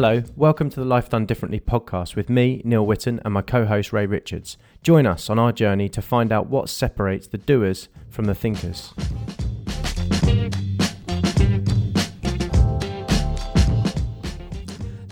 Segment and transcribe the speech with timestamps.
[0.00, 3.66] Hello, welcome to the Life Done Differently podcast with me, Neil Witten, and my co
[3.66, 4.56] host, Ray Richards.
[4.80, 8.94] Join us on our journey to find out what separates the doers from the thinkers.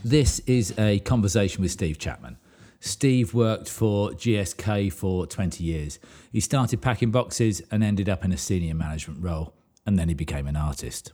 [0.05, 2.39] This is a conversation with Steve Chapman.
[2.79, 5.99] Steve worked for GSK for 20 years.
[6.31, 9.53] He started packing boxes and ended up in a senior management role,
[9.85, 11.13] and then he became an artist.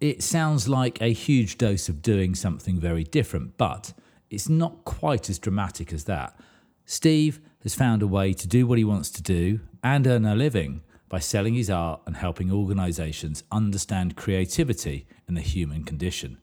[0.00, 3.94] It sounds like a huge dose of doing something very different, but
[4.28, 6.38] it's not quite as dramatic as that.
[6.84, 10.34] Steve has found a way to do what he wants to do and earn a
[10.34, 16.38] living by selling his art and helping organisations understand creativity and the human condition.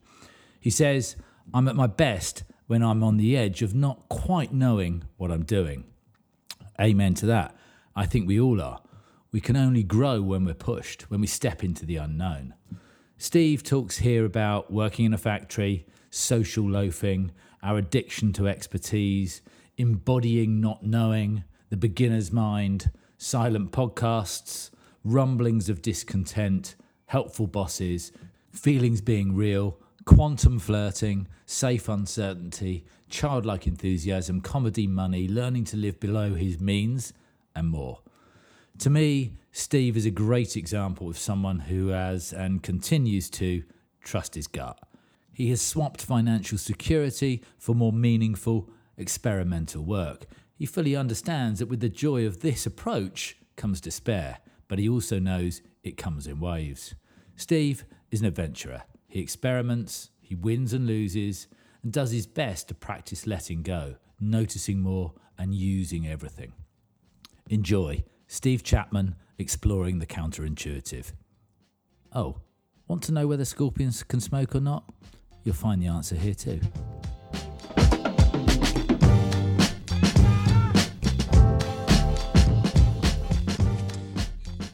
[0.59, 1.15] He says,
[1.54, 5.43] I'm at my best when I'm on the edge of not quite knowing what I'm
[5.43, 5.84] doing.
[6.81, 7.55] Amen to that.
[7.95, 8.81] I think we all are.
[9.31, 12.55] We can only grow when we're pushed, when we step into the unknown.
[13.24, 17.32] Steve talks here about working in a factory, social loafing,
[17.63, 19.41] our addiction to expertise,
[19.77, 24.71] embodying not knowing, the beginner's mind, silent podcasts,
[25.05, 28.12] rumblings of discontent, helpful bosses,
[28.52, 36.34] feelings being real, quantum flirting, safe uncertainty, childlike enthusiasm, comedy money, learning to live below
[36.34, 37.13] his means,
[37.55, 38.02] and more.
[38.80, 43.63] To me, Steve is a great example of someone who has and continues to
[44.04, 44.79] trust his gut.
[45.32, 50.26] He has swapped financial security for more meaningful, experimental work.
[50.55, 55.20] He fully understands that with the joy of this approach comes despair, but he also
[55.20, 56.96] knows it comes in waves.
[57.35, 58.81] Steve is an adventurer.
[59.07, 61.46] He experiments, he wins and loses,
[61.84, 66.53] and does his best to practice letting go, noticing more, and using everything.
[67.51, 68.03] Enjoy
[68.34, 71.13] Steve Chapman exploring the counterintuitive.
[72.13, 72.38] Oh,
[72.88, 74.91] want to know whether scorpions can smoke or not?
[75.44, 76.59] You'll find the answer here too.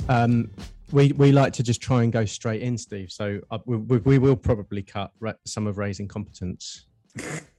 [0.08, 0.50] Um,
[0.94, 3.12] we we like to just try and go straight in, Steve.
[3.12, 5.12] So uh, we, we, we will probably cut
[5.44, 6.86] some of Ray's incompetence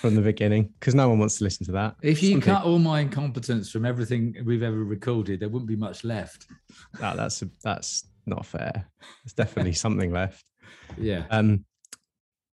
[0.00, 1.94] from the beginning because no one wants to listen to that.
[2.02, 6.04] If you cut all my incompetence from everything we've ever recorded, there wouldn't be much
[6.04, 6.46] left.
[7.00, 8.88] No, that's that's not fair.
[9.22, 10.44] There's definitely something left.
[10.96, 11.24] Yeah.
[11.30, 11.64] Um,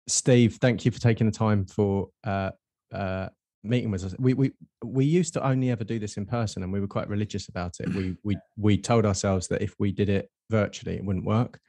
[0.08, 2.50] Steve, thank you for taking the time for uh,
[2.92, 3.28] uh,
[3.62, 4.14] meeting with us.
[4.18, 4.52] We we
[4.84, 7.76] we used to only ever do this in person, and we were quite religious about
[7.78, 7.88] it.
[7.94, 11.60] We we we told ourselves that if we did it virtually, it wouldn't work,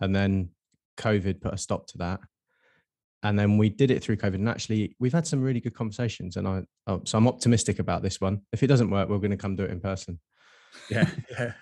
[0.00, 0.50] and then
[0.98, 2.20] COVID put a stop to that.
[3.24, 6.36] And then we did it through COVID, and actually, we've had some really good conversations.
[6.36, 8.42] And I, oh, so I'm optimistic about this one.
[8.52, 10.20] If it doesn't work, we're going to come do it in person.
[10.90, 11.52] Yeah, yeah.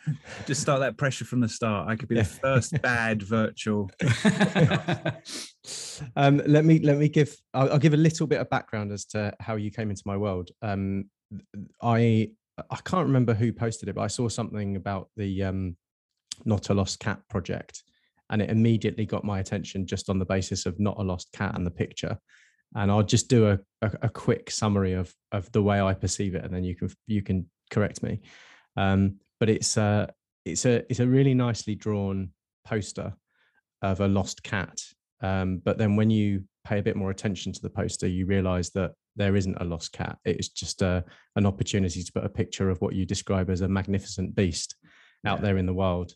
[0.46, 1.88] Just start that pressure from the start.
[1.88, 2.22] I could be yeah.
[2.22, 3.90] the first bad virtual.
[6.16, 7.36] um, let me let me give.
[7.54, 10.16] I'll, I'll, give a little bit of background as to how you came into my
[10.16, 10.50] world.
[10.62, 11.06] Um,
[11.80, 15.76] I I can't remember who posted it, but I saw something about the um,
[16.44, 17.82] Not a Lost Cat project,
[18.32, 21.54] and it immediately got my attention just on the basis of Not a Lost Cat
[21.54, 22.18] and the picture.
[22.74, 26.34] And I'll just do a, a, a quick summary of of the way I perceive
[26.34, 28.20] it, and then you can you can correct me.
[28.76, 30.12] Um, but it's a
[30.44, 32.30] it's a it's a really nicely drawn
[32.64, 33.12] poster
[33.82, 34.80] of a lost cat.
[35.20, 38.70] Um, but then when you pay a bit more attention to the poster, you realise
[38.70, 40.18] that there isn't a lost cat.
[40.24, 41.04] It's just a,
[41.36, 44.76] an opportunity to put a picture of what you describe as a magnificent beast
[45.26, 45.42] out yeah.
[45.42, 46.14] there in the wild.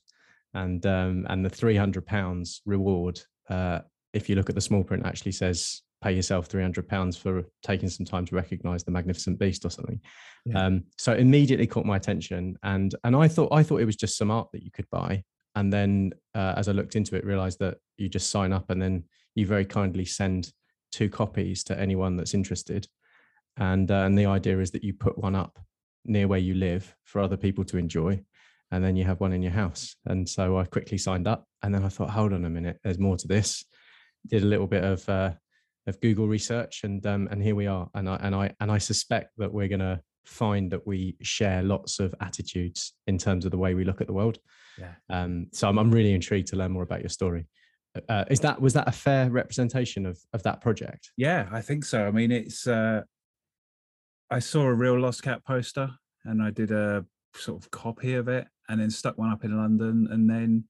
[0.56, 3.80] And um, and the three hundred pounds reward, uh,
[4.12, 7.88] if you look at the small print, actually says pay yourself 300 pounds for taking
[7.88, 9.98] some time to recognize the magnificent beast or something.
[10.44, 10.66] Yeah.
[10.66, 14.16] um, so immediately caught my attention and and i thought i thought it was just
[14.16, 15.24] some art that you could buy.
[15.54, 18.80] And then uh, as i looked into it realized that you just sign up and
[18.80, 20.52] then you very kindly send
[20.92, 22.86] two copies to anyone that's interested.
[23.56, 25.58] And uh, and the idea is that you put one up
[26.04, 28.22] near where you live for other people to enjoy
[28.72, 31.74] and then you have one in your house and so i quickly signed up and
[31.74, 33.64] then i thought hold on a minute there's more to this
[34.26, 35.32] did a little bit of uh,
[35.86, 37.88] of Google research, and um, and here we are.
[37.94, 41.62] And I and I and I suspect that we're going to find that we share
[41.62, 44.38] lots of attitudes in terms of the way we look at the world.
[44.78, 44.94] Yeah.
[45.08, 47.46] Um, so I'm, I'm really intrigued to learn more about your story.
[48.08, 51.12] Uh, is that was that a fair representation of of that project?
[51.16, 52.06] Yeah, I think so.
[52.06, 52.66] I mean, it's.
[52.66, 53.02] Uh,
[54.28, 55.88] I saw a real Lost Cat poster,
[56.24, 59.56] and I did a sort of copy of it, and then stuck one up in
[59.56, 60.64] London, and then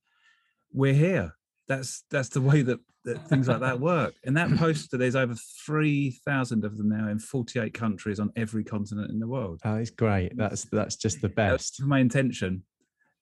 [0.72, 1.32] we're here
[1.68, 4.14] that's that's the way that, that things like that work.
[4.24, 8.64] And that poster, there's over three thousand of them now in 48 countries on every
[8.64, 9.60] continent in the world.
[9.64, 10.36] Oh, it's great.
[10.36, 11.78] That's that's just the best.
[11.78, 12.62] That's my intention,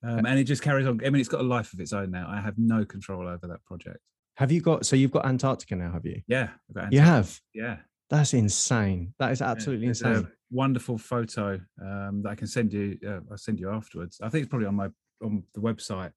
[0.03, 0.99] um, and it just carries on.
[1.05, 2.27] I mean, it's got a life of its own now.
[2.29, 3.99] I have no control over that project.
[4.35, 4.85] Have you got?
[4.85, 6.21] So you've got Antarctica now, have you?
[6.27, 7.39] Yeah, I've got You have.
[7.53, 7.77] Yeah,
[8.09, 9.13] That's insane.
[9.19, 10.27] That is absolutely there's insane.
[10.55, 12.97] Wonderful photo um, that I can send you.
[13.05, 14.19] Uh, I'll send you afterwards.
[14.21, 14.87] I think it's probably on my
[15.21, 16.11] on the website.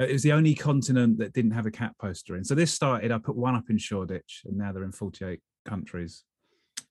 [0.00, 2.44] Uh, It was the only continent that didn't have a cat poster in.
[2.44, 3.10] So this started.
[3.10, 6.24] I put one up in Shoreditch, and now they're in 48 countries.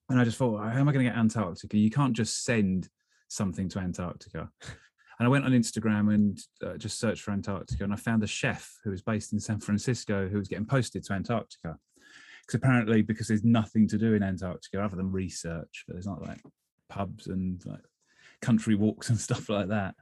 [0.09, 1.77] And I just thought, how am I going to get Antarctica?
[1.77, 2.89] You can't just send
[3.27, 4.49] something to Antarctica.
[5.19, 8.27] And I went on Instagram and uh, just searched for Antarctica, and I found a
[8.27, 11.77] chef who was based in San Francisco who was getting posted to Antarctica.
[12.47, 16.21] Because apparently, because there's nothing to do in Antarctica other than research, but there's not
[16.21, 16.41] like
[16.89, 17.83] pubs and like
[18.41, 19.95] country walks and stuff like that.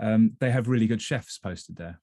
[0.00, 2.00] Um, they have really good chefs posted there.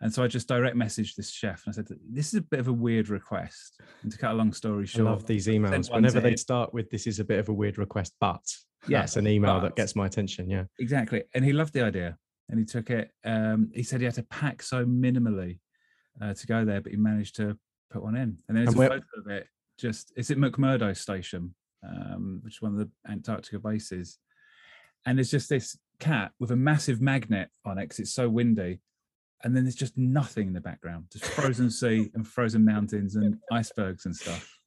[0.00, 2.60] And so I just direct messaged this chef and I said, This is a bit
[2.60, 3.80] of a weird request.
[4.02, 5.92] And to cut a long story short, I love these emails.
[5.92, 8.42] Whenever they start with "This is a bit of a weird request," but
[8.86, 10.50] Yeah, that's an email but- that gets my attention.
[10.50, 10.64] Yeah.
[10.78, 11.24] Exactly.
[11.34, 12.16] And he loved the idea
[12.48, 13.10] and he took it.
[13.24, 15.58] Um, he said he had to pack so minimally
[16.20, 17.58] uh, to go there, but he managed to
[17.90, 18.38] put one in.
[18.48, 19.46] And there's And a photo of it.
[19.78, 21.54] Just it's at McMurdo Station,
[21.84, 24.18] um, which is one of the Antarctica bases.
[25.06, 28.80] And there's just this cat with a massive magnet on it because it's so windy.
[29.44, 33.38] And then there's just nothing in the background, just frozen sea and frozen mountains and
[33.52, 34.58] icebergs and stuff.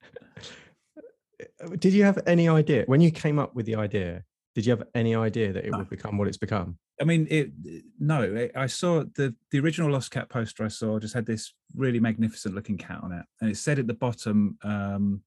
[1.62, 4.24] Uh, Did you have any idea when you came up with the idea?
[4.54, 5.80] Did you have any idea that it No.
[5.80, 6.78] would become what it's become?
[7.00, 7.52] I mean, it
[8.00, 8.22] no.
[8.56, 12.00] I- I saw the the original Lost Cat poster I saw just had this really
[12.00, 15.24] magnificent looking cat on it, and it said at the bottom, um,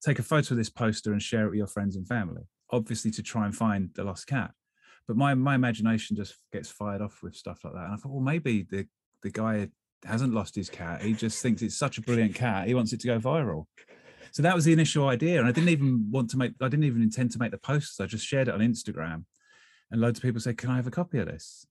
[0.00, 3.10] "Take a photo of this poster and share it with your friends and family." Obviously,
[3.12, 4.54] to try and find the lost cat.
[5.06, 8.12] But my my imagination just gets fired off with stuff like that, and I thought,
[8.12, 8.88] well, maybe the
[9.22, 9.68] the guy
[10.04, 11.02] hasn't lost his cat.
[11.02, 12.66] He just thinks it's such a brilliant cat.
[12.66, 13.66] He wants it to go viral.
[14.32, 16.52] So that was the initial idea, and I didn't even want to make.
[16.60, 18.00] I didn't even intend to make the posters.
[18.00, 19.24] I just shared it on Instagram
[19.92, 21.66] and loads of people said, "Can I have a copy of this?"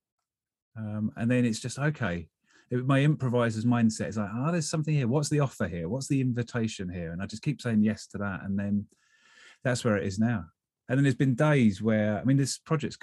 [0.77, 2.29] Um, and then it's just okay.
[2.69, 5.07] It, my improviser's mindset is like, "Oh, there's something here.
[5.07, 5.89] What's the offer here?
[5.89, 8.85] What's the invitation here?" And I just keep saying yes to that, and then
[9.63, 10.45] that's where it is now.
[10.87, 12.97] And then there's been days where I mean, this project's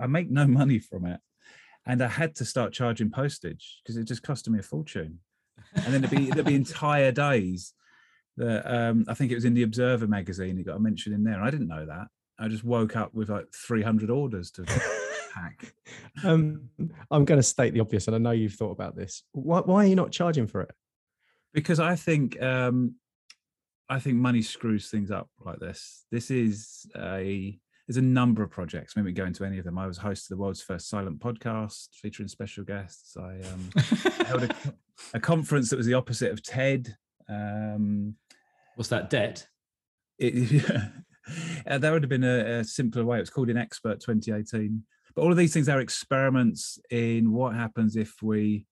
[0.00, 1.20] I make no money from it,
[1.84, 5.18] and I had to start charging postage because it just costed me a fortune.
[5.74, 7.74] And then there'd be there'd be entire days
[8.36, 10.58] that um, I think it was in the Observer magazine.
[10.58, 12.08] It got a mention in there, and I didn't know that.
[12.38, 14.64] I just woke up with like 300 orders to
[15.34, 15.74] pack.
[16.24, 16.70] Um,
[17.10, 19.22] I'm going to state the obvious, and I know you've thought about this.
[19.32, 20.74] Why, why are you not charging for it?
[21.52, 22.96] because I think um,
[23.88, 26.04] I think money screws things up like this.
[26.10, 28.96] This is a there's a number of projects.
[28.96, 29.78] Maybe we go into any of them.
[29.78, 33.16] I was host of the world's first silent podcast featuring special guests.
[33.16, 33.70] I um,
[34.26, 34.54] held a,
[35.14, 36.96] a conference that was the opposite of TED.
[37.28, 38.14] Um,
[38.76, 39.46] What's that debt?
[40.22, 40.64] it,
[41.66, 43.18] uh, that would have been a, a simpler way.
[43.18, 44.82] It was called in Expert 2018.
[45.14, 48.66] But all of these things are experiments in what happens if we,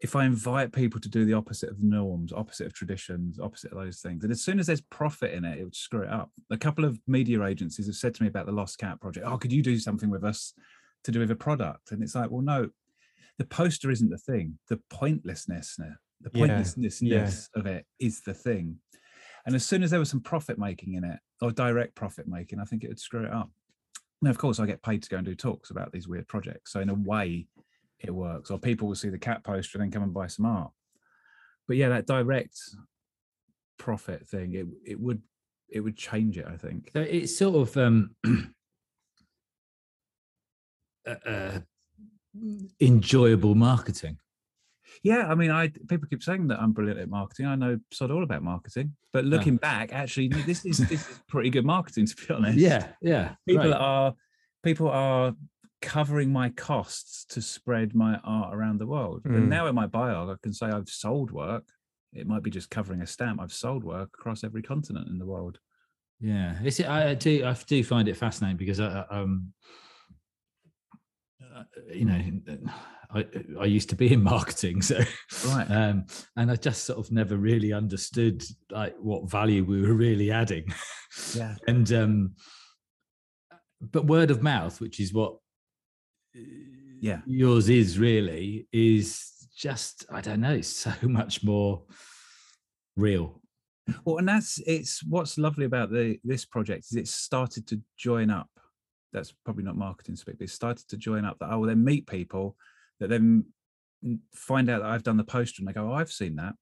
[0.00, 3.78] if I invite people to do the opposite of norms, opposite of traditions, opposite of
[3.78, 4.24] those things.
[4.24, 6.30] And as soon as there's profit in it, it would screw it up.
[6.50, 9.26] A couple of media agencies have said to me about the Lost Cat project.
[9.26, 10.52] Oh, could you do something with us
[11.04, 11.92] to do with a product?
[11.92, 12.70] And it's like, well, no,
[13.38, 14.58] the poster isn't the thing.
[14.68, 17.02] The pointlessness, the Yeah, pointlessness
[17.54, 18.78] of it is the thing.
[19.46, 22.58] And as soon as there was some profit making in it, or direct profit making,
[22.58, 23.50] I think it would screw it up.
[24.20, 26.72] Now, of course, I get paid to go and do talks about these weird projects.
[26.72, 27.46] So in a way,
[28.00, 28.50] it works.
[28.50, 30.72] Or people will see the cat poster and then come and buy some art.
[31.68, 32.58] But yeah, that direct
[33.78, 35.22] profit thing, it it would
[35.68, 36.46] it would change it.
[36.46, 36.90] I think.
[36.92, 38.14] So it's sort of um,
[41.26, 41.60] uh,
[42.80, 44.18] enjoyable marketing.
[45.02, 47.46] Yeah, I mean, I people keep saying that I'm brilliant at marketing.
[47.46, 51.50] I know sod all about marketing, but looking back, actually, this is this is pretty
[51.50, 52.58] good marketing to be honest.
[52.58, 53.34] Yeah, yeah.
[53.46, 53.74] people great.
[53.74, 54.14] are
[54.62, 55.34] people are
[55.82, 59.22] covering my costs to spread my art around the world.
[59.24, 59.36] Mm.
[59.36, 61.64] And now in my bio, I can say I've sold work.
[62.12, 63.40] It might be just covering a stamp.
[63.40, 65.58] I've sold work across every continent in the world.
[66.18, 67.44] Yeah, it's, I do.
[67.44, 69.52] I do find it fascinating because I, um,
[71.92, 72.22] you know,
[73.10, 73.24] I
[73.60, 74.98] I used to be in marketing, so
[75.46, 75.70] Right.
[75.70, 80.30] um, and I just sort of never really understood like what value we were really
[80.30, 80.72] adding.
[81.34, 81.54] Yeah.
[81.68, 82.34] and um,
[83.80, 85.36] but word of mouth, which is what
[87.00, 87.20] Yeah.
[87.26, 91.84] yours is really, is just I don't know, it's so much more
[92.96, 93.40] real.
[94.04, 98.30] Well, and that's it's what's lovely about the this project is it's started to join
[98.30, 98.48] up.
[99.12, 101.84] That's probably not marketing speak, but it started to join up that I will then
[101.84, 102.56] meet people
[103.00, 103.44] that then
[104.34, 106.54] find out that I've done the poster and they go, Oh, I've seen that.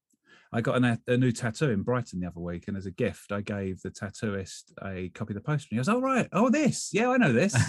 [0.54, 3.32] I got an, a new tattoo in Brighton the other week, and as a gift,
[3.32, 5.66] I gave the tattooist a copy of the poster.
[5.70, 7.56] And he goes, "Oh right, oh this, yeah, I know this.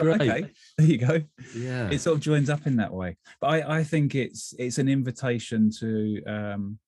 [0.00, 1.20] Okay, there you go."
[1.56, 1.90] Yeah.
[1.90, 3.16] It sort of joins up in that way.
[3.40, 6.78] But I, I think it's it's an invitation to um,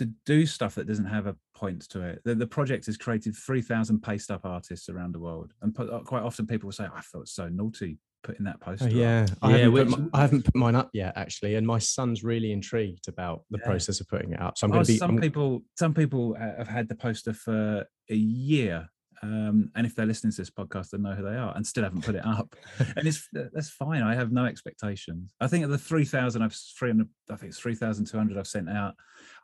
[0.00, 2.20] to do stuff that doesn't have a point to it.
[2.24, 5.88] The, the project has created three thousand paste up artists around the world, and put,
[6.04, 9.26] quite often people will say, "I felt so naughty putting that poster." Oh, up." yeah,
[9.42, 11.78] I, Yeah, haven't put which- mi- I haven't put mine up yet actually, and my
[11.78, 13.66] son's really intrigued about the Yeah.
[13.66, 14.58] process of putting it up.
[14.58, 14.98] So I'm Oh, going to be.
[14.98, 18.88] some I'm- people some people uh, have had the poster for a year
[19.22, 21.84] um, and if they're listening to this podcast they know who they are and still
[21.84, 22.56] haven't put it up.
[22.96, 24.02] And it's that's fine.
[24.02, 25.30] I have no expectations.
[25.40, 28.94] I think of the 3000 i've 300 i think it's 3200 i've sent out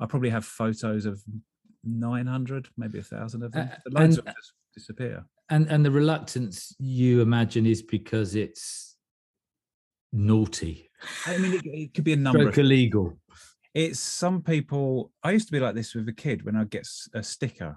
[0.00, 1.23] i probably have photos of
[1.85, 3.68] 900 maybe a thousand of them.
[3.73, 5.25] Uh, but loads and- of just disappear.
[5.49, 8.97] And and the reluctance you imagine is because it's
[10.12, 10.88] naughty,
[11.26, 13.18] i mean it, it could be a number of illegal.
[13.75, 16.87] it's some people i used to be like this with a kid when i'd get
[17.14, 17.76] a sticker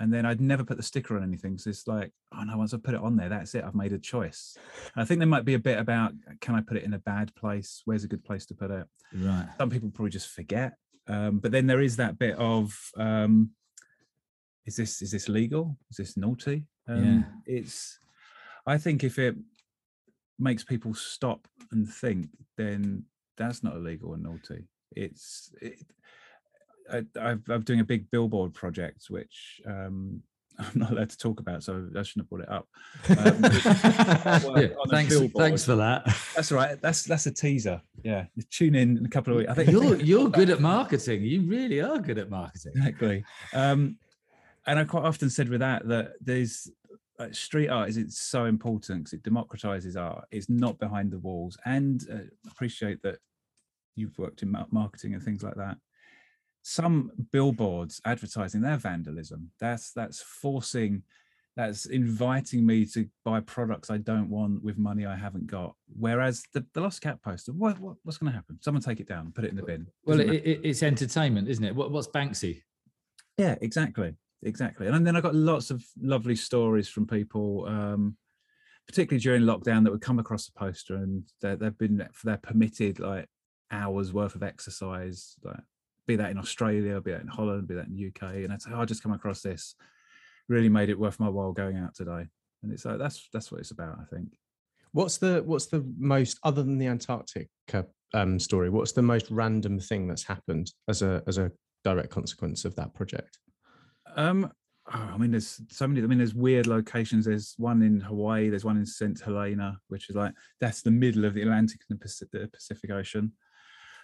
[0.00, 2.72] and then i'd never put the sticker on anything so it's like oh no once
[2.72, 4.56] i put it on there that's it i've made a choice.
[4.96, 7.34] I think there might be a bit about can i put it in a bad
[7.34, 7.82] place?
[7.84, 8.86] Where's a good place to put it?
[9.14, 9.48] Right.
[9.58, 10.74] some people probably just forget
[11.08, 13.50] um, but then there is that bit of um,
[14.66, 15.78] is this is this legal?
[15.90, 16.64] Is this naughty?
[16.86, 17.98] Um, it's
[18.66, 19.36] i think if it
[20.38, 23.04] makes people stop and think then
[23.36, 24.64] that's not illegal and naughty.
[24.92, 25.78] It's it,
[26.92, 30.22] I, I've, I'm doing a big billboard project which um,
[30.58, 32.68] I'm not allowed to talk about, so I shouldn't have brought it up.
[33.10, 36.04] Um, Yeah, thanks, thanks for that.
[36.34, 36.80] That's right.
[36.80, 37.80] That's that's a teaser.
[38.02, 39.50] Yeah, tune in in a couple of weeks.
[39.50, 41.22] I think You're you're good at marketing.
[41.22, 42.72] You really are good at marketing.
[42.76, 43.24] exactly.
[43.54, 43.98] Um,
[44.66, 46.70] and I quite often said with that that there's
[47.18, 50.26] like, street art is it's so important because it democratizes art.
[50.30, 53.18] It's not behind the walls, and uh, appreciate that
[53.94, 55.76] you've worked in marketing and things like that.
[56.68, 59.50] Some billboards advertising their vandalism.
[59.58, 61.02] That's that's forcing.
[61.56, 65.74] That's inviting me to buy products I don't want with money I haven't got.
[65.98, 68.58] Whereas the, the Lost Cat poster, what, what what's going to happen?
[68.60, 69.86] Someone take it down, put it in the bin.
[70.04, 71.74] Well, it, it, it's entertainment, isn't it?
[71.74, 72.60] What, what's Banksy?
[73.38, 74.88] Yeah, exactly, exactly.
[74.88, 78.18] And then I got lots of lovely stories from people, um,
[78.86, 82.36] particularly during lockdown, that would come across the poster and they- they've been for their
[82.36, 83.26] permitted like
[83.70, 85.64] hours worth of exercise, like
[86.08, 88.62] be that in Australia, be that in Holland, be that in the UK, and I'd
[88.62, 89.76] say, oh, I just come across this,
[90.48, 92.26] really made it worth my while going out today.
[92.62, 94.36] And it's like that's that's what it's about, I think.
[94.92, 98.70] What's the what's the most other than the Antarctica um, story?
[98.70, 101.52] What's the most random thing that's happened as a as a
[101.84, 103.38] direct consequence of that project?
[104.16, 104.50] Um,
[104.92, 106.02] oh, I mean, there's so many.
[106.02, 107.26] I mean, there's weird locations.
[107.26, 108.48] There's one in Hawaii.
[108.48, 112.00] There's one in St Helena, which is like that's the middle of the Atlantic and
[112.00, 113.32] the Pacific Ocean.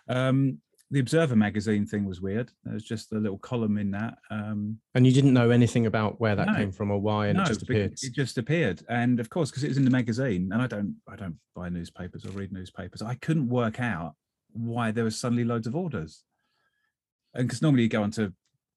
[0.06, 0.58] Um,
[0.90, 2.52] the Observer magazine thing was weird.
[2.62, 4.18] There's just a little column in that.
[4.30, 6.54] Um, And you didn't know anything about where that No.
[6.54, 7.92] came from or why, and no, it just appeared.
[8.02, 10.96] It just appeared, and of course, because it was in the magazine, and I don't,
[11.08, 13.02] I don't buy newspapers or read newspapers.
[13.02, 14.14] I couldn't work out
[14.52, 16.22] why there was suddenly loads of orders,
[17.34, 18.32] and because normally you go onto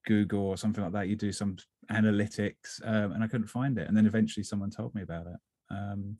[0.05, 1.57] Google or something like that, you do some
[1.91, 5.37] analytics, um, and I couldn't find it, and then eventually someone told me about it.
[5.69, 6.17] Um,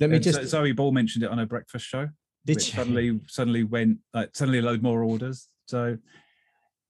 [0.00, 0.42] Let me just.
[0.44, 2.08] Zoe Ball mentioned it on her breakfast show.
[2.46, 2.74] Did which you?
[2.74, 5.48] suddenly suddenly went like suddenly a load more orders.
[5.66, 5.98] So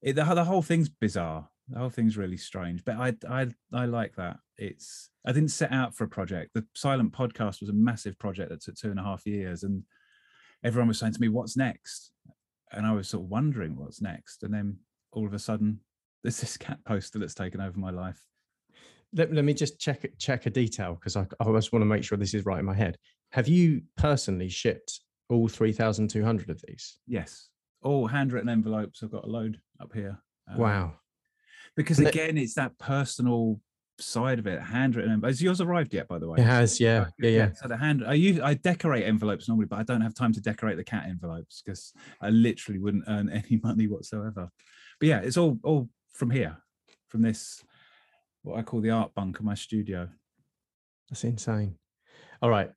[0.01, 1.49] it, the, the whole thing's bizarre.
[1.69, 2.85] The whole thing's really strange.
[2.85, 4.37] But I I I like that.
[4.57, 6.51] It's I didn't set out for a project.
[6.53, 9.83] The silent podcast was a massive project that took two and a half years, and
[10.63, 12.11] everyone was saying to me, "What's next?"
[12.71, 14.43] And I was sort of wondering what's next.
[14.43, 14.77] And then
[15.11, 15.79] all of a sudden,
[16.23, 18.21] there's this cat poster that's taken over my life.
[19.13, 21.85] let, let me just check it- check a detail because I, I just want to
[21.85, 22.97] make sure this is right in my head.
[23.31, 26.97] Have you personally shipped all three thousand two hundred of these?
[27.07, 27.49] Yes,
[27.81, 29.01] all handwritten envelopes.
[29.03, 30.19] I've got a load up here.
[30.51, 30.93] Um, Wow.
[31.75, 33.59] because And again it's that personal
[33.99, 35.37] side of it handwritten envelopes.
[35.39, 37.51] has yours arrived yet by the way It has, yeah, yeah, yeah.
[37.53, 40.39] so the hand i use i decorate envelopes normally but i don't have time to
[40.39, 44.49] decorate the cat envelopes because i literally wouldn't earn any money whatsoever
[44.99, 46.55] but yeah it's all all from here
[47.09, 47.63] from this
[48.43, 50.07] what i call the art bunk of my studio
[51.09, 51.75] That's insane.
[52.43, 52.71] All right,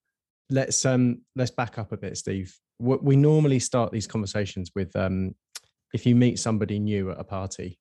[0.51, 2.55] let's um let's back up a bit, Steve.
[2.79, 5.35] What we normally start these conversations with um
[5.93, 7.79] if you meet somebody new at a party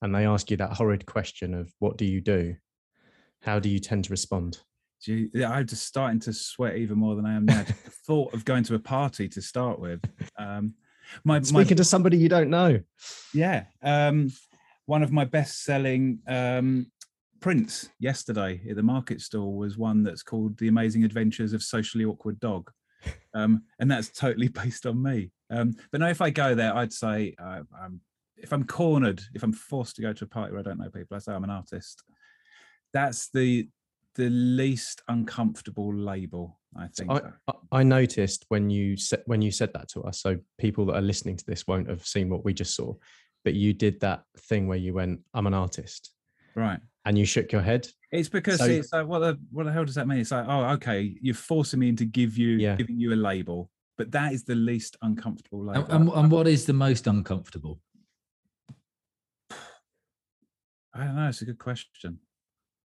[0.00, 2.56] and they ask you that horrid question of what do you do,
[3.42, 4.58] how do you tend to respond?
[5.56, 7.64] I'm just starting to sweat even more than I am now.
[7.64, 7.72] The
[8.06, 10.00] thought of going to a party to start with.
[10.38, 10.74] Um,
[11.24, 12.80] my, my Speaking to somebody you don't know.
[13.34, 13.64] Yeah.
[13.82, 14.30] Um,
[14.86, 16.86] one of my best selling um,
[17.42, 22.04] prints yesterday at the market stall was one that's called The Amazing Adventures of Socially
[22.04, 22.70] Awkward Dog.
[23.34, 25.32] Um, and that's totally based on me.
[25.50, 28.00] Um, but now, if I go there, I'd say uh, I'm
[28.36, 30.90] if I'm cornered, if I'm forced to go to a party where I don't know
[30.90, 32.02] people, I say I'm an artist.
[32.92, 33.68] That's the
[34.16, 37.10] the least uncomfortable label, I think.
[37.10, 40.20] I, I- I noticed when you said when you said that to us.
[40.20, 42.94] So people that are listening to this won't have seen what we just saw,
[43.44, 46.12] but you did that thing where you went, "I'm an artist,"
[46.54, 46.80] right.
[47.04, 47.88] And you shook your head.
[48.10, 50.18] It's because So- it's like what the what the hell does that mean?
[50.18, 52.76] It's like, oh, okay, you're forcing me into give you Yeah.
[52.76, 55.84] giving you a label, but that is the least uncomfortable label.
[55.84, 57.80] And, and, and what is the most uncomfortable?
[60.94, 61.28] I don't know.
[61.28, 62.18] It's a good question.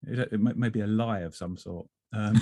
[0.06, 1.86] It, it may, may be a lie of some sort.
[2.12, 2.34] Um,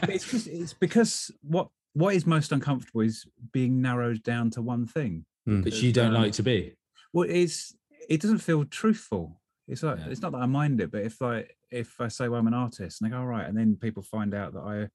[0.00, 4.62] but it's, 'cause- it's because what what is most uncomfortable is being narrowed down to
[4.62, 5.24] one thing.
[5.48, 5.64] Mm.
[5.64, 6.74] Which you don't um, like to be.
[7.12, 7.74] Well, it's
[8.08, 9.40] it doesn't feel truthful.
[9.66, 10.08] It's like Yeah.
[10.08, 12.54] it's not that I mind it, but if like if I say well I'm an
[12.54, 14.88] artist and they go all right, and then people find out that I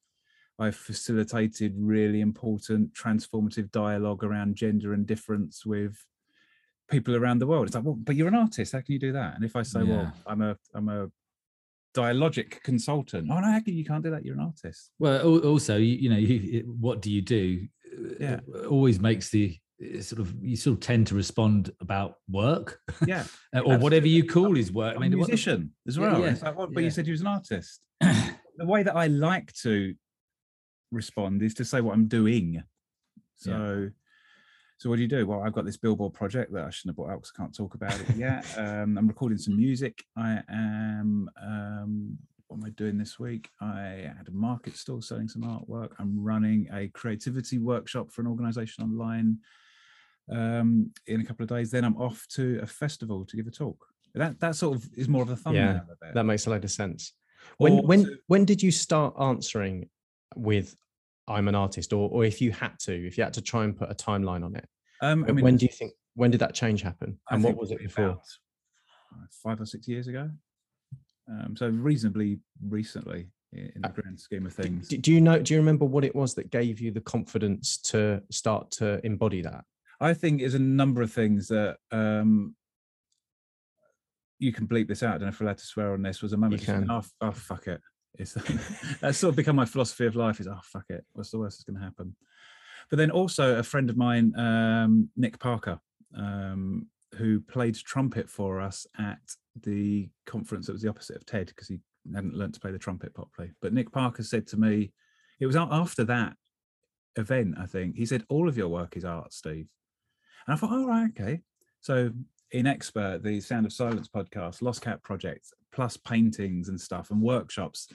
[0.63, 5.97] I facilitated really important transformative dialogue around gender and difference with
[6.89, 7.67] people around the world.
[7.67, 8.73] It's like, well, but you're an artist.
[8.73, 9.35] How can you do that?
[9.35, 9.85] And if I say, Yeah.
[9.93, 11.09] well, I'm a I'm a
[11.95, 13.29] dialogic consultant.
[13.31, 14.23] Oh no, how can you can't do that?
[14.25, 14.91] You're an artist.
[14.99, 17.67] Well, also, you, you know, you, what do you do?
[17.97, 18.39] uh, Yeah.
[18.69, 19.57] always makes the uh,
[20.01, 23.24] sort of you sort of tend to respond about work Yeah,
[23.65, 24.95] or whatever you call his work.
[24.95, 26.19] I mean, a what musician as well.
[26.19, 26.86] yeah, It's like, well, but yeah.
[26.86, 27.81] you said he was an artist.
[28.01, 29.93] the way that I like to
[30.91, 32.62] respond is to say what I'm doing.
[33.36, 33.89] So,
[34.77, 35.25] so what do you do?
[35.25, 37.55] Well, I've got this billboard project that I shouldn't have bought out because I can't
[37.55, 38.45] talk about it yet.
[38.57, 40.03] um, I'm recording some music.
[40.17, 41.29] I am.
[41.41, 42.17] Um,
[42.48, 43.50] what am I doing this week?
[43.62, 45.91] I had a market stall selling some artwork.
[46.00, 49.38] I'm running a creativity workshop for an organisation online
[50.31, 51.71] um, in a couple of days.
[51.71, 53.77] Then I'm off to a festival to give a talk.
[54.15, 56.13] That that sort of is more of a thumbnail it.
[56.13, 57.13] That makes a lot of sense.
[57.57, 59.89] When Or when to- when did you start answering
[60.36, 60.75] with
[61.27, 63.77] "I'm an artist," or or if you had to, if you had to try and
[63.77, 64.67] put a timeline on it,
[65.01, 67.55] Um, I when- mean, when do you think when did that change happen, and what
[67.55, 68.05] was it before?
[68.05, 68.25] about,
[69.13, 70.29] uh, Five or six years ago.
[71.27, 74.88] Um, so reasonably recently in the grand scheme of things.
[74.89, 75.39] Do you know?
[75.41, 79.41] Do you remember what it was that gave you the confidence to start to embody
[79.43, 79.63] that?
[80.00, 82.55] I think is a number of things that um,
[84.38, 85.16] you can bleep this out.
[85.16, 86.22] I don't know if we're allowed to swear on this.
[86.22, 86.62] Was a moment.
[86.62, 86.90] just.
[86.90, 87.81] Oh, oh, fuck it.
[88.18, 88.33] It's
[89.01, 90.40] that's sort of become my philosophy of life.
[90.40, 91.05] Is oh fuck it.
[91.14, 92.16] What's the worst that's going to happen?
[92.90, 95.79] But then also a friend of mine, um, Nick Parker,
[96.18, 99.20] um, who played trumpet for us at
[99.62, 101.79] the conference that was the opposite of TED because he
[102.16, 103.51] hadn't learnt to play the trumpet properly.
[103.62, 104.92] But Nick Parker said to me,
[105.40, 106.33] it was after that
[107.16, 109.68] event, I think, he said, All of your work is art, Steve.
[110.47, 111.41] And I thought, all right, okay.
[111.81, 112.11] So
[112.51, 117.21] in Expert, the Sound of Silence podcast, Lost Cat Project, plus paintings and stuff and
[117.21, 117.87] workshops,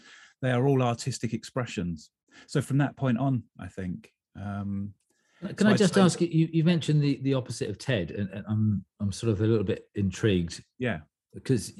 [0.42, 2.10] they are all artistic expressions.
[2.46, 4.10] So from that point on, I think.
[4.40, 4.94] Um,
[5.40, 6.28] Can So I just say- ask you?
[6.28, 9.46] You, you mentioned the, the opposite of TED, and, and I'm I'm sort of a
[9.46, 11.00] little bit intrigued yeah,
[11.32, 11.72] because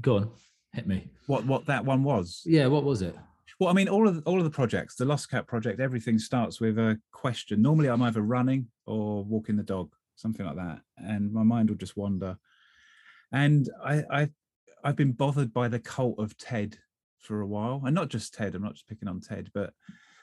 [0.00, 0.30] go on,
[0.72, 1.08] hit me.
[1.26, 2.42] what what that one was.
[2.44, 3.16] Yeah, what was it?
[3.60, 6.18] Well, I mean, all of the, all of the projects, the Lost Cat project, everything
[6.18, 7.62] starts with a question.
[7.62, 11.76] Normally, I'm either running or walking the dog, something like that, and my mind will
[11.76, 12.36] just wander.
[13.32, 14.28] And I, I,
[14.84, 16.78] I've been bothered by the cult of TED
[17.18, 18.54] for a while, and not just TED.
[18.54, 19.72] I'm not just picking on TED, but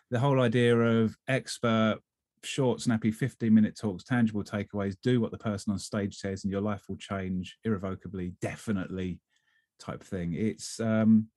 [0.09, 1.99] the whole idea of expert,
[2.43, 4.95] short, snappy, 15 minute talks, tangible takeaways.
[5.01, 9.19] Do what the person on stage says, and your life will change irrevocably, definitely,
[9.79, 10.33] type thing.
[10.33, 11.27] It's um,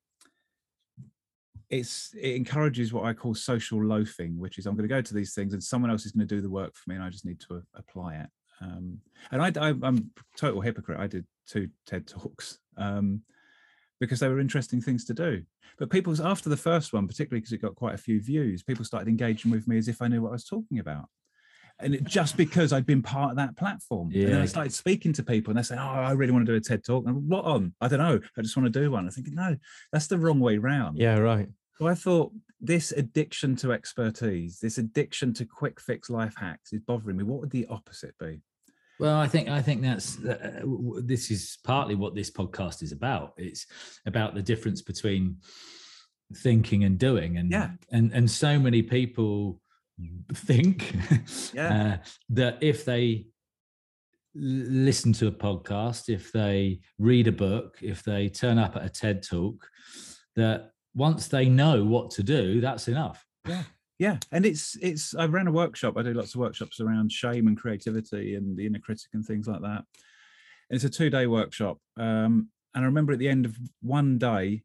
[1.69, 5.13] it's it encourages what I call social loafing, which is I'm going to go to
[5.13, 7.09] these things and someone else is going to do the work for me, and I
[7.09, 8.27] just need to apply it.
[8.61, 8.99] Um,
[9.31, 10.99] and I, I, I'm a total hypocrite.
[10.99, 13.21] I did two TED talks um,
[13.99, 15.43] because they were interesting things to do.
[15.77, 18.85] But people's after the first one, particularly because it got quite a few views, people
[18.85, 21.05] started engaging with me as if I knew what I was talking about.
[21.79, 25.11] And it, just because I'd been part of that platform, and then I started speaking
[25.11, 27.17] to people, and they say, "Oh, I really want to do a TED talk." And
[27.17, 27.73] I'm, what on?
[27.81, 28.17] I don't know.
[28.37, 29.05] I just want to do one.
[29.05, 29.57] I think no,
[29.91, 30.97] that's the wrong way round.
[30.97, 31.49] Yeah, right.
[31.77, 36.81] So I thought this addiction to expertise, this addiction to quick fix life hacks is
[36.81, 37.23] bothering me.
[37.23, 38.41] What would the opposite be?
[38.99, 40.61] Well, I think I think that's uh,
[41.03, 43.33] this is partly what this podcast is about.
[43.37, 43.65] It's
[44.05, 45.37] about the difference between
[46.37, 47.71] thinking and doing, and Yeah.
[47.91, 49.61] and and so many people
[50.33, 50.95] think
[51.53, 51.99] Yeah.
[52.01, 53.27] uh, that if they
[54.33, 58.89] listen to a podcast, if they read a book, if they turn up at a
[58.89, 59.67] TED talk,
[60.35, 63.25] that once they know what to do, that's enough.
[63.47, 63.63] Yeah,
[63.99, 65.13] Yeah, and it's it's.
[65.13, 65.97] I ran a workshop.
[65.97, 69.47] I do lots of workshops around shame and creativity and the inner critic and things
[69.47, 69.83] like that.
[70.69, 71.77] And it's a two day workshop.
[71.97, 74.63] Um, and I remember at the end of one day,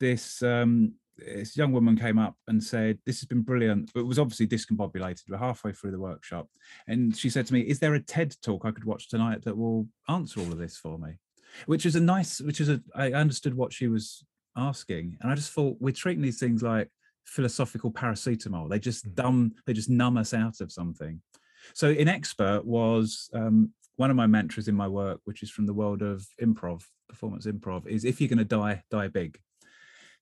[0.00, 3.90] this um, this young woman came up and said, This has been brilliant.
[3.92, 5.22] But it was obviously discombobulated.
[5.28, 6.48] We're halfway through the workshop.
[6.88, 9.56] And she said to me, Is there a TED talk I could watch tonight that
[9.56, 11.18] will answer all of this for me?
[11.66, 14.24] Which is a nice, which is a, I understood what she was
[14.60, 15.16] asking.
[15.20, 16.88] And I just thought, we're treating these things like
[17.24, 18.68] philosophical paracetamol.
[18.68, 19.14] They just Mm.
[19.14, 21.20] dumb, they just numb us out of something.
[21.74, 25.66] So in expert was um, one of my mantras in my work, which is from
[25.66, 29.38] the world of improv, performance improv, is if you're going to die, die big.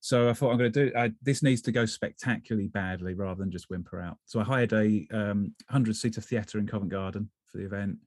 [0.01, 3.41] So I thought I'm going to do I, this needs to go spectacularly badly rather
[3.41, 4.19] than just whimper out.
[4.27, 7.99] So I hired a um, 100 seater theatre in Covent Garden for the event.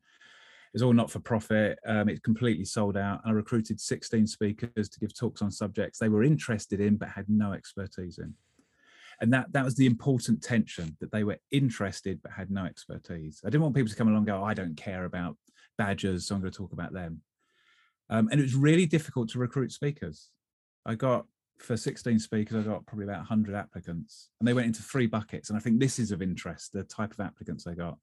[0.74, 1.78] It was all not for profit.
[1.86, 3.22] Um, it completely sold out.
[3.24, 7.10] And I recruited 16 speakers to give talks on subjects they were interested in but
[7.10, 8.34] had no expertise in.
[9.20, 13.42] And that that was the important tension that they were interested but had no expertise.
[13.46, 15.38] I didn't want people to come along and go, I don't care about
[15.78, 17.22] badgers, so I'm going to talk about them.
[18.10, 20.30] Um, and it was really difficult to recruit speakers.
[20.86, 21.26] I got
[21.62, 25.50] for 16 speakers, I got probably about 100 applicants, and they went into three buckets.
[25.50, 27.98] And I think this is of interest the type of applicants I got.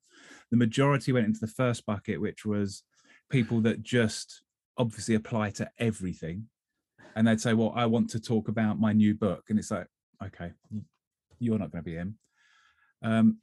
[0.50, 2.82] The majority went into the first bucket, which was
[3.30, 4.42] people that just
[4.76, 6.46] obviously apply to everything.
[7.16, 9.44] And they'd say, Well, I want to talk about my new book.
[9.48, 9.86] And it's like,
[10.24, 10.52] Okay,
[11.38, 12.18] you're not going to be him.
[13.02, 13.38] Um,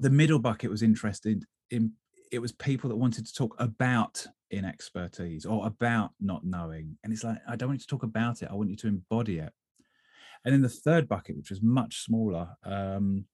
[0.00, 1.92] the middle bucket was interested in
[2.30, 6.96] it was people that wanted to talk about inexpertise or about not knowing.
[7.04, 8.48] And it's like, I don't want you to talk about it.
[8.50, 9.52] I want you to embody it.
[10.44, 13.24] And then the third bucket, which was much smaller, um,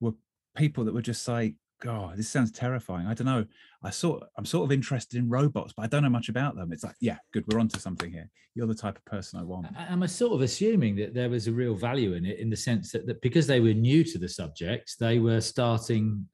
[0.00, 0.12] were
[0.56, 3.06] people that were just like, God, this sounds terrifying.
[3.06, 3.46] I don't know.
[3.82, 6.72] I sort I'm sort of interested in robots, but I don't know much about them.
[6.72, 8.28] It's like, yeah, good, we're onto something here.
[8.54, 9.66] You're the type of person I want.
[9.74, 12.56] I- I'm sort of assuming that there was a real value in it in the
[12.56, 16.26] sense that, that because they were new to the subject, they were starting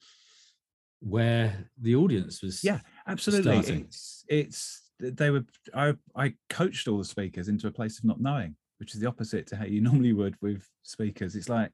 [1.00, 2.64] where the audience was.
[2.64, 3.52] Yeah, absolutely.
[3.52, 3.80] starting.
[3.82, 8.20] It's it's they were I I coached all the speakers into a place of not
[8.20, 11.36] knowing, which is the opposite to how you normally would with speakers.
[11.36, 11.70] It's like,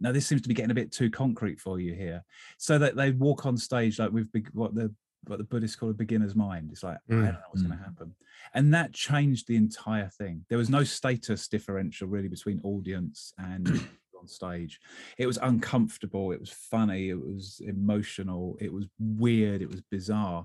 [0.00, 2.24] now this seems to be getting a bit too concrete for you here.
[2.58, 4.94] So that they walk on stage like with what the
[5.28, 6.70] what the Buddhists call a beginner's mind.
[6.72, 8.12] It's like, I Mm, don't know what's going to happen.
[8.54, 10.44] And that changed the entire thing.
[10.48, 13.68] There was no status differential really between audience and
[14.18, 14.80] on stage.
[15.18, 20.44] It was uncomfortable, it was funny, it was emotional, it was weird, it was bizarre.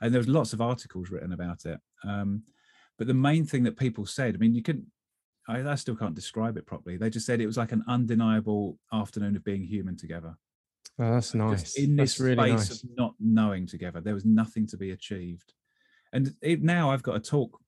[0.00, 1.78] And there was lots of articles written about it.
[2.04, 2.42] Um,
[2.98, 4.86] but the main thing that people said, I mean, you couldn't
[5.48, 6.96] I, I still can't describe it properly.
[6.96, 10.36] They just said it was like an undeniable afternoon of being human together.
[10.98, 11.62] Oh, that's nice.
[11.62, 12.82] Just in this that's really space nice.
[12.82, 14.00] of not knowing together.
[14.00, 15.52] There was nothing to be achieved.
[16.12, 17.58] And it, now I've got a talk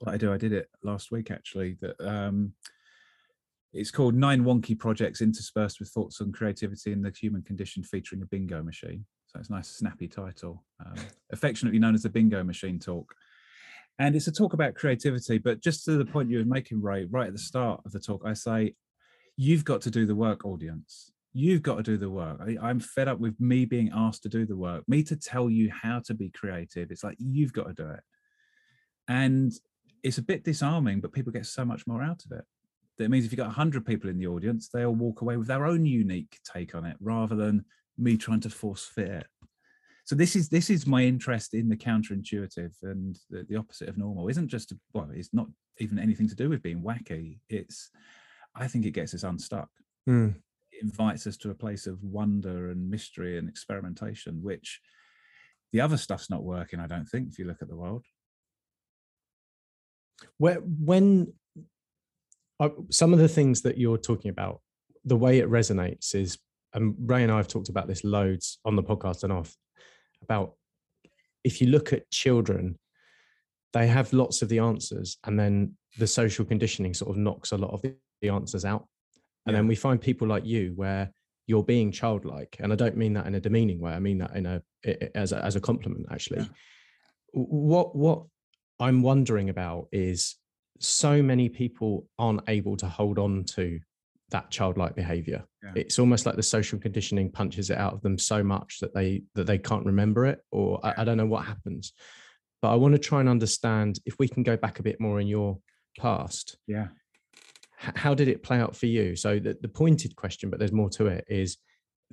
[0.00, 0.32] that I do.
[0.32, 1.78] I did it last week actually.
[1.80, 2.52] That um,
[3.72, 8.22] it's called Nine Wonky Projects Interspersed with Thoughts on Creativity and the Human Condition, featuring
[8.22, 9.06] a bingo machine.
[9.30, 10.96] So it's a nice, snappy title, um,
[11.30, 13.14] affectionately known as the Bingo Machine Talk.
[14.00, 17.04] And it's a talk about creativity, but just to the point you were making, Ray,
[17.04, 18.74] right at the start of the talk, I say,
[19.36, 21.12] you've got to do the work, audience.
[21.32, 22.40] You've got to do the work.
[22.40, 25.48] I, I'm fed up with me being asked to do the work, me to tell
[25.48, 26.90] you how to be creative.
[26.90, 28.00] It's like, you've got to do it.
[29.06, 29.52] And
[30.02, 32.44] it's a bit disarming, but people get so much more out of it.
[32.98, 35.66] That means if you've got 100 people in the audience, they'll walk away with their
[35.66, 37.64] own unique take on it rather than
[38.00, 39.26] me trying to force fit it.
[40.04, 43.98] So this is this is my interest in the counterintuitive and the, the opposite of
[43.98, 44.28] normal.
[44.28, 45.46] Isn't just well, it's not
[45.78, 47.38] even anything to do with being wacky.
[47.48, 47.90] It's
[48.54, 49.68] I think it gets us unstuck.
[50.08, 50.34] Mm.
[50.72, 54.80] It invites us to a place of wonder and mystery and experimentation, which
[55.72, 56.80] the other stuff's not working.
[56.80, 57.28] I don't think.
[57.28, 58.04] If you look at the world,
[60.38, 61.32] Where when
[62.58, 64.60] uh, some of the things that you're talking about,
[65.04, 66.38] the way it resonates is,
[66.74, 69.56] and Ray and I have talked about this loads on the podcast and off,
[70.22, 70.54] about
[71.44, 72.78] if you look at children,
[73.72, 77.56] they have lots of the answers, and then the social conditioning sort of knocks a
[77.56, 77.94] lot of the,
[78.28, 78.86] answers out.
[79.46, 81.10] And then we find people like you where
[81.46, 83.92] you're being childlike, and I don't mean that in a demeaning way.
[83.92, 84.62] I mean that in a
[85.14, 86.40] as a, as a compliment, actually.
[86.40, 86.48] Yeah.
[87.32, 88.24] What what
[88.78, 90.36] I'm wondering about is
[90.78, 93.80] so many people aren't able to hold on to
[94.30, 95.44] that childlike behavior.
[95.62, 95.72] Yeah.
[95.76, 99.22] It's almost like the social conditioning punches it out of them so much that they
[99.34, 101.92] that they can't remember it, or I, I don't know what happens.
[102.62, 105.20] But I want to try and understand if we can go back a bit more
[105.20, 105.58] in your
[105.98, 106.88] past yeah,
[107.82, 109.16] h- how did it play out for you?
[109.16, 111.56] So the, the pointed question, but there's more to it, is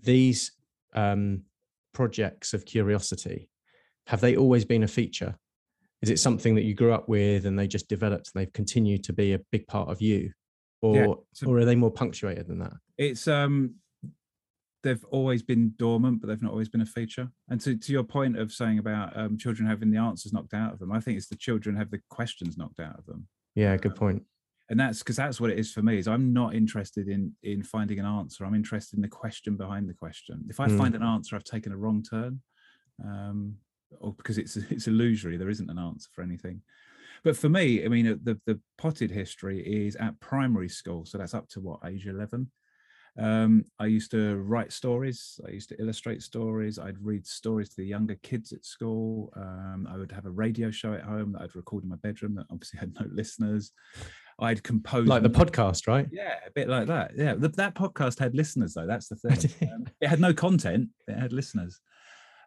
[0.02, 0.52] these
[0.94, 1.44] um,
[1.94, 3.50] projects of curiosity,
[4.08, 5.36] have they always been a feature?
[6.02, 9.04] Is it something that you grew up with and they just developed and they've continued
[9.06, 10.32] to be a big part of you?
[10.82, 12.74] Or, Yeah, so- or are they more punctuated than that?
[12.98, 13.76] it's um
[14.84, 17.30] they've always been dormant, but they've not always been a feature.
[17.50, 20.72] And to, to your point of saying about um, children having the answers knocked out
[20.72, 23.28] of them, I think it's the children have the questions knocked out of them.
[23.56, 24.24] Yeah, good point.
[24.70, 27.63] and that's because that's what it is for me is i'm not interested in in
[27.63, 30.78] finding an answer i'm interested in the question behind the question if i Mm.
[30.78, 32.42] find an answer i've taken a wrong turn
[33.06, 33.56] um
[34.02, 36.62] or because it's it's illusory there isn't an answer for anything
[37.28, 41.18] but for me i mean uh, the the potted history is at primary school so
[41.18, 42.50] that's up to what age 11
[43.20, 45.40] um, I used to write stories.
[45.48, 46.78] I used to illustrate stories.
[46.78, 49.34] I'd read stories to the younger kids at school.
[49.36, 52.36] Um, I would have a radio show at home that I'd record in my bedroom
[52.36, 53.72] that obviously had no listeners.
[54.40, 56.08] I'd compose Like the podcast, right?
[56.12, 57.13] yeah, a bit like that.
[57.18, 58.86] Yeah, th- that podcast had listeners though.
[58.86, 59.72] That's the thing.
[59.74, 60.90] Um, it had no content.
[61.08, 61.82] It had listeners.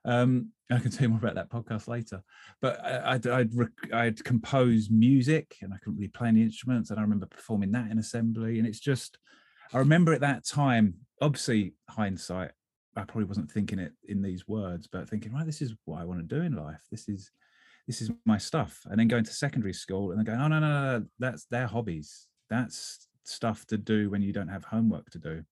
[0.04, 2.22] Um, I can tell you more about that podcast later.
[2.60, 6.90] But I- I'd I'd, rec- I'd compose music, and I couldn't really play any instruments.
[6.90, 8.58] And I remember performing that in assembly.
[8.58, 9.18] And it's just,
[9.72, 10.94] I remember at that time.
[11.22, 12.52] Obviously, hindsight,
[12.96, 16.04] I probably wasn't thinking it in these words, but thinking, right, this is what I
[16.04, 16.80] want to do in life.
[16.90, 17.30] This is
[17.86, 18.80] this is my stuff.
[18.86, 21.44] And then going to secondary school and then going, oh no, no, no, no, that's
[21.46, 22.26] their hobbies.
[22.48, 25.42] That's stuff to do when you don't have homework to do.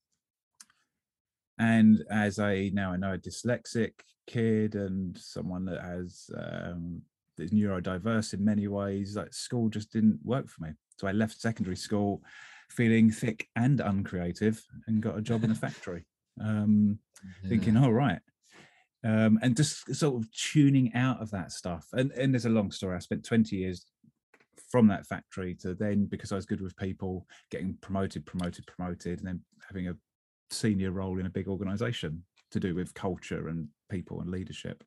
[1.58, 3.92] And as I now I know a dyslexic
[4.26, 7.02] kid and someone that has um
[7.38, 10.70] is neurodiverse in many ways, like school just didn't work for me.
[10.96, 12.22] So I left secondary school
[12.70, 16.06] feeling thick and uncreative and got a job in a factory.
[16.40, 16.98] Um
[17.48, 18.20] thinking, oh right.
[19.04, 21.86] Um, and just sort of tuning out of that stuff.
[21.92, 22.96] And and there's a long story.
[22.96, 23.86] I spent 20 years
[24.70, 29.20] from that factory to then because I was good with people, getting promoted, promoted, promoted,
[29.20, 29.96] and then having a
[30.50, 34.84] senior role in a big organization to do with culture and people and leadership.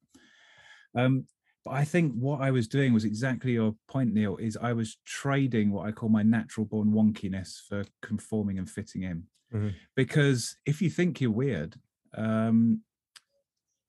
[0.95, 1.25] Um,
[1.63, 4.97] but I think what I was doing was exactly your point, Neil, is I was
[5.05, 9.27] trading what I call my natural born wonkiness for conforming and fitting in.
[9.53, 9.75] Mhm.
[9.95, 11.79] Because if you think you're weird,
[12.15, 12.83] um,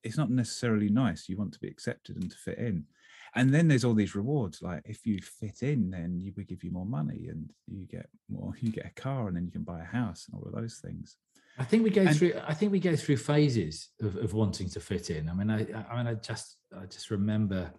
[0.02, 1.28] it's not necessarily nice.
[1.28, 2.86] You want to be accepted and to fit in.
[3.34, 6.62] And then there's all these rewards, like if you fit in, then you we give
[6.62, 9.62] you more money and you get more, you get a car and then you can
[9.62, 11.16] buy a house and all of those things.
[11.58, 12.34] I think we go And- through.
[12.46, 15.28] I think we go through phases of, of wanting to fit in.
[15.28, 15.60] I mean, I,
[15.90, 17.72] I- mean, I just, I just remember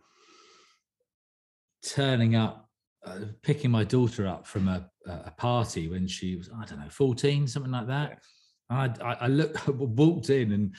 [1.83, 2.69] turning up,
[3.05, 6.89] uh, picking my daughter up from a, a party when she was, I don't know,
[6.89, 8.19] fourteen, something like that.
[8.69, 10.75] And I, I, I looked, walked in and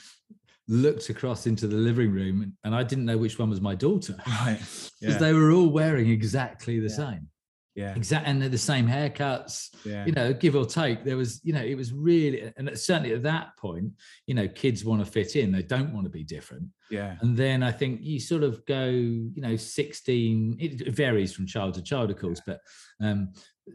[0.69, 3.75] looked across into the living room, and, and I didn't know which one was my
[3.75, 4.57] daughter Right.
[4.61, 5.19] because Yeah.
[5.19, 6.95] they were all wearing exactly the Yeah.
[6.97, 7.29] same,
[7.75, 7.93] Yeah.
[7.97, 10.07] exactly and they're the same haircuts Yeah.
[10.07, 13.23] you know, give or take, there was, you know, it was really, and certainly at
[13.25, 13.93] that point,
[14.27, 16.69] you know, kids want to fit in, they don't want to be different.
[16.91, 17.17] Yeah.
[17.21, 21.75] And then I think you sort of go, you know, 16, it varies from child
[21.75, 22.61] to child, of course, but
[23.01, 23.33] um,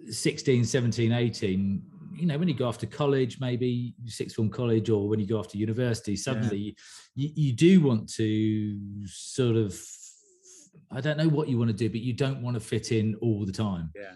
[0.10, 1.84] 16, 17, 18,
[2.16, 5.26] you know, when you go off to college, maybe sixth form college, or when you
[5.28, 6.76] go off to university, suddenly
[7.16, 9.78] you, you do want to sort of,
[10.92, 13.16] I don't know what you want to do, but you don't want to fit in
[13.16, 13.92] all the time.
[13.96, 14.14] Yeah.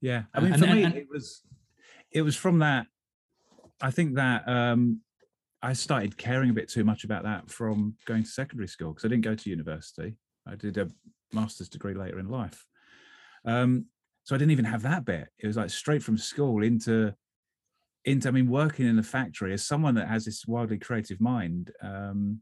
[0.00, 0.22] Yeah.
[0.34, 1.42] I mean, and- for me, and- it was
[2.10, 2.86] it was from that.
[3.80, 5.00] I think that um
[5.62, 9.04] I started caring a bit too much about that from going to secondary school because
[9.04, 10.16] I didn't go to university.
[10.46, 10.88] I did a
[11.32, 12.66] master's degree later in life.
[13.44, 13.86] Um,
[14.24, 15.28] so I didn't even have that bit.
[15.38, 17.14] It was like straight from school into
[18.04, 21.70] into I mean, working in a factory as someone that has this wildly creative mind,
[21.82, 22.40] um,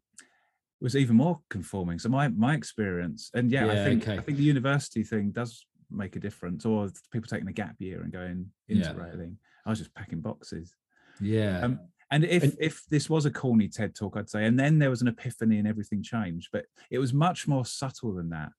[0.81, 1.99] was even more conforming.
[1.99, 4.19] So my my experience, and yeah, I think okay.
[4.19, 8.03] I think the university thing does make a difference, or people taking a gap year
[8.03, 8.93] and going Yeah.
[8.93, 9.37] interrailing.
[9.67, 10.77] I was just packing boxes.
[11.21, 11.61] Yeah.
[11.61, 14.79] Um, and if And- if this was a corny TED talk, I'd say, and then
[14.79, 18.53] there was an epiphany and everything changed, but it was much more subtle than that.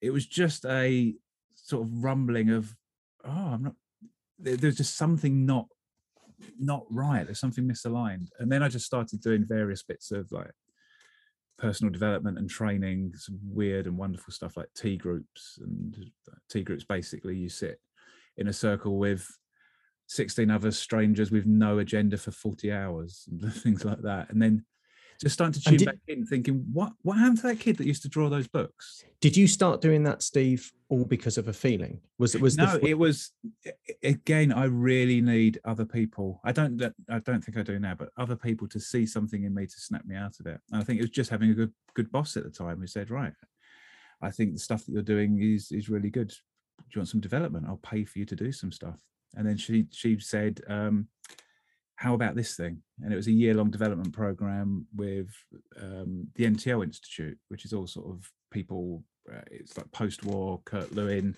[0.00, 1.14] It was just a
[1.54, 2.76] sort of rumbling of,
[3.24, 3.76] oh, I'm not.
[4.38, 5.68] there- There's just something not
[6.58, 7.24] not right.
[7.26, 10.52] There's something misaligned, and then I just started doing various bits of like
[11.60, 15.58] personal development and training, some weird and wonderful stuff like T-groups.
[15.62, 15.94] And
[16.30, 17.80] uh, T-groups basically you sit
[18.36, 19.28] in a circle with
[20.08, 24.30] 16 other strangers with no agenda for 40 hours and things like that.
[24.30, 24.64] And then
[25.20, 27.86] just starting to tune did- back in, thinking, what what happened to that kid that
[27.86, 29.04] used to draw those books?
[29.20, 32.00] Did you start doing that, Steve, all because of a feeling?
[32.18, 33.32] Was it was no, the it was
[34.02, 34.52] again.
[34.52, 36.40] I really need other people.
[36.44, 36.78] I don't.
[36.78, 39.66] that- I don't think I do now, but other people to see something in me
[39.66, 40.60] to snap me out of it.
[40.72, 42.86] And I think it was just having a good good boss at the time who
[42.86, 43.34] said, right,
[44.22, 46.28] I think the stuff that you're doing is is really good.
[46.28, 47.66] Do you want some development?
[47.68, 49.00] I'll pay for you to do some stuff.
[49.36, 51.08] And then she she said, um,
[52.00, 52.82] how about this thing?
[53.02, 55.28] And it was a year long development program with
[55.78, 59.04] um, the NTL Institute, which is all sort of people.
[59.30, 61.36] Uh, it's like post war Kurt Lewin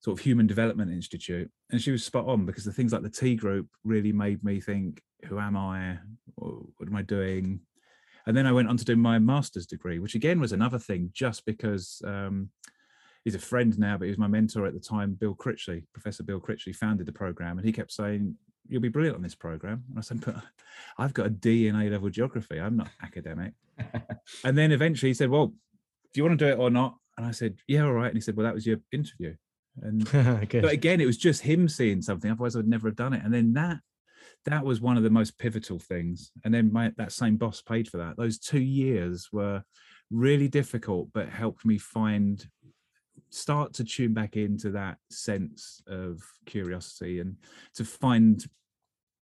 [0.00, 3.10] sort of human development institute and she was spot on because the things like the
[3.10, 5.98] T-group really made me think who am i
[6.36, 7.60] what am i doing
[8.26, 11.10] and then i went on to do my master's degree which again was another thing
[11.12, 12.48] just because um
[13.24, 15.14] he's a friend now, but he was my mentor at the time.
[15.14, 18.34] Bill Critchley, Professor Bill Critchley, founded the program, and he kept saying,
[18.68, 20.36] "You'll be brilliant on this program." And I said, "But
[20.98, 22.58] I've got a D in A level geography.
[22.60, 23.54] I'm not academic."
[24.44, 25.54] and then eventually he said, "Well, do
[26.14, 28.20] you want to do it or not?" And I said, "Yeah, all right." And he
[28.20, 29.34] said, "Well, that was your interview."
[29.82, 30.04] And
[30.50, 32.30] but again, it was just him seeing something.
[32.30, 33.24] Otherwise, I'd never have done it.
[33.24, 33.78] And then that
[34.46, 36.32] that was one of the most pivotal things.
[36.44, 38.16] And then my that same boss paid for that.
[38.16, 39.62] Those two years were
[40.10, 42.44] really difficult, but helped me find
[43.30, 47.36] start to tune back into that sense of curiosity and
[47.74, 48.44] to find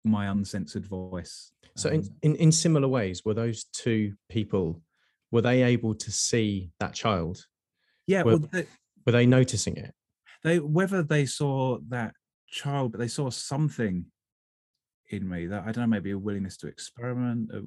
[0.04, 1.52] my uncensored voice.
[1.76, 4.82] So in, Um, in, in similar ways, were those two people,
[5.30, 7.44] were they able to see that child?
[8.06, 8.66] yeah, well- well, they,
[9.04, 9.94] Were they noticing it?
[10.44, 12.14] they whether they saw that
[12.46, 14.06] child, but they saw something
[15.10, 17.64] in me that I don't know, maybe a willingness to experiment, a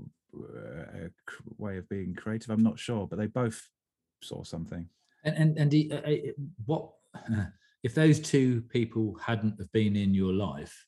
[1.57, 2.49] way of being creative.
[2.49, 3.67] I'm not sure, but they both
[4.23, 4.87] saw something.
[5.23, 6.31] And and and the- uh, uh,
[6.65, 6.91] what
[7.83, 10.85] if those two people hadn't have been in your life?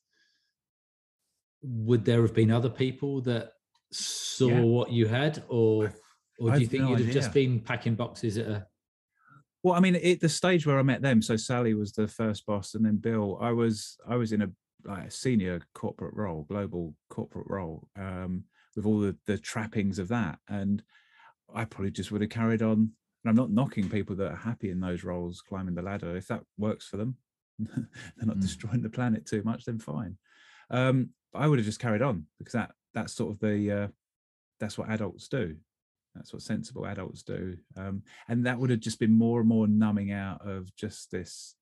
[1.62, 3.54] Would there have been other people that
[3.92, 4.62] saw Yeah.
[4.62, 5.94] what you had, or
[6.40, 8.68] or do you think no you'd have just been packing boxes at a?
[9.62, 12.46] Well, I mean, at the stage where I met them, so Sally was the first
[12.46, 13.38] boss, and then Bill.
[13.40, 14.52] I was I was in a
[14.84, 18.44] like a senior corporate role, global corporate role, um,
[18.76, 20.84] with all the the trappings of that, and
[21.54, 22.92] I probably just would have carried on.
[23.24, 26.16] And I'm not knocking people that are happy in those roles, climbing the ladder.
[26.18, 27.16] If that works for them,
[27.60, 28.42] they're not Mm.
[28.42, 30.18] destroying the planet too much, then fine.
[30.70, 33.88] Um, but I would have just carried on because that that's sort of the uh,
[34.60, 35.56] that's what adults do.
[36.16, 37.58] That's what sensible adults do.
[37.76, 41.56] Um, and that would have just been more and more numbing out of just this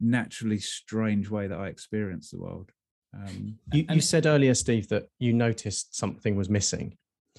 [0.00, 2.70] naturally strange way that I experience the world.
[3.12, 6.96] Um, You, you said earlier, Steve, that you noticed something was missing.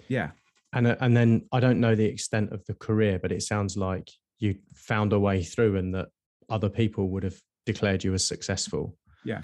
[0.07, 0.31] yeah,
[0.73, 3.75] And, uh, and then I don't know the extent of the career, but it sounds
[3.75, 6.09] like you found a way through and that
[6.49, 8.97] other people would have declared you as successful.
[9.25, 9.41] Yeah.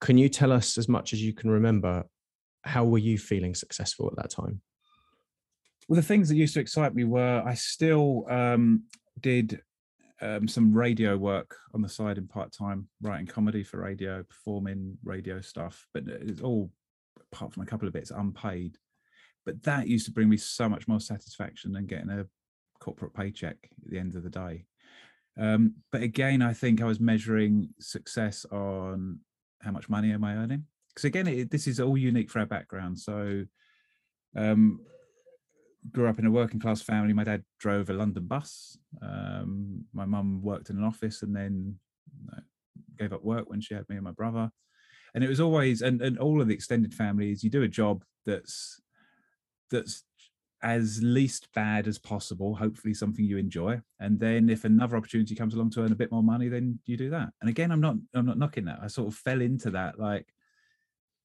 [0.00, 2.04] Can you tell us as much as you can remember?
[2.64, 4.60] How were you feeling successful at that time?
[5.88, 8.84] well, the things that used to excite me were I still um,
[9.20, 9.60] did
[10.20, 14.96] um, some radio work on the side in part time, writing comedy for radio, performing
[15.04, 16.70] radio stuff, but it's all
[17.32, 18.78] apart from a couple of bits unpaid.
[19.44, 22.26] But that used to bring me so much more satisfaction than getting a
[22.80, 24.64] corporate paycheck at the end of the day.
[25.38, 29.20] Um, but again, I think I was measuring success on
[29.60, 30.64] how much money am I earning?
[30.88, 32.98] Because again, it, this is all unique for our background.
[32.98, 33.44] So,
[34.36, 34.80] um,
[35.90, 37.12] grew up in a working class family.
[37.12, 38.76] My dad drove a London bus.
[39.00, 41.76] Um, my mum worked in an office and then
[42.32, 42.40] uh,
[42.98, 44.50] gave up work when she had me and my brother.
[45.14, 48.04] And it was always, and, and all of the extended families, you do a job
[48.24, 48.80] that's
[49.72, 50.04] that's
[50.62, 52.54] as least bad as possible.
[52.54, 53.80] Hopefully, something you enjoy.
[53.98, 56.96] And then, if another opportunity comes along to earn a bit more money, then you
[56.96, 57.30] do that.
[57.40, 58.78] And again, I'm not I'm not knocking that.
[58.80, 59.98] I sort of fell into that.
[59.98, 60.28] Like,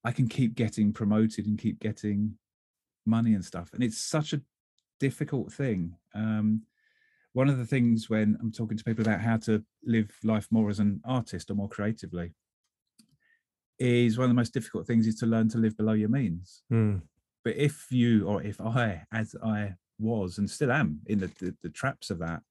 [0.03, 2.37] I can keep getting promoted and keep getting
[3.05, 4.41] money and stuff and it's such a
[4.99, 6.61] difficult thing um
[7.31, 10.69] one of the things when i'm talking to people about how to live life more
[10.69, 12.33] as an artist or more creatively
[13.79, 16.63] is one of the most difficult things is to learn to live below your means
[16.69, 17.01] Mm.
[17.47, 21.55] But if you or if i as i was and still am in the, the,
[21.63, 22.41] the traps of that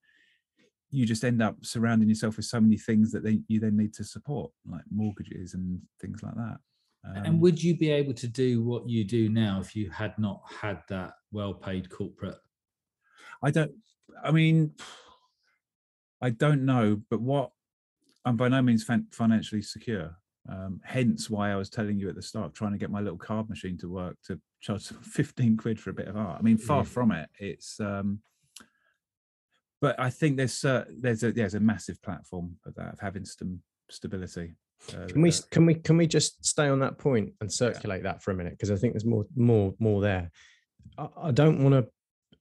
[0.90, 3.92] you just end up surrounding yourself with so many things that they, you then need
[3.92, 6.56] to support like mortgages and things like that
[7.04, 10.18] Um, and would you be able to do what you do now if you had
[10.18, 12.38] not had that well-paid corporate?
[13.42, 13.72] I don't.
[14.24, 14.72] I mean,
[16.22, 17.50] I don't know, but what
[18.24, 20.16] I'm by no means fin- financially secure.
[20.48, 23.18] Um, hence why I was telling you at the start, trying to get my little
[23.18, 26.38] card machine to work to charge 15 quid for a bit of art.
[26.38, 26.85] I mean, far Yeah.
[26.85, 27.29] from it.
[27.38, 28.20] It's, um,
[29.81, 33.24] but I think there's uh, there's a there's a massive platform of that of having
[33.24, 34.57] some stability.
[34.92, 38.02] Uh, Can we uh, can we can we just stay on that point and circulate
[38.02, 40.31] that for a minute because I think there's more more more there.
[40.98, 41.90] I, I don't want to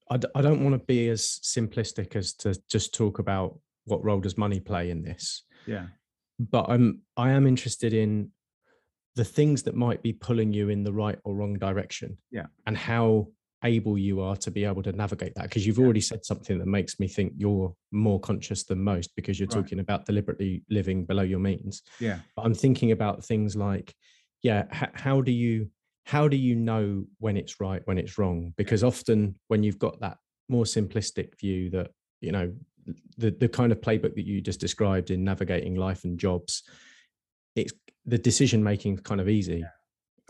[0.10, 4.04] I, d- I don't want to be as simplistic as to just talk about what
[4.04, 5.88] role does money play in this, yeah,
[6.40, 8.32] but I'm I am interested in
[9.16, 12.18] the things that might be pulling you in the right or wrong direction.
[12.32, 12.48] Yeah.
[12.68, 13.28] and how
[13.64, 15.86] able you are to be able to navigate that because you've Yeah.
[15.86, 19.62] already said something that makes me think you're more conscious than most because you're Right.
[19.64, 23.96] talking about deliberately living below your means yeah, but i'm thinking about things like
[24.44, 25.72] yeah h- how do you
[26.04, 28.88] how do you know when it's right when it's wrong because mm.
[28.88, 31.90] often when you've got that more simplistic view that
[32.22, 32.54] you know
[33.18, 36.62] the the kind of playbook that you just described in navigating life and jobs
[37.56, 37.74] it's
[38.06, 39.64] the decision making kind of easy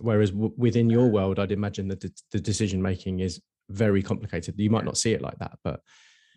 [0.01, 4.55] whereas w- within your world i'd imagine that the, the decision making is very complicated
[4.57, 4.85] you might Yeah.
[4.85, 5.81] not see it like that but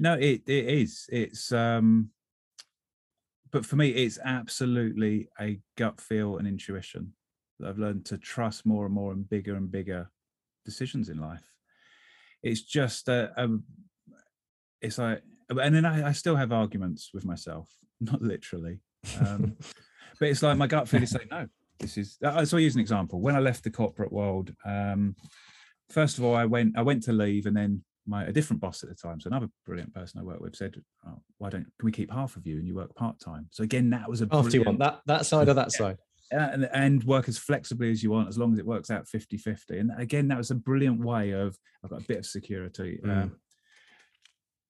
[0.00, 1.06] No, it it is.
[1.10, 2.10] It's um
[3.50, 7.14] but for me, it's absolutely a gut feel and intuition
[7.58, 10.10] that I've learned to trust more and more and bigger and bigger
[10.64, 11.42] decisions in life.
[12.42, 13.48] It's just a, a
[14.80, 17.68] it's like, and then I, I, still have arguments with myself,
[18.00, 18.80] not literally,
[19.18, 19.56] um,
[20.18, 21.46] but it's like my gut feeling is saying no.
[21.80, 22.18] This is.
[22.20, 23.20] So I use an example.
[23.20, 25.14] When I left the corporate world, um,
[25.90, 28.82] first of all, I went I went to leave, and then my a different boss
[28.82, 30.74] at the time, so another brilliant person I worked with, said,
[31.06, 33.62] oh, "Why don't can we keep half of you and you work part time?" So
[33.62, 35.78] again, that was a half do you want that that side or that yeah.
[35.78, 35.98] side,
[36.30, 39.80] and, and work as flexibly as you want, as long as it works out 50-50.
[39.80, 43.00] And again, that was a brilliant way of I've got a bit of security.
[43.04, 43.22] Mm.
[43.22, 43.36] Um,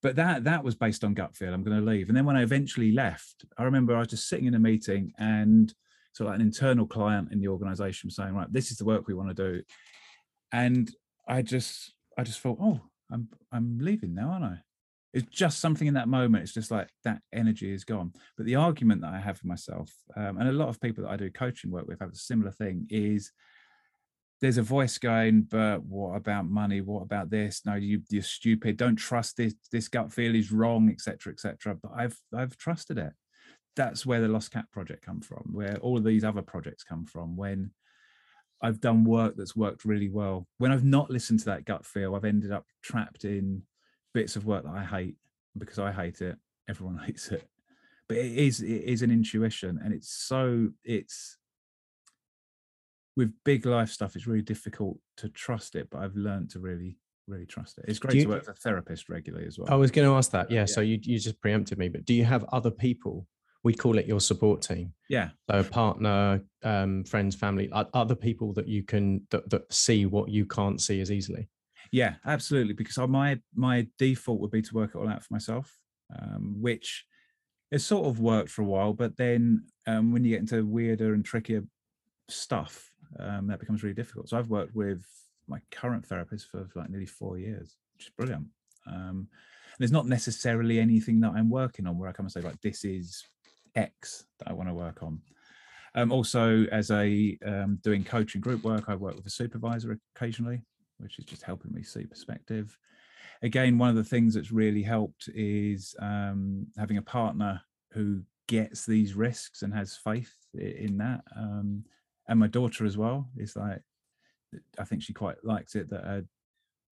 [0.02, 1.52] but that that was based on gut feel.
[1.52, 4.28] I'm going to leave, and then when I eventually left, I remember I was just
[4.28, 5.72] sitting in a meeting and
[6.18, 9.14] so like an internal client in the organization saying, right, this is the work we
[9.14, 9.62] want to do.
[10.50, 10.90] And
[11.28, 12.80] I just I just thought, oh,
[13.10, 14.58] I'm I'm leaving now, aren't I?
[15.14, 16.42] It's just something in that moment.
[16.42, 18.12] It's just like that energy is gone.
[18.36, 21.10] But the argument that I have for myself, um, and a lot of people that
[21.10, 23.30] I do coaching work with have a similar thing, is
[24.40, 26.80] there's a voice going, but what about money?
[26.80, 27.62] What about this?
[27.66, 28.76] No, you you're stupid.
[28.76, 29.54] Don't trust this.
[29.72, 31.76] This gut feel is wrong, etc., etc.
[31.82, 33.12] But I've I've trusted it.
[33.74, 35.50] That's where the Lost Cat project come from.
[35.52, 37.36] Where all of these other projects come from.
[37.36, 37.72] When
[38.62, 40.46] I've done work that's worked really well.
[40.58, 43.62] When I've not listened to that gut feel, I've ended up trapped in
[44.14, 45.16] bits of work that I hate
[45.56, 46.36] because I hate it.
[46.68, 47.48] Everyone hates it,
[48.08, 51.38] but it is it is an intuition, and it's so it's
[53.18, 54.16] with big life stuff.
[54.16, 56.96] It's really difficult to trust it, but I've learned to really
[57.26, 57.84] really trust it.
[57.86, 59.68] It's great you, to work with a therapist regularly as well.
[59.70, 60.50] I was going to ask that.
[60.50, 60.64] Yeah, yeah.
[60.64, 63.26] So you you just preempted me, but do you have other people
[63.64, 64.92] we call it your support team.
[65.08, 65.30] Yeah.
[65.50, 70.28] So a partner, um, friends, family, other people that you can that, that see what
[70.28, 71.48] you can't see as easily.
[71.90, 72.74] Yeah, absolutely.
[72.74, 75.76] Because my my default would be to work it all out for myself,
[76.16, 77.04] um, which
[77.70, 78.92] it sort of worked for a while.
[78.92, 81.64] But then um, when you get into weirder and trickier
[82.28, 82.87] stuff,
[83.18, 84.28] um, that becomes really difficult.
[84.28, 85.04] So I've worked with
[85.46, 88.46] my current therapist for like nearly four years, which is brilliant.
[88.86, 89.28] Um,
[89.78, 92.84] there's not necessarily anything that I'm working on where I come and say like this
[92.84, 93.24] is
[93.74, 95.20] X that I want to work on.
[95.94, 100.62] Um, also, as a um, doing coaching group work, I work with a supervisor occasionally,
[100.98, 102.76] which is just helping me see perspective.
[103.42, 107.60] Again, one of the things that's really helped is um, having a partner
[107.92, 111.22] who gets these risks and has faith in that.
[111.36, 111.84] Um,
[112.28, 113.80] and my daughter as well is like,
[114.78, 116.24] I think she quite likes it that her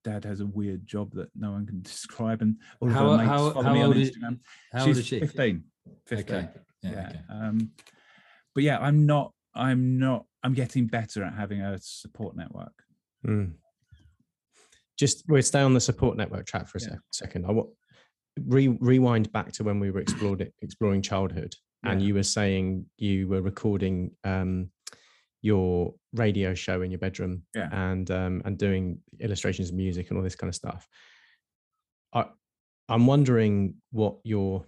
[0.05, 3.17] dad has a weird job that no one can describe, and all of how, her
[3.19, 4.33] mates how, follow how me on Instagram.
[4.33, 4.39] Is,
[4.73, 5.21] how She's old is she?
[5.21, 5.65] 15.
[6.07, 6.35] 15.
[6.37, 6.49] Okay
[6.91, 7.19] yeah, Okay.
[7.31, 7.71] Um,
[8.55, 9.33] but yeah, I'm not.
[9.55, 10.27] I'm not.
[10.43, 12.73] I'm getting better at having a support network.
[13.27, 13.55] Mm.
[14.99, 16.97] Just we'll stay on the support network track for a yeah.
[17.13, 17.47] second.
[17.47, 17.69] I want
[18.45, 21.93] re- rewind back to when we were explored exploring childhood, yeah.
[21.93, 24.71] and you were saying you were recording um,
[25.43, 27.69] your radio show in your bedroom, yeah.
[27.73, 30.87] and um, and doing illustrations of music and all this kind of stuff.
[32.13, 32.27] I
[32.89, 34.67] I'm wondering what your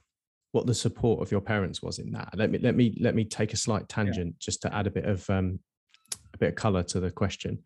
[0.52, 2.30] what the support of your parents was in that.
[2.36, 4.38] Let me let me let me take a slight tangent yeah.
[4.40, 5.60] just to add a bit of um,
[6.34, 7.62] a bit of color to the question.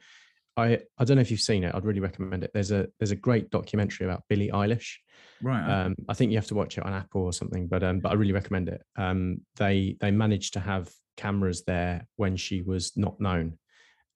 [0.56, 1.74] I I don't know if you've seen it.
[1.74, 2.50] I'd really recommend it.
[2.52, 4.96] There's a there's a great documentary about Billie Eilish.
[5.42, 5.84] Right.
[5.84, 8.12] Um, I think you have to watch it on Apple or something, but um, but
[8.12, 8.82] I really recommend it.
[8.96, 13.58] Um, they they managed to have cameras there when she was not known,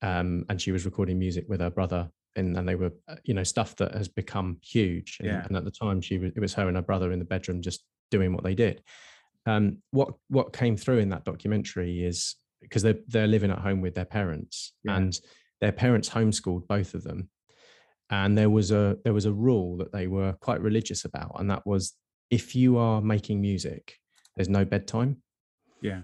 [0.01, 3.33] um, and she was recording music with her brother, and and they were uh, you
[3.33, 5.17] know stuff that has become huge.
[5.19, 5.45] And, yeah.
[5.45, 7.61] and at the time, she was it was her and her brother in the bedroom
[7.61, 8.81] just doing what they did.
[9.45, 13.81] Um, what what came through in that documentary is because they're they're living at home
[13.81, 14.97] with their parents yeah.
[14.97, 15.19] and
[15.61, 17.29] their parents homeschooled both of them
[18.09, 21.49] and there was a there was a rule that they were quite religious about and
[21.49, 21.93] that was
[22.29, 23.95] if you are making music
[24.35, 25.17] there's no bedtime
[25.81, 26.01] yeah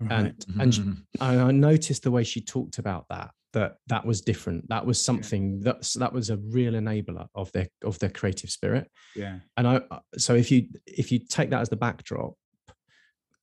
[0.00, 0.10] right.
[0.10, 0.82] and and she,
[1.20, 4.68] I noticed the way she talked about that that that was different.
[4.68, 5.72] That was something yeah.
[5.72, 8.90] that that was a real enabler of their of their creative spirit.
[9.16, 9.38] Yeah.
[9.56, 12.34] And i uh, so if you if you take that as the backdrop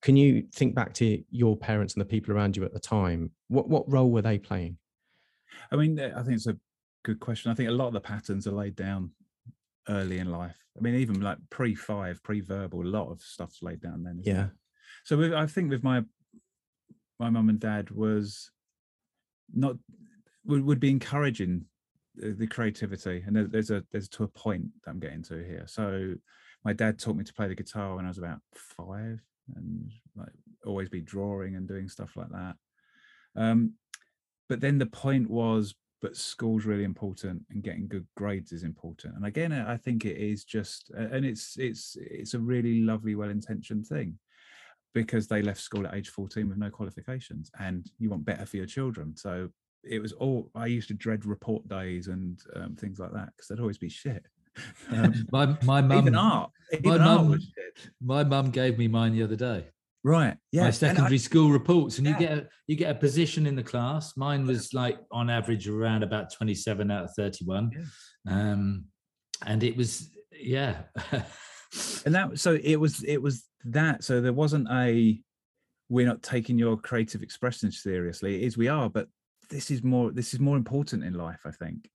[0.02, 3.32] can you think back to your parents and the people around you at the time?
[3.48, 4.78] What what role were they playing?
[5.72, 6.58] I mean i think it's a
[7.04, 7.52] good question.
[7.52, 9.12] I think a lot of the patterns are laid down
[9.90, 10.58] early in life.
[10.78, 14.52] I mean even like pre-five pre-verbal a lot of stuff's laid down then yeah it?
[15.06, 16.04] so with, i think with my
[17.20, 18.52] my mum and dad was
[19.54, 19.76] not
[20.46, 21.66] would, would be encouraging
[22.16, 25.44] the, the creativity and there, there's a there's to a point that i'm getting to
[25.44, 25.66] here.
[25.68, 26.14] So
[26.64, 29.22] my dad taught me to play the guitar when i was about five
[29.56, 30.30] and like
[30.66, 32.56] always be drawing and doing stuff like that.
[33.36, 33.74] Um
[34.48, 39.16] but then the point was but school's really important and getting good grades is important.
[39.16, 43.88] And again i think it is just and it's it's it's a really lovely well-intentioned
[43.88, 44.18] thing
[44.96, 48.58] because they left school at age 14 with no qualifications and you want better for
[48.58, 49.16] your children.
[49.16, 49.50] So
[49.88, 53.48] it was all i used to dread report days and um, things like that because
[53.48, 54.26] they'd always be shit.
[54.92, 57.40] Um, my my mum even art even my art mum-
[58.04, 59.68] my mum gave me mine the other day.
[60.04, 63.00] right yeah my and I- secondary school reports, and you get a, you get a
[63.00, 64.18] position in the class.
[64.18, 67.70] Mine was like on average around about twenty seven out of thirty one,
[68.28, 68.86] um,
[69.46, 70.84] and it was yeah.
[72.06, 75.20] and that so it was it was that so there wasn't a
[75.90, 78.36] we're not taking your creative expression seriously.
[78.36, 79.08] It is we are but
[79.50, 81.90] this is more this is more important in life i think.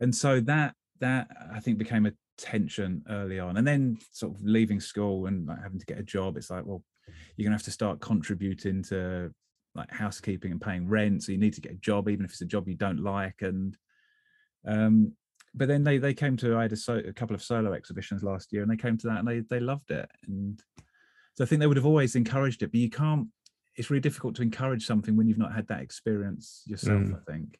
[0.00, 3.56] And so that that i think became a tension early on.
[3.56, 6.64] And then sort of leaving school and like having to get a job it's like
[6.66, 6.82] well
[7.36, 9.32] you're gonna have to start contributing to
[9.74, 12.40] like housekeeping and paying rent so you need to get a job even if it's
[12.40, 13.42] a job you don't like.
[13.42, 13.76] And
[14.66, 15.12] um
[15.56, 18.22] but then they they came to I had a, so, a couple of solo exhibitions
[18.22, 20.62] last year, and they came to that and they they loved it, and
[21.34, 22.70] so I think they would have always encouraged it.
[22.72, 23.28] But you can't.
[23.74, 27.02] It's really difficult to encourage something when you've not had that experience yourself.
[27.02, 27.16] Mm.
[27.16, 27.58] I think.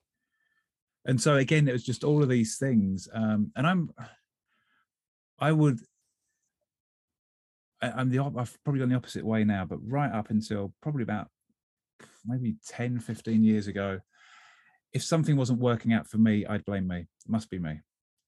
[1.07, 3.91] And so again, it was just all of these things, um, and I'm.
[5.39, 5.81] I would.
[7.83, 11.03] I, I'm the I've probably gone the opposite way now, but right up until probably
[11.03, 11.29] about
[12.27, 14.01] maybe 10, 15 years ago,
[14.93, 17.07] if something wasn't working out for me, I'd blame me.
[17.29, 17.81] Must be me.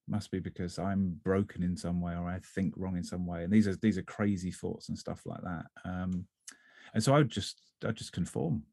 [0.07, 3.43] Must be because I'm broken in some way or I think wrong in some way.
[3.43, 5.65] And these are these are crazy thoughts and stuff like that.
[5.85, 6.25] Um,
[6.93, 8.63] and so I would just I just conform,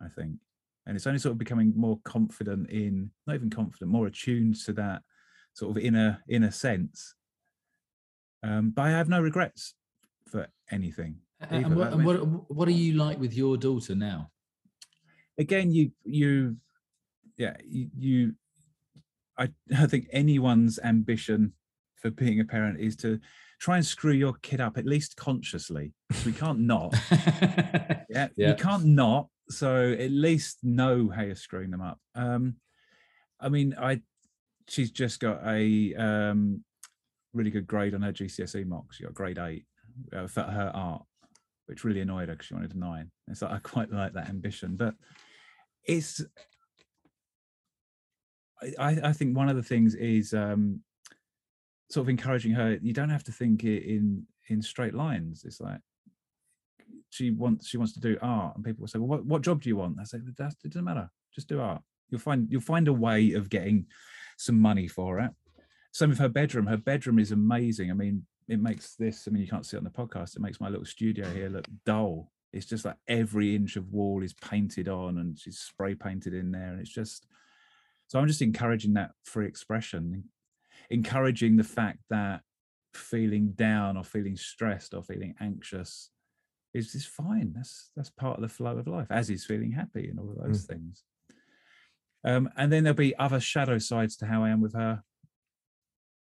[0.00, 0.36] I think.
[0.86, 4.72] And it's only sort of becoming more confident in not even confident, more attuned to
[4.74, 5.02] that
[5.52, 7.14] sort of inner inner sense.
[8.42, 9.74] Um, but I have no regrets
[10.30, 11.16] for anything.
[11.50, 12.16] and what, and what
[12.50, 14.30] what are you like with your daughter now?
[15.38, 16.56] again you you
[17.36, 18.34] yeah you, you
[19.38, 21.52] I, I think anyone's ambition
[21.96, 23.18] for being a parent is to
[23.60, 25.92] try and screw your kid up at least consciously.
[26.24, 28.50] we can't not yeah, Yeah.
[28.50, 32.56] you can't not so at least know how you're screwing them up um
[33.40, 33.98] i mean i
[34.68, 36.62] she's just got a um
[37.32, 39.64] really good grade on her gcse mock she got grade eight
[40.14, 41.02] uh, for her art
[41.66, 44.28] which really annoyed her because she wanted a nine it's like i quite like that
[44.28, 44.94] ambition but
[45.84, 46.22] it's
[48.78, 50.80] I, I think one of the things is um
[51.90, 55.44] sort of encouraging her you don't have to think in in straight lines.
[55.44, 55.80] It's like
[57.10, 59.62] she wants she wants to do art and people will say well what, what job
[59.62, 59.98] do you want?
[60.00, 61.10] I say it doesn't matter.
[61.34, 61.82] Just do art.
[62.10, 63.86] You'll find you'll find a way of getting
[64.36, 65.30] some money for it.
[65.92, 66.66] Some of her bedroom.
[66.66, 67.90] Her bedroom is amazing.
[67.90, 70.40] I mean it makes this i mean you can't see it on the podcast it
[70.40, 72.32] makes my little studio here look dull.
[72.50, 76.50] It's just like every inch of wall is painted on and she's spray painted in
[76.50, 77.26] there and it's just
[78.08, 80.24] so i'm just encouraging that free expression
[80.90, 82.40] encouraging the fact that
[82.94, 86.10] feeling down or feeling stressed or feeling anxious
[86.74, 87.52] is is fine.
[87.54, 90.38] That's that's part of the flow of life as is feeling happy and all of
[90.38, 91.04] those things.
[92.24, 95.02] Um and then there'll be other shadow sides to how i am with her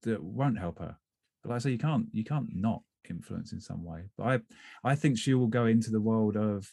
[0.02, 0.96] that won't help her.
[1.42, 4.04] But like i say you can't you can't not influence in some way.
[4.16, 4.40] But i
[4.84, 6.68] i think she will go into the world of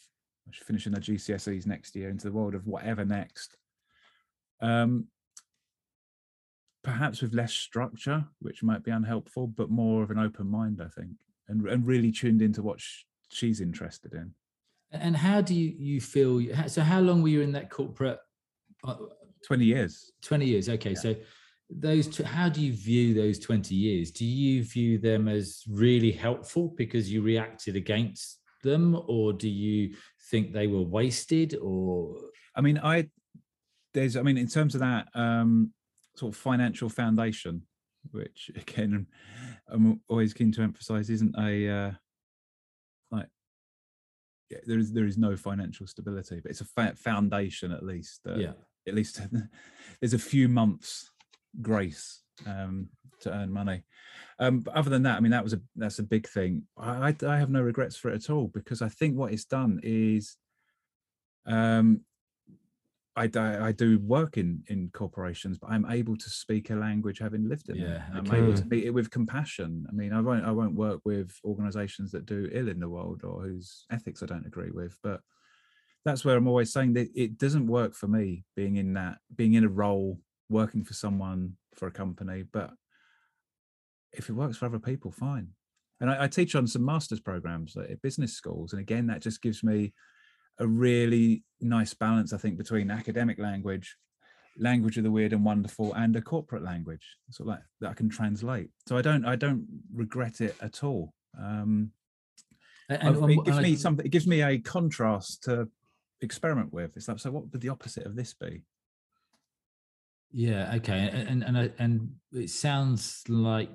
[0.50, 3.56] she's finishing her gcse's next year into the world of whatever next
[4.60, 5.06] um
[6.82, 10.88] perhaps with less structure which might be unhelpful but more of an open mind i
[10.88, 11.10] think
[11.48, 14.32] and, and really tuned into what sh- she's interested in
[14.92, 16.42] And how do you you feel?
[16.66, 18.18] So how long were you in that corporate?
[18.82, 18.96] uh,
[19.46, 20.68] 20 years Twenty years.
[20.68, 21.14] Okay, so
[21.70, 22.08] those.
[22.08, 24.10] Two, how do you view those twenty years?
[24.10, 29.94] Do you view them as really helpful because you reacted against them, or do you
[30.30, 31.54] think they were wasted?
[31.62, 32.16] Or
[32.56, 33.08] I mean, I
[33.94, 35.72] there's I mean, in terms of that um
[36.16, 37.62] sort of financial foundation,
[38.10, 39.06] which again
[39.68, 41.92] I'm always keen to emphasize isn't a uh
[43.10, 43.28] like
[44.50, 48.20] yeah, there is there is no financial stability, but it's a foundation at least.
[48.24, 48.52] That yeah,
[48.86, 49.20] at least
[50.00, 51.10] there's a few months
[51.60, 52.88] grace um
[53.20, 53.82] to earn money.
[54.38, 56.62] Um, but other than that, I mean, that was a that's a big thing.
[56.76, 59.44] I, I I have no regrets for it at all because I think what it's
[59.44, 60.36] done is,
[61.46, 62.00] um,
[63.16, 67.18] I do, I do work in in corporations, but I'm able to speak a language
[67.18, 68.00] having lived in it.
[68.14, 68.38] I'm okay.
[68.38, 69.84] able to meet it with compassion.
[69.88, 73.22] I mean, I won't I won't work with organisations that do ill in the world
[73.24, 75.20] or whose ethics I don't agree with, but
[76.04, 79.54] that's where I'm always saying that it doesn't work for me being in that being
[79.54, 82.70] in a role working for someone for a company, but
[84.12, 85.48] if it works for other people, fine.
[86.00, 89.42] And I, I teach on some master's programs at business schools, and again, that just
[89.42, 89.94] gives me
[90.60, 93.96] a really nice balance, I think, between academic language,
[94.58, 97.94] language of the weird and wonderful, and a corporate language, sort of like that I
[97.94, 98.70] can translate.
[98.86, 101.12] So I don't, I don't regret it at all.
[101.38, 101.90] Um,
[102.88, 104.06] And, and- it gives and I- me something.
[104.06, 105.68] It gives me a contrast to
[106.20, 106.96] experiment with.
[106.96, 108.62] It's like, so what would the opposite of this be?
[110.32, 110.74] Yeah.
[110.76, 111.08] Okay.
[111.12, 113.70] And and and, and it sounds like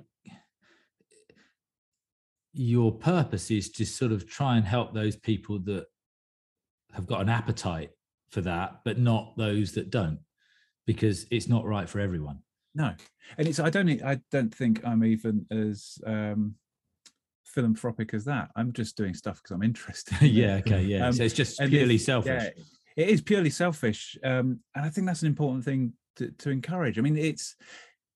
[2.52, 5.86] your purpose is to sort of try and help those people that
[6.92, 7.90] have got an appetite
[8.30, 10.18] for that, but not those that don't,
[10.86, 12.40] because it's not right for everyone.
[12.74, 12.92] No,
[13.38, 13.58] and it's.
[13.58, 14.02] I don't.
[14.02, 16.56] I don't think I'm even as um,
[17.44, 18.50] philanthropic as that.
[18.54, 20.20] I'm just doing stuff because I'm interested.
[20.20, 20.54] in yeah.
[20.56, 20.82] Okay.
[20.82, 21.06] Yeah.
[21.06, 22.42] Um, so it's just purely this- selfish.
[22.42, 26.50] Yeah, it is purely selfish, um, and I think that's an important thing to, to
[26.50, 26.98] encourage.
[26.98, 27.56] I mean, it's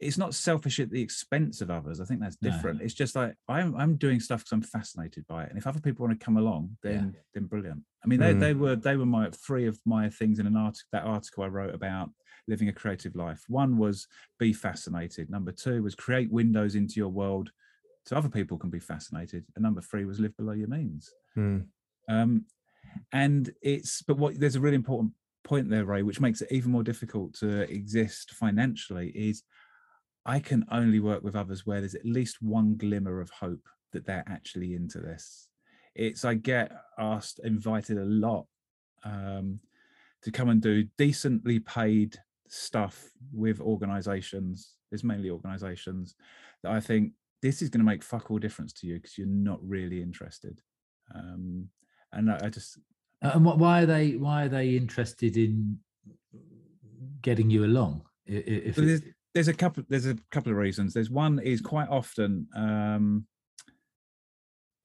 [0.01, 2.01] it's not selfish at the expense of others.
[2.01, 2.51] I think that's No.
[2.51, 2.80] different.
[2.82, 5.80] It's just like I'm I'm doing stuff because I'm fascinated by it, and if other
[5.80, 6.90] people want to come along, Yeah.
[6.92, 7.84] then then brilliant.
[8.03, 8.40] I mean, they Mm.
[8.40, 11.48] they were they were my three of my things in an article that article I
[11.48, 12.12] wrote about
[12.48, 13.44] living a creative life.
[13.48, 15.28] One was be fascinated.
[15.30, 17.53] Number two was create windows into your world
[18.07, 19.44] so other people can be fascinated.
[19.55, 21.12] And number three was live below your means.
[21.36, 21.66] Mm.
[22.09, 22.46] Um,
[23.12, 25.12] and it's but what there's a really important
[25.44, 29.42] point there, Ray, which makes it even more difficult to exist financially is
[30.26, 34.04] I can only work with others where there's at least one glimmer of hope that
[34.06, 35.48] they're actually into this.
[35.94, 38.46] It's I get asked, invited a lot
[39.04, 39.58] um,
[40.22, 42.16] to come and do decently paid
[42.48, 44.76] stuff with organizations.
[44.90, 46.14] There's mainly organizations
[46.62, 47.12] that I think
[47.42, 50.60] this is going to make fuck all difference to you because you're not really interested.
[51.14, 51.68] Um,
[52.12, 52.78] and I, I just
[53.22, 54.16] Uh, And what, why are they?
[54.16, 55.78] Why are they interested in
[57.22, 58.02] getting you along?
[58.26, 60.95] If it's- there's, there's a couple there's a couple of reasons.
[60.95, 63.26] There's one is quite often um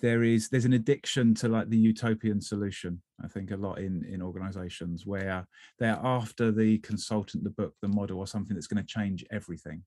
[0.01, 4.03] there is there's an addiction to like the utopian solution i think a lot in
[4.03, 5.47] in organizations where
[5.79, 9.83] they're after the consultant the book the model or something that's going to change everything.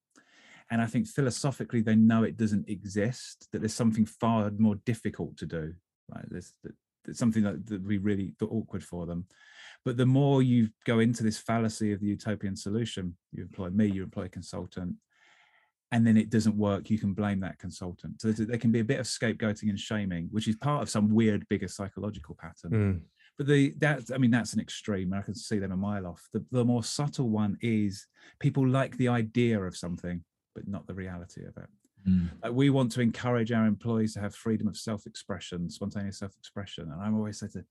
[0.71, 5.37] And i think philosophically they know it doesn't exist that there's something far more difficult
[5.39, 5.75] to do.
[6.13, 6.55] Right there's
[7.05, 9.27] that's something that would be really awkward for them
[9.85, 13.87] but the more you go into this fallacy of the utopian solution, you employ me,
[13.87, 14.97] you employ a consultant,
[15.93, 18.20] and then it doesn't work, you can blame that consultant.
[18.20, 21.14] So there can be a bit of scapegoating and shaming, which is part of some
[21.14, 22.70] weird, bigger psychological pattern.
[22.70, 23.01] Mm.
[23.39, 25.12] But the that I mean that's an extreme.
[25.12, 26.29] and I can see them a mile off.
[26.33, 28.07] The, the more subtle one is
[28.41, 30.24] people like the idea of something,
[30.55, 31.68] but not the reality of it.
[32.07, 32.31] Mm.
[32.43, 36.91] Like we want to encourage our employees to have freedom of self-expression, spontaneous self-expression.
[36.91, 37.64] And I'm always saying to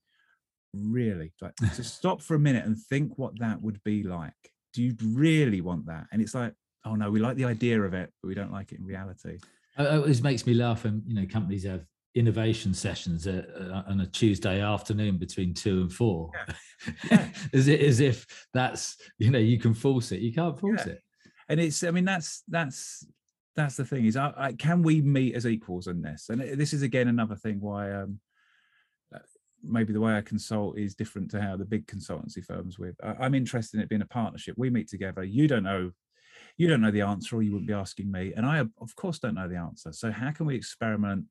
[0.84, 4.32] really like to stop for a minute and think what that would be like.
[4.74, 6.06] Do you really want that?
[6.12, 6.52] And it's like,
[6.84, 9.38] oh no, we like the idea of it, but we don't like it in reality.
[9.78, 13.42] Uh, It always makes me laugh and you know companies have innovation sessions uh,
[13.86, 16.30] uh, on a Tuesday afternoon between two and four,
[17.10, 17.28] Yeah.
[17.52, 20.20] as, it, as if that's you know you can force it.
[20.20, 20.92] You can't force Yeah.
[20.94, 21.02] it.
[21.50, 23.06] And it's, I mean, that's that's
[23.56, 26.28] that's the thing is, I, I, can we meet as equals in this?
[26.28, 28.04] And this is again another thing why um, uh,
[29.62, 32.96] maybe the way I consult is different to how the big consultancy firms with.
[33.02, 34.54] I, I'm interested in it being a partnership.
[34.56, 35.24] We meet together.
[35.24, 35.90] You don't know,
[36.56, 39.18] you don't know the answer, or you wouldn't be asking me, and I of course
[39.18, 39.92] don't know the answer.
[39.92, 41.24] So how can we experiment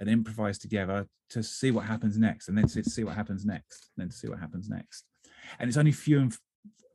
[0.00, 3.90] and improvise together to see what happens next, and then to see what happens next,
[3.96, 5.04] and then to see what happens next?
[5.58, 6.36] And it's only few and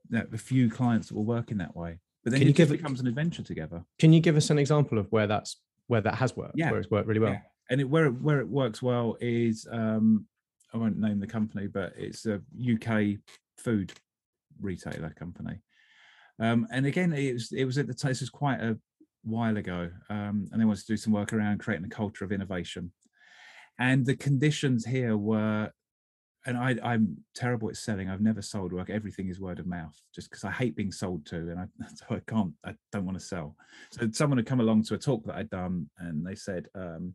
[0.09, 1.99] that few clients that will work in that way.
[2.23, 3.83] But then Can it you just give it- becomes an adventure together.
[3.99, 5.57] Can you give us an example of where that's
[5.87, 6.55] where that has worked?
[6.55, 6.71] Yeah.
[6.71, 7.31] Where it's worked really well.
[7.33, 7.41] Yeah.
[7.69, 10.27] And it, where it, where it works well is um,
[10.73, 13.19] I won't name the company, but it's a UK
[13.57, 13.93] food
[14.59, 15.59] retailer company.
[16.39, 18.11] Um, and again, it was it was at the time.
[18.11, 18.77] This was quite a
[19.23, 22.31] while ago, um, and they wanted to do some work around creating a culture of
[22.31, 22.91] innovation.
[23.79, 25.71] And the conditions here were,
[26.45, 28.09] and I, I'm terrible at selling.
[28.09, 28.89] I've never sold work.
[28.89, 31.65] Everything is word of mouth, just because I hate being sold to, and I,
[31.95, 32.53] so I can't.
[32.65, 33.55] I don't want to sell.
[33.91, 37.13] So someone had come along to a talk that I'd done, and they said, um,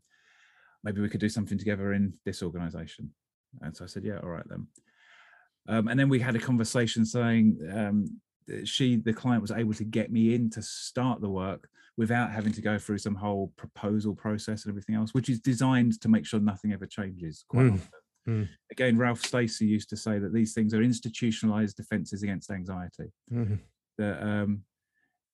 [0.85, 3.11] maybe we could do something together in this organization.
[3.63, 4.67] And so I said, yeah, all right then.
[5.69, 9.75] Um, and then we had a conversation saying um, that she, the client, was able
[9.75, 13.53] to get me in to start the work without having to go through some whole
[13.57, 17.45] proposal process and everything else, which is designed to make sure nothing ever changes.
[17.49, 18.01] Quite Mm, often.
[18.29, 18.49] mm.
[18.71, 23.59] Again, Ralph Stacey used to say that these things are institutionalized defenses against anxiety Mhm.
[23.99, 24.63] that um,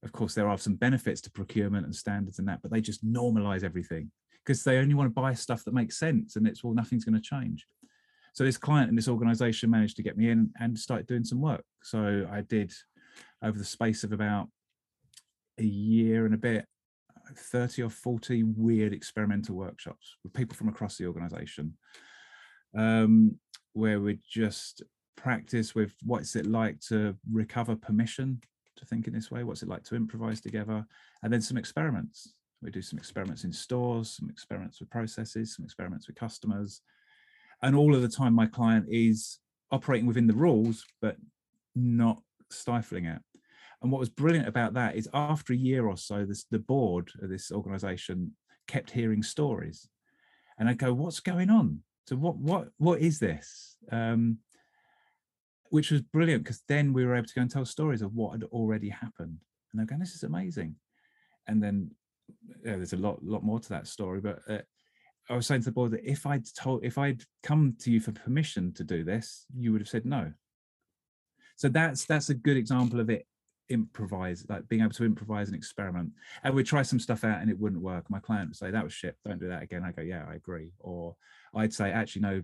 [0.02, 3.04] of course there are some benefits to procurement and standards and that but they just
[3.04, 4.10] normalize everything
[4.44, 7.14] because they only want to buy stuff that makes sense and it's well nothing's going
[7.14, 7.66] to change
[8.34, 11.40] so this client and this organization managed to get me in and started doing some
[11.40, 11.64] work.
[11.82, 12.72] So i did
[13.42, 14.48] over the space of about
[15.58, 16.66] a year and a bit
[17.36, 21.74] 30 or 40 weird experimental workshops with people from across the organization
[22.76, 23.38] um,
[23.72, 24.82] where we just
[25.16, 28.40] practice with what's it like to recover permission
[28.76, 30.84] to think in this way what's it like to improvise together
[31.22, 32.34] and then some experiments.
[32.62, 36.80] We do some experiments in stores some experiments with processes some experiments with customers
[37.62, 39.38] and all of the time my client is
[39.70, 41.16] operating within the rules but
[41.74, 43.20] not stifling it.
[43.82, 47.10] And what was brilliant about that is after a year or so this the board
[47.20, 48.32] of this organization
[48.66, 49.88] kept hearing stories.
[50.58, 51.80] And i go what's going on?
[52.06, 53.76] So what what what is this?
[53.90, 54.38] Um
[55.70, 58.32] which was brilliant because then we were able to go and tell stories of what
[58.32, 59.38] had already happened.
[59.72, 60.76] And they're going this is amazing.
[61.46, 61.90] And then
[62.64, 64.58] yeah, there's a lot lot more to that story but uh,
[65.28, 68.00] I was saying to the board that if I'd told, if I'd come to you
[68.00, 70.32] for permission to do this, you would have said no.
[71.56, 73.26] So that's that's a good example of it
[73.70, 76.12] improvise, like being able to improvise and experiment.
[76.42, 78.10] And we'd try some stuff out and it wouldn't work.
[78.10, 79.16] My client would say, "That was shit.
[79.24, 81.16] Don't do that again." I go, "Yeah, I agree." Or
[81.54, 82.42] I'd say, "Actually, no,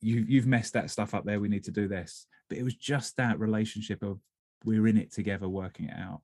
[0.00, 1.40] you you've messed that stuff up there.
[1.40, 4.20] We need to do this." But it was just that relationship of
[4.64, 6.22] we're in it together, working it out.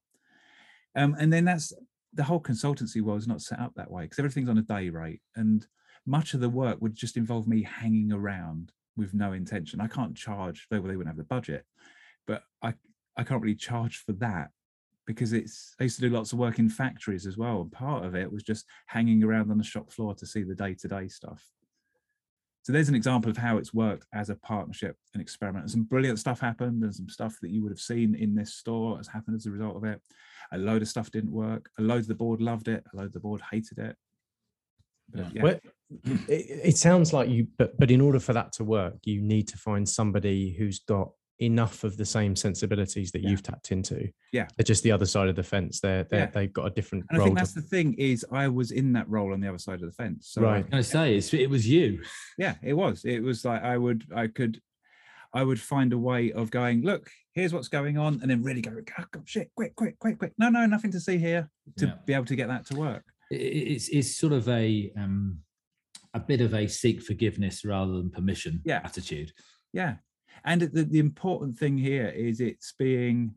[0.94, 1.72] Um, and then that's
[2.16, 4.88] the whole consultancy world is not set up that way because everything's on a day
[4.88, 5.66] rate and
[6.06, 9.80] much of the work would just involve me hanging around with no intention.
[9.80, 11.64] I can't charge, they, they wouldn't have the budget,
[12.26, 12.74] but I,
[13.16, 14.50] I can't really charge for that
[15.06, 17.60] because it's, I used to do lots of work in factories as well.
[17.60, 20.54] And part of it was just hanging around on the shop floor to see the
[20.54, 21.44] day to day stuff.
[22.66, 25.62] So there's an example of how it's worked as a partnership and experiment.
[25.62, 28.54] And some brilliant stuff happened and some stuff that you would have seen in this
[28.54, 30.00] store has happened as a result of it.
[30.50, 31.70] A load of stuff didn't work.
[31.78, 32.82] A load of the board loved it.
[32.92, 33.94] A load of the board hated it.
[35.08, 35.42] But, yeah.
[35.44, 35.60] Well,
[36.26, 39.46] it, it sounds like you, but but in order for that to work, you need
[39.46, 43.30] to find somebody who's got enough of the same sensibilities that yeah.
[43.30, 44.08] you've tapped into.
[44.32, 45.80] Yeah, they're just the other side of the fence.
[45.80, 46.26] They're they yeah.
[46.26, 47.04] they've got a different.
[47.10, 47.60] And I think that's to...
[47.60, 50.28] the thing is I was in that role on the other side of the fence.
[50.30, 50.66] So right.
[50.72, 52.02] I, I say it was you.
[52.38, 53.04] Yeah, it was.
[53.04, 54.60] It was like I would I could
[55.32, 58.62] I would find a way of going, look, here's what's going on, and then really
[58.62, 60.32] go, oh, God, shit, quick, quick, quick, quick.
[60.38, 61.92] No, no, nothing to see here to yeah.
[62.06, 63.04] be able to get that to work.
[63.30, 65.40] It's it's sort of a um
[66.14, 68.80] a bit of a seek forgiveness rather than permission yeah.
[68.82, 69.32] attitude.
[69.72, 69.96] Yeah.
[70.44, 73.34] And the, the important thing here is it's being,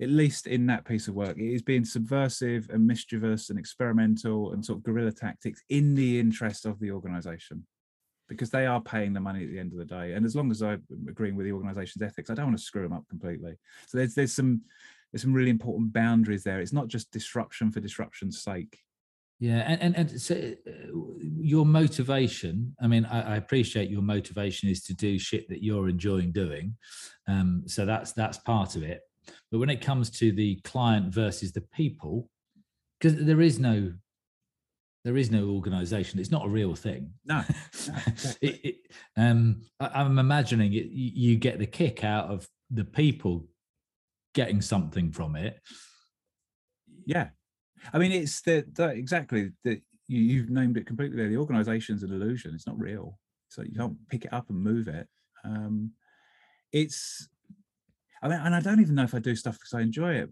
[0.00, 4.52] at least in that piece of work, it is being subversive and mischievous and experimental
[4.52, 7.66] and sort of guerrilla tactics in the interest of the organization
[8.28, 10.12] because they are paying the money at the end of the day.
[10.12, 12.82] And as long as I'm agreeing with the organization's ethics, I don't want to screw
[12.82, 13.58] them up completely.
[13.86, 14.62] So there's there's some
[15.12, 16.60] there's some really important boundaries there.
[16.60, 18.78] It's not just disruption for disruption's sake.
[19.40, 20.70] Yeah, and and, and so uh,
[21.20, 22.76] your motivation.
[22.80, 26.76] I mean, I, I, appreciate your motivation is to do shit that you're enjoying doing.
[27.26, 29.00] Um, so that's that's part of it.
[29.50, 32.28] But when it comes to the client versus the people,
[33.02, 33.92] because there is no
[35.04, 38.48] there is no organization it's not a real thing no, no exactly.
[38.48, 38.76] it, it,
[39.16, 43.46] um, I, am imagining it you get the kick out of the people
[44.34, 45.60] getting something from it
[47.04, 47.28] yeah
[47.92, 48.64] I mean, it's the,
[48.94, 51.28] exactly that you, you've named it completely there.
[51.28, 52.54] The organization's an illusion.
[52.54, 53.18] It's not real.
[53.48, 55.08] So you can't pick it up and move it.
[55.44, 55.92] Um,
[56.72, 57.28] it's,
[58.22, 60.30] I mean, and I don't even know if I do stuff because I enjoy it.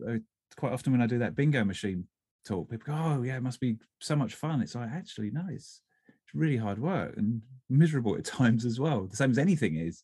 [0.56, 2.06] Quite often when I do that bingo machine
[2.44, 5.44] talk, people go, "Oh, yeah, it must be so much fun." It's like actually, no,
[5.50, 9.06] it's it's really hard work and miserable at times as well.
[9.06, 10.02] The same as anything is.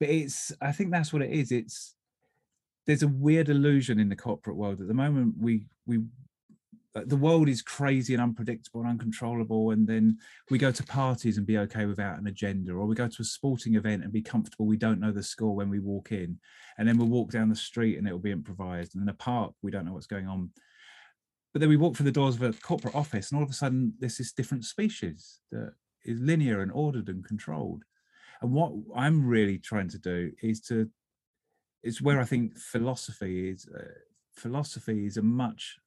[0.00, 1.52] But it's, I think that's what it is.
[1.52, 1.94] It's
[2.86, 5.34] there's a weird illusion in the corporate world at the moment.
[5.38, 6.00] We we
[6.94, 10.16] the world is crazy and unpredictable and uncontrollable and then
[10.48, 13.24] we go to parties and be okay without an agenda or we go to a
[13.24, 16.38] sporting event and be comfortable we don't know the score when we walk in.
[16.78, 19.14] And then we'll walk down the street and it will be improvised and in a
[19.14, 20.50] park we don't know what's going on.
[21.52, 23.54] But then we walk through the doors of a corporate office and all of a
[23.54, 25.72] sudden there's this different species that
[26.04, 27.82] is linear and ordered and controlled.
[28.40, 30.88] And what i'm really trying to do is to
[31.82, 33.82] it's where i think philosophy is uh,
[34.36, 35.78] philosophy is a much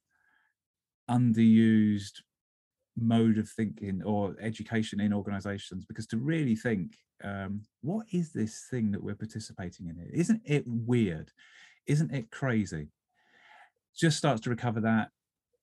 [1.10, 2.22] underused
[2.98, 8.66] mode of thinking or education in organizations because to really think um, what is this
[8.70, 11.32] thing that we're participating in is isn't it weird?
[11.86, 12.90] Isn't it crazy?
[13.96, 15.10] Just starts to recover that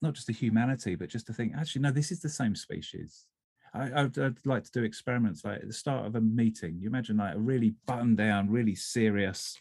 [0.03, 3.27] not just the humanity but just to think actually no this is the same species.
[3.77, 6.79] I, would I'd like to do experiments like at the start of a meeting.
[6.79, 9.59] You imagine like a really buttoned down really serious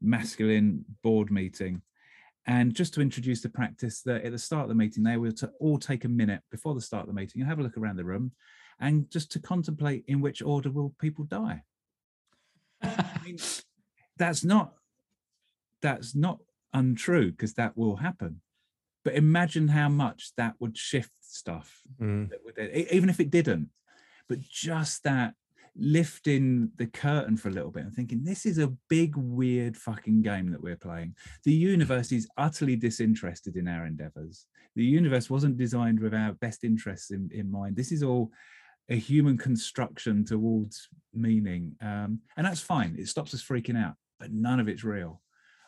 [0.00, 1.82] masculine board meeting
[2.46, 5.32] and just to introduce the practice that at the start of the meeting, they were
[5.32, 7.76] to all take a minute before the start of the meeting and have a look
[7.76, 8.32] around the room
[8.80, 11.62] and just to contemplate in which order will people die.
[12.82, 13.38] I mean,
[14.16, 14.72] that's not
[15.82, 16.38] that's not
[16.72, 18.40] untrue because that will happen.
[19.04, 22.30] But imagine how much that would shift stuff, mm.
[22.44, 22.58] would,
[22.90, 23.70] even if it didn't.
[24.28, 25.34] But just that
[25.80, 30.20] lifting the curtain for a little bit and thinking this is a big weird fucking
[30.20, 31.14] game that we're playing
[31.44, 36.64] the universe is utterly disinterested in our endeavors the universe wasn't designed with our best
[36.64, 38.30] interests in, in mind this is all
[38.90, 42.96] a human construction towards meaning, um, and that's fine.
[42.98, 45.22] It stops us freaking out, but none of it's real.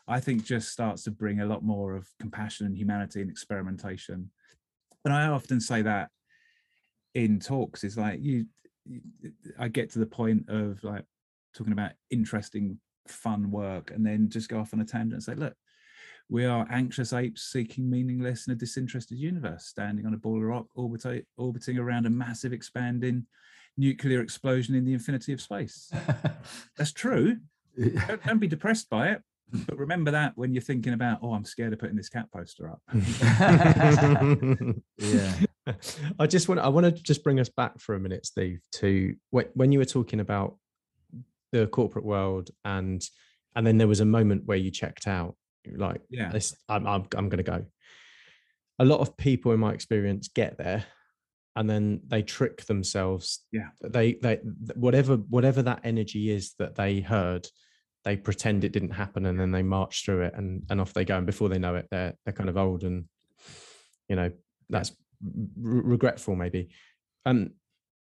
[0.09, 4.31] I think just starts to bring a lot more of compassion and humanity and experimentation.
[5.05, 6.09] And I often say that
[7.15, 8.47] in talks is like you,
[9.59, 11.05] I get to the point of like
[11.55, 15.35] talking about interesting, fun work, and then just go off on a tangent and say,
[15.35, 15.55] look,
[16.28, 20.43] we are anxious apes seeking meaningless in a disinterested universe, standing on a ball of
[20.45, 23.26] rock, orbiting, orbiting around a massive, expanding
[23.76, 25.91] nuclear explosion in the infinity of space.
[26.76, 27.39] That's true.
[27.78, 29.22] Don't, don't be depressed by it.
[29.66, 32.70] But remember that when you're thinking about, oh, I'm scared of putting this cat poster
[32.70, 32.80] up.
[34.99, 35.33] yeah.
[36.19, 39.15] I just want I want to just bring us back for a minute, Steve, to
[39.31, 40.57] when you were talking about
[41.53, 43.03] the corporate world and
[43.55, 45.37] and then there was a moment where you checked out.
[45.71, 46.31] Like, Yeah.
[46.31, 47.67] this, I'm I'm I'm going to go.
[48.79, 50.85] A lot of people, in my experience, get there,
[51.55, 53.45] and then they trick themselves.
[53.53, 53.69] Yeah.
[53.83, 54.37] They they
[54.75, 57.47] whatever whatever that energy is that they heard,
[58.05, 61.05] they pretend it didn't happen, and then they march through it, and and off they
[61.05, 61.19] go.
[61.19, 63.05] And before they know it, they're they're kind of old, and
[64.09, 64.33] you know
[64.71, 64.93] that's
[65.61, 66.70] regretful maybe.
[67.27, 67.51] Um,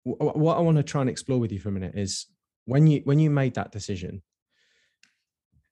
[0.04, 2.28] wh- what I want to try and explore with you for a minute is
[2.66, 4.22] when you when you made that decision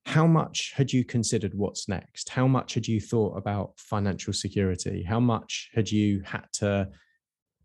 [0.05, 2.29] how much had you considered what's next?
[2.29, 5.03] How much had you thought about financial security?
[5.03, 6.89] How much had you had to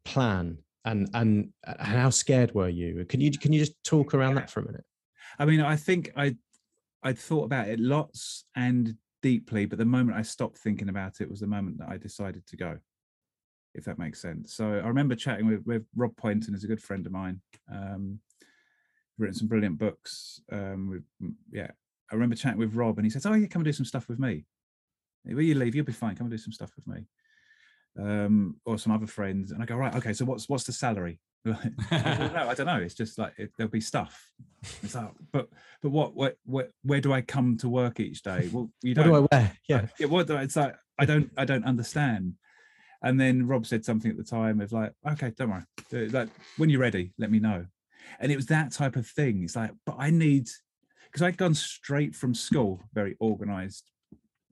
[0.04, 0.58] plan?
[0.84, 3.04] And and, and how scared were you?
[3.06, 4.84] Can you can you just talk around that for a minute?
[5.38, 6.36] I mean, I think I
[7.02, 11.28] I'd thought about it lots and deeply, but the moment I stopped thinking about it
[11.28, 12.78] was the moment that I decided to go.
[13.76, 14.54] If that makes sense.
[14.54, 17.40] So I remember chatting with, with Rob Poynton, who's a good friend of mine.
[17.70, 18.20] Um,
[19.18, 20.40] written some brilliant books.
[20.50, 21.70] Um, with, yeah,
[22.10, 24.08] I remember chatting with Rob, and he says, "Oh, yeah, come and do some stuff
[24.08, 24.46] with me.
[25.24, 26.16] When you leave, you'll be fine.
[26.16, 27.06] Come and do some stuff with me."
[27.98, 30.12] Um, or some other friends, and I go, "Right, okay.
[30.12, 32.78] So what's what's the salary?" No, I don't know.
[32.78, 34.30] It's just like it, there'll be stuff.
[34.82, 35.48] It's like, but
[35.82, 38.48] but what what what where do I come to work each day?
[38.52, 39.10] Well, you don't.
[39.10, 41.64] What do i wear yeah yeah, what do I, it's like I don't I don't
[41.64, 42.34] understand.
[43.02, 45.64] And then Rob said something at the time of like, okay, don't worry.
[45.92, 47.66] Uh, Like when you're ready, let me know.
[48.20, 49.42] And it was that type of thing.
[49.42, 50.48] It's like, but I need
[51.06, 53.90] because I'd gone straight from school, very organized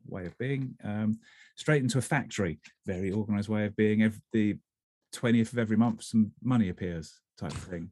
[0.06, 1.18] way of being, um,
[1.56, 4.02] straight into a factory, very organized way of being.
[4.02, 4.56] Every the
[5.14, 7.90] 20th of every month, some money appears, type of thing.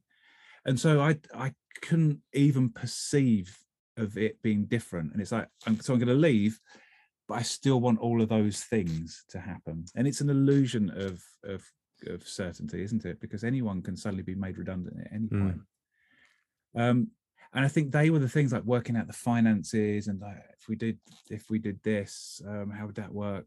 [0.64, 3.56] And so I I couldn't even perceive
[3.96, 5.12] of it being different.
[5.12, 6.58] And it's like, I'm, so I'm going to leave,
[7.32, 9.86] but I still want all of those things to happen.
[9.96, 11.64] And it's an illusion of of
[12.06, 13.20] of certainty, isn't it?
[13.20, 15.40] Because anyone can suddenly be made redundant at any Mm.
[15.40, 15.60] point.
[16.74, 17.10] Um,
[17.54, 20.68] and I think they were the things like working out the finances and like if
[20.68, 20.98] we did
[21.30, 23.46] if we did this, um, how would that work?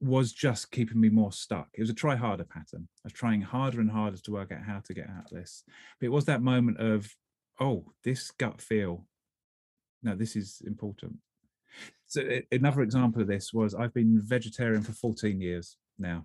[0.00, 1.68] Was just keeping me more stuck.
[1.74, 2.88] It was a try harder pattern.
[3.02, 5.64] I was trying harder and harder to work out how to get out of this.
[5.98, 7.14] But it was that moment of,
[7.58, 9.06] oh, this gut feel.
[10.02, 11.18] No, this is important.
[12.10, 16.24] So another example of this was I've been vegetarian for 14 years now.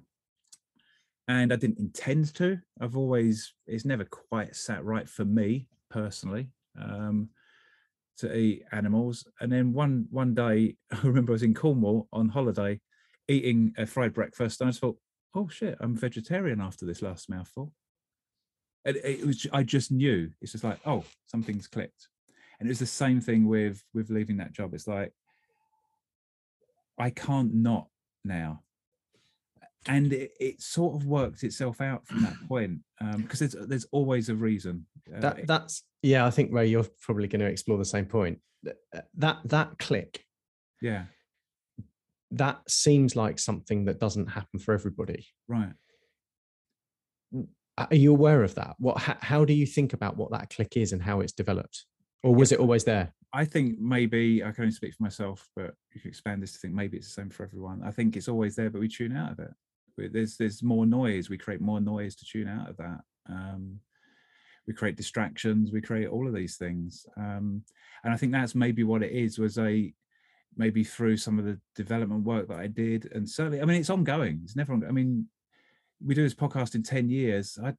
[1.28, 2.58] And I didn't intend to.
[2.82, 6.50] I've always, it's never quite sat right for me personally
[6.82, 7.30] um,
[8.18, 9.28] to eat animals.
[9.40, 12.82] And then one one day, I remember I was in Cornwall on holiday
[13.28, 14.62] eating a fried breakfast.
[14.62, 14.98] And I just thought,
[15.36, 17.74] oh shit, I'm vegetarian after this last mouthful.
[18.86, 20.32] And it was, I just knew.
[20.42, 22.08] It's just like, oh, something's clicked.
[22.60, 24.74] And it was the same thing with with leaving that job.
[24.74, 25.14] It's like,
[26.98, 27.88] I can't not
[28.24, 28.62] now.
[29.88, 32.80] And it, it sort of worked itself out from that point
[33.18, 34.86] because there's there's always a reason.
[35.14, 38.40] Uh, that that's yeah i think ray you're probably going to explore the same point
[38.68, 40.24] uh, that that click
[40.82, 41.06] yeah,
[42.32, 45.72] that seems like something that doesn't happen for everybody right.
[47.78, 50.76] are you aware of that what how, how do you think about what that click
[50.76, 51.86] is and how it's developed
[52.24, 55.74] or was it always there I think maybe I can only speak for myself, but
[55.94, 57.82] you can expand this to think maybe it's the same for everyone.
[57.84, 60.14] I think it's always there, but we tune out of it.
[60.14, 61.30] There's there's more noise.
[61.30, 63.02] We create more noise to tune out of that.
[63.30, 63.80] Um,
[64.68, 65.72] we create distractions.
[65.72, 67.64] We create all of these things, um,
[68.04, 69.38] and I think that's maybe what it is.
[69.40, 69.94] Was a
[70.58, 73.90] maybe through some of the development work that I did, and certainly, I mean, it's
[73.90, 74.42] ongoing.
[74.44, 74.74] It's never.
[74.74, 75.28] On, I mean,
[76.04, 77.58] we do this podcast in ten years.
[77.64, 77.70] I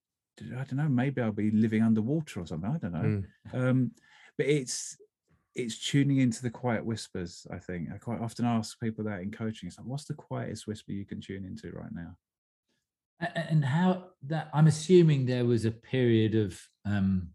[0.41, 0.89] I don't know.
[0.89, 2.71] Maybe I'll be living underwater or something.
[2.71, 3.23] I don't know
[3.55, 3.55] Mm.
[3.55, 3.91] um
[4.39, 4.99] but it's
[5.57, 9.31] it's tuning into the quiet whispers i think i quite often ask people that in
[9.31, 12.15] coaching it's like what's the quietest whisper you can tune into right now
[13.21, 13.91] A- a- And how
[14.31, 17.31] that I'm assuming there was a period of um,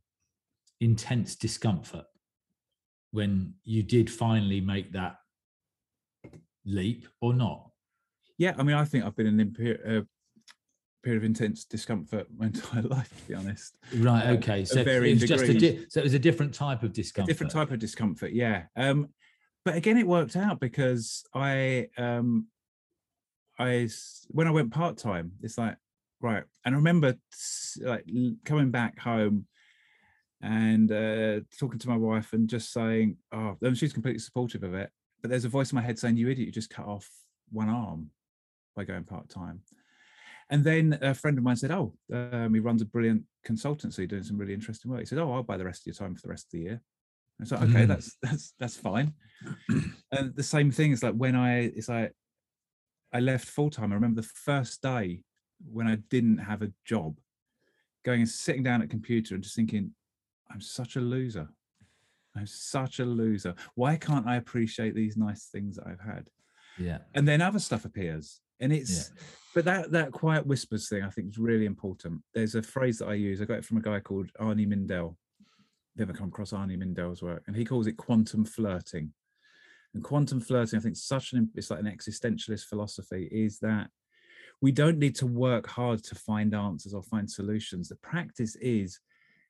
[0.79, 2.05] intense discomfort
[3.11, 5.15] when you did finally make that
[6.65, 7.71] leap or not.
[8.37, 10.01] yeah i mean i think i've been in uh,
[11.03, 13.77] period of intense discomfort my entire life, to be honest.
[13.95, 14.23] Right.
[14.23, 14.61] Um, Okay.
[14.61, 15.79] of So it was just a degrees.
[15.79, 17.29] di- so it was a different type of discomfort.
[17.29, 18.63] A different type of discomfort, yeah.
[18.75, 19.09] Um,
[19.65, 22.47] but again, it worked out because I, um,
[23.59, 23.89] I
[24.29, 25.75] when I went part time, it's like
[26.19, 27.15] right, and I remember
[27.81, 28.05] like
[28.45, 29.45] coming back home
[30.41, 34.73] and uh, talking to my wife and just saying, "Oh," and she's completely supportive of
[34.73, 34.89] it.
[35.21, 36.47] But there's a voice in my head saying, "You idiot!
[36.47, 37.07] You just cut off
[37.51, 38.09] one arm
[38.75, 39.61] by going part time."
[40.51, 44.23] And then a friend of mine said, "Oh, um, he runs a brilliant consultancy, doing
[44.23, 46.21] some really interesting work." He said, "Oh, I'll buy the rest of your time for
[46.21, 46.81] the rest of the year."
[47.39, 47.87] I was like, "Okay, Mm.
[47.87, 49.13] that's that's that's fine."
[50.11, 52.13] and the same thing is like when I it's like
[53.13, 53.91] I left full time.
[53.91, 55.23] I remember the first day
[55.65, 57.19] when I didn't have a job,
[58.03, 59.95] going and sitting down at computer and just thinking,
[60.49, 61.47] "I'm such a loser.
[62.35, 63.55] I'm such a loser.
[63.75, 66.29] Why can't I appreciate these nice things that I've had?"
[66.77, 66.99] Yeah.
[67.13, 69.11] and then other stuff appears and it's
[69.53, 72.21] but that that quiet whispers thing i think is really important.
[72.33, 75.15] There's a phrase that i use i got it from a guy called Arny Mindell
[75.95, 79.11] you ever come across Arny Mindell's work and he calls it quantum flirting.
[79.93, 83.89] And quantum flirting i think such an it's like an existentialist philosophy is that
[84.61, 87.89] we don't need to work hard to find answers or find solutions.
[87.89, 88.99] The practice is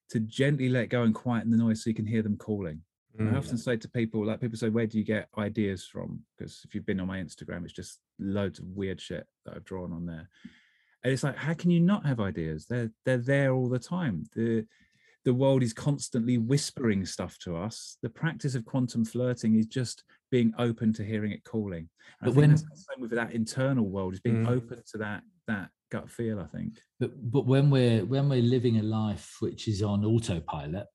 [0.09, 2.81] to gently let go and quieten the noise so you can hear them calling
[3.19, 3.37] I Mm.
[3.37, 6.23] often say to people, like people say, where do you get ideas from?
[6.37, 9.65] Because if you've been on my Instagram, it's just loads of weird shit that I've
[9.65, 10.29] drawn on there.
[11.03, 12.67] And it's like, how can you not have ideas?
[12.67, 14.25] They're they're there all the time.
[14.35, 14.65] The
[15.23, 17.97] the world is constantly whispering stuff to us.
[18.01, 21.89] The practice of quantum flirting is just being open to hearing it calling.
[22.21, 24.49] And I But that's when- the same with that internal world is being Mm.
[24.49, 26.39] open to that that gut feel.
[26.39, 26.81] I think.
[26.99, 30.87] But but when we're when we're living a life which is on autopilot,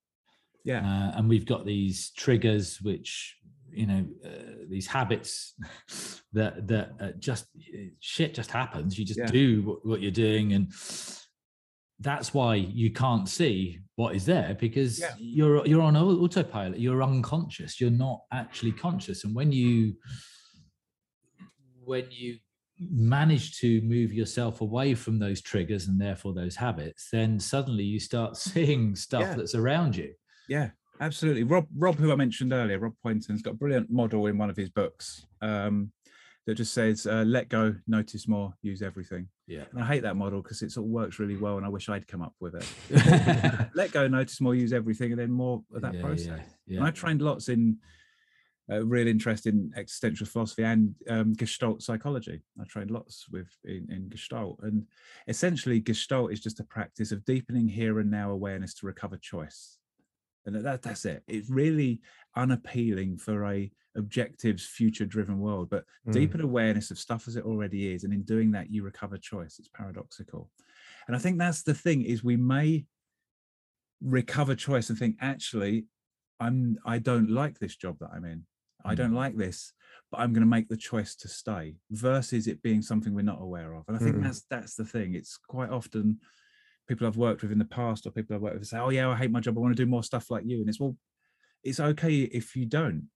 [0.63, 0.79] Yeah.
[0.79, 3.35] uh, and we've got these triggers which
[3.71, 4.29] you know uh,
[4.69, 5.53] these habits
[6.33, 7.45] that that uh, just
[7.99, 9.27] shit just happens you just Yeah.
[9.27, 10.71] do what, what you're doing and
[11.99, 15.15] that's why you can't see what is there because Yeah.
[15.17, 19.95] you're you're on autopilot you're unconscious you're not actually conscious and when you
[21.83, 22.37] when you
[22.79, 27.99] manage to move yourself away from those triggers and therefore those habits then suddenly you
[27.99, 29.35] start seeing stuff Yeah.
[29.35, 30.13] that's around you
[30.47, 30.69] Yeah,
[30.99, 31.43] absolutely.
[31.43, 34.57] Rob, Rob, who I mentioned earlier, Rob Poynton's got a brilliant model in one of
[34.57, 35.91] his books um,
[36.45, 40.15] that just says, uh, "Let go, notice more, use everything." yeah And I hate that
[40.15, 42.55] model because it sort of works really well, and I wish I'd come up with
[42.55, 43.69] it.
[43.75, 46.55] Let go, notice more, use everything, and then more of that Yeah, process.
[46.67, 47.77] yeah, And I trained lots in
[48.69, 52.41] uh, real interest in existential philosophy and um, Gestalt psychology.
[52.59, 54.85] I trained lots with in, in Gestalt, and
[55.27, 59.76] essentially Gestalt is just a practice of deepening here and now awareness to recover choice,
[60.47, 61.23] and that that's it.
[61.27, 62.01] It's really
[62.35, 66.13] unappealing for a objectives future driven world, but Mm.
[66.13, 69.59] deepen awareness of stuff as it already is, and in doing that you recover choice.
[69.59, 70.49] It's paradoxical,
[71.07, 72.85] and I think that's the thing is we may
[74.01, 75.85] recover choice and think actually
[76.39, 78.45] i'm i don't like this job that i'm in
[78.85, 79.73] i don't like this
[80.11, 83.41] but i'm going to make the choice to stay versus it being something we're not
[83.41, 84.21] aware of and i think Mm.
[84.23, 86.19] that's that's the thing it's quite often
[86.87, 89.09] people i've worked with in the past or people i've worked with say oh yeah
[89.09, 90.95] i hate my job i want to do more stuff like you and it's well
[91.63, 93.07] it's okay if you don't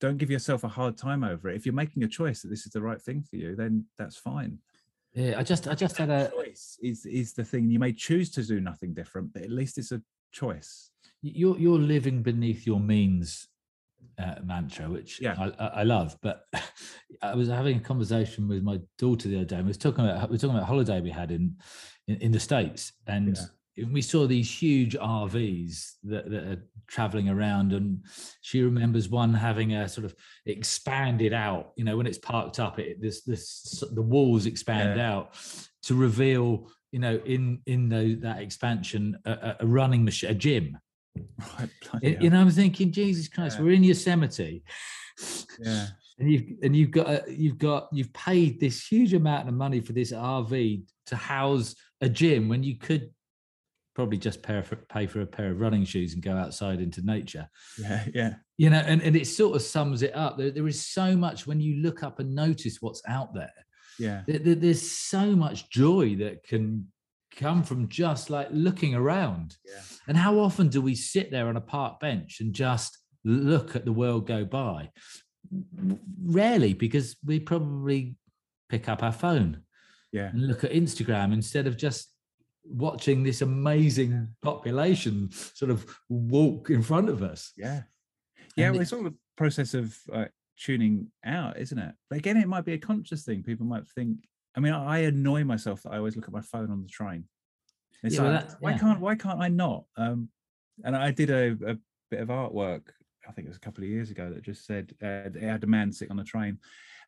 [0.00, 2.66] don't give yourself a hard time over it if you're making a choice that this
[2.66, 4.58] is the right thing for you then that's fine
[5.14, 7.92] Yeah, I just I just had that a choice is is the thing you may
[7.92, 10.02] choose to do nothing different but at least it's a
[10.32, 10.90] choice
[11.22, 13.48] you're you're living beneath your means
[14.18, 15.34] uh, mantra, which Yeah.
[15.58, 16.16] I, I love.
[16.22, 16.46] But
[17.22, 19.56] I was having a conversation with my daughter the other day.
[19.56, 21.56] and We was talking about we were talking about a holiday we had in
[22.08, 23.38] in, in the states, and
[23.92, 28.00] we saw these huge RVs that, that are traveling around, and
[28.40, 30.14] she remembers one having a sort of
[30.46, 31.72] expanded out.
[31.76, 35.34] You know, when it's parked up, it this this the walls expand out
[35.84, 36.70] to reveal.
[36.92, 40.78] You know, in in those, that expansion, a, a- running machine, a gym.
[41.58, 41.68] right
[42.02, 43.64] You know, I'm thinking, Jesus Christ, Yeah.
[43.64, 44.62] we're in Yosemite,
[45.60, 45.88] yeah
[46.18, 49.80] and you've and you've got uh, you've got you've paid this huge amount of money
[49.80, 53.10] for this RV to house a gym when you could
[53.94, 57.00] probably just pay for, pay for a pair of running shoes and go outside into
[57.00, 57.48] nature.
[57.78, 60.36] yeah yeah You know, and, and it sort of sums it up.
[60.36, 63.54] There, there is so much when you look up and notice what's out there.
[63.98, 66.88] yeah There, there- there's so much joy that can
[67.34, 69.56] come from just like looking around.
[69.64, 69.80] Yeah.
[70.08, 73.86] And how often do we sit there on a park bench and just look at
[73.86, 74.90] the world go by?
[76.24, 78.16] Rarely, because we probably
[78.68, 79.62] pick up our phone
[80.12, 82.10] yeah and look at Instagram instead of just
[82.64, 87.52] watching this amazing population sort of walk in front of us.
[87.56, 87.82] yeah
[88.56, 90.24] yeah well, it's all a process of uh,
[90.58, 94.18] tuning out isn't it but again it might be a conscious thing people might think
[94.56, 97.24] I mean, I annoy myself that I always look at my phone on the train.
[98.02, 98.78] It's Yeah, well, like, that- why yeah.
[98.78, 99.84] can't why can't I not?
[99.96, 100.30] Um,
[100.82, 101.76] and I did a, a
[102.10, 102.88] bit of artwork.
[103.28, 105.64] I think it was a couple of years ago that just said uh, it had
[105.64, 106.58] a man sitting on the train.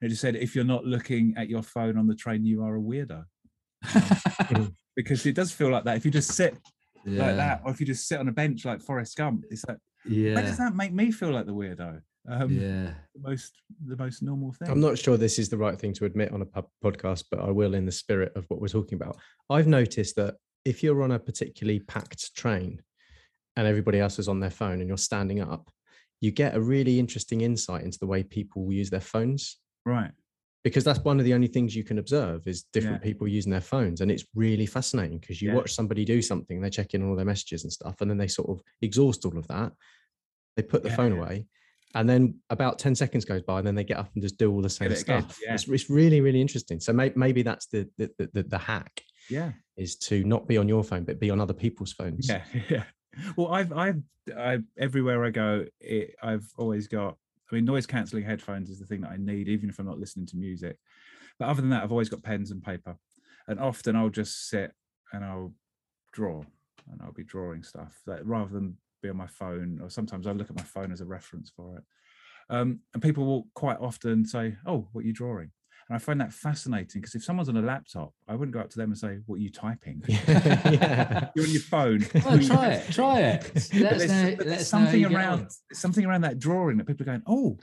[0.00, 2.62] And it just said, if you're not looking at your phone on the train, you
[2.62, 3.24] are a weirdo.
[4.96, 5.96] Because it does feel like that.
[5.96, 6.56] If you just sit
[7.04, 7.24] yeah.
[7.24, 9.76] like that, or if you just sit on a bench like Forrest Gump, it's like,
[10.04, 12.00] why does that make me feel like the weirdo?
[12.28, 12.94] Um, Yeah.
[13.14, 13.52] the most
[13.86, 14.68] the most normal thing.
[14.68, 17.38] I'm not sure this is the right thing to admit on a pub podcast, but
[17.40, 19.16] I will in the spirit of what we're talking about.
[19.48, 22.82] I've noticed that if you're on a particularly packed train
[23.56, 25.70] and everybody else is on their phone and you're standing up,
[26.20, 30.10] you get a really interesting insight into the way people use their phones right.
[30.64, 33.08] because that's one of the only things you can observe is different Yeah.
[33.08, 35.56] people using their phones and it's really fascinating because you Yeah.
[35.56, 38.18] watch somebody do something they check in on all their messages and stuff and then
[38.18, 39.72] they sort of exhaust all of that
[40.56, 41.46] they put the Yeah, phone away
[41.94, 44.50] and then about 10 seconds goes by and then they get up and just do
[44.52, 45.54] all the same it stuff yeah.
[45.54, 49.02] it's, it's really really interesting so may, maybe that's the the, the the the hack
[49.30, 49.52] Yeah.
[49.76, 52.84] is to not be on your phone but be on other people's phones Yeah, yeah.
[53.36, 54.02] Well, I've, I've,
[54.36, 57.16] I everywhere I go, it, I've always got.
[57.50, 59.98] I mean, noise cancelling headphones is the thing that I need, even if I'm not
[59.98, 60.78] listening to music.
[61.38, 62.96] But other than that, I've always got pens and paper,
[63.46, 64.74] and often I'll just sit
[65.12, 65.54] and I'll
[66.12, 66.42] draw,
[66.90, 69.80] and I'll be drawing stuff that rather than be on my phone.
[69.82, 71.84] Or sometimes I look at my phone as a reference for it.
[72.50, 75.52] Um, and people will quite often say, "Oh, what are you drawing?"
[75.88, 78.68] And I find that fascinating because if someone's on a laptop, I wouldn't go up
[78.70, 82.06] to them and say, "What are you typing?" yeah You're on your phone.
[82.26, 82.92] Oh, try it.
[82.92, 83.50] Try it.
[83.54, 84.44] But Let us there's, know.
[84.44, 87.58] there's us know how something around something around that drawing that people are going, oh,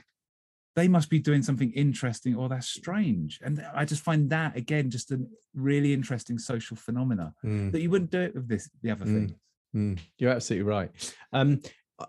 [0.74, 3.40] they must be doing something interesting or that's strange.
[3.44, 5.20] And I just find that again just a
[5.54, 7.72] really interesting social phenomena Mm.
[7.72, 9.14] that you wouldn't do it with this the other Mm.
[9.14, 9.34] thing.
[9.74, 10.90] Mm, you're absolutely right.
[11.32, 11.60] Um,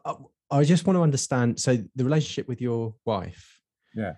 [0.05, 0.15] I,
[0.49, 1.59] I just want to understand.
[1.59, 3.59] So the relationship with your wife.
[3.95, 4.13] Yeah.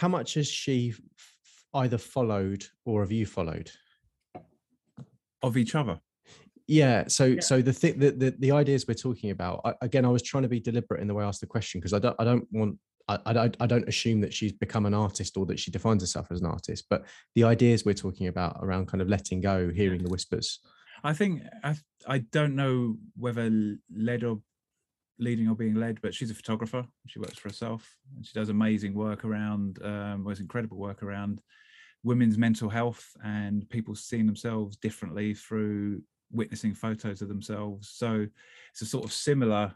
[0.00, 3.70] How much has she f- f- either followed or have you followed?
[5.42, 6.00] Of each other.
[6.66, 7.04] Yeah.
[7.08, 7.40] So Yeah.
[7.40, 9.60] so the thing the, the the ideas we're talking about.
[9.62, 11.80] I, again, I was trying to be deliberate in the way I asked the question
[11.80, 12.78] because I don't I don't want.
[13.08, 16.02] I, I, don't- I don't assume that she's become an artist or that she defines
[16.02, 19.68] herself as an artist, but the ideas we're talking about around kind of letting go,
[19.68, 20.60] hearing the whispers.
[21.04, 21.74] I think I
[22.06, 24.40] I don't know whether l- led or
[25.20, 26.84] leading or being led, but she's a photographer.
[27.06, 31.40] She works for herself and she does amazing work around um incredible work around
[32.02, 36.02] women's mental health and people seeing themselves differently through
[36.32, 37.90] witnessing photos of themselves.
[37.90, 38.26] So
[38.72, 39.74] it's a sort of similar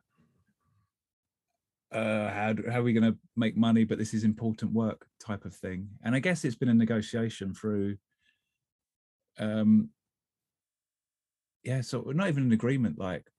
[1.92, 5.44] uh how, how are we going to make money but this is important work type
[5.44, 7.96] of thing and i guess it's been a negotiation through
[9.38, 9.88] um
[11.62, 13.30] yeah so not even an agreement like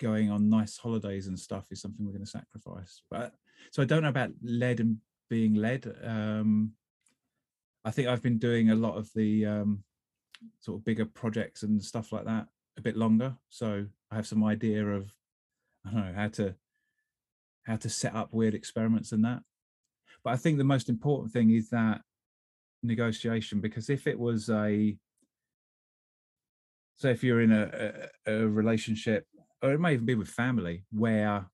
[0.00, 3.34] going on nice holidays and stuff is something we're going to sacrifice but
[3.70, 4.96] so i don't know about led and
[5.28, 6.72] being led um
[7.84, 9.84] i think i've been doing a lot of the um
[10.60, 12.46] sort of bigger projects and stuff like that
[12.78, 15.12] a bit longer so i have some idea of
[15.86, 16.54] i don't know how to
[17.66, 19.42] how to set up weird experiments and that.
[20.24, 22.02] But i think the most important thing is that
[22.82, 24.96] negotiation because if it was a
[26.96, 29.26] so if you're in a, a, a relationship
[29.62, 31.46] or it may even be with family where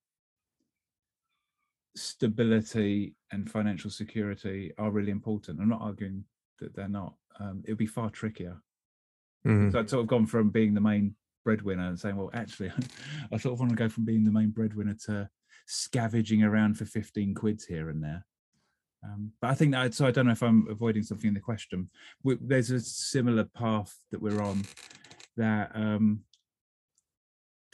[1.95, 6.25] stability and financial security are really important i'm not arguing
[6.61, 8.57] that they're not um, it would be far trickier
[9.47, 9.71] Mhm.
[9.73, 12.71] so i'd sort of gone from being the main breadwinner and saying well actually
[13.33, 15.29] i sort of want to go from being the main breadwinner to
[15.67, 18.25] scavenging around for 15 quids here and there
[19.05, 21.39] um, but I think that so I don't know if I'm avoiding something in the
[21.41, 21.91] question.
[22.25, 24.63] We, there's a similar path that we're on
[25.37, 26.36] that um, that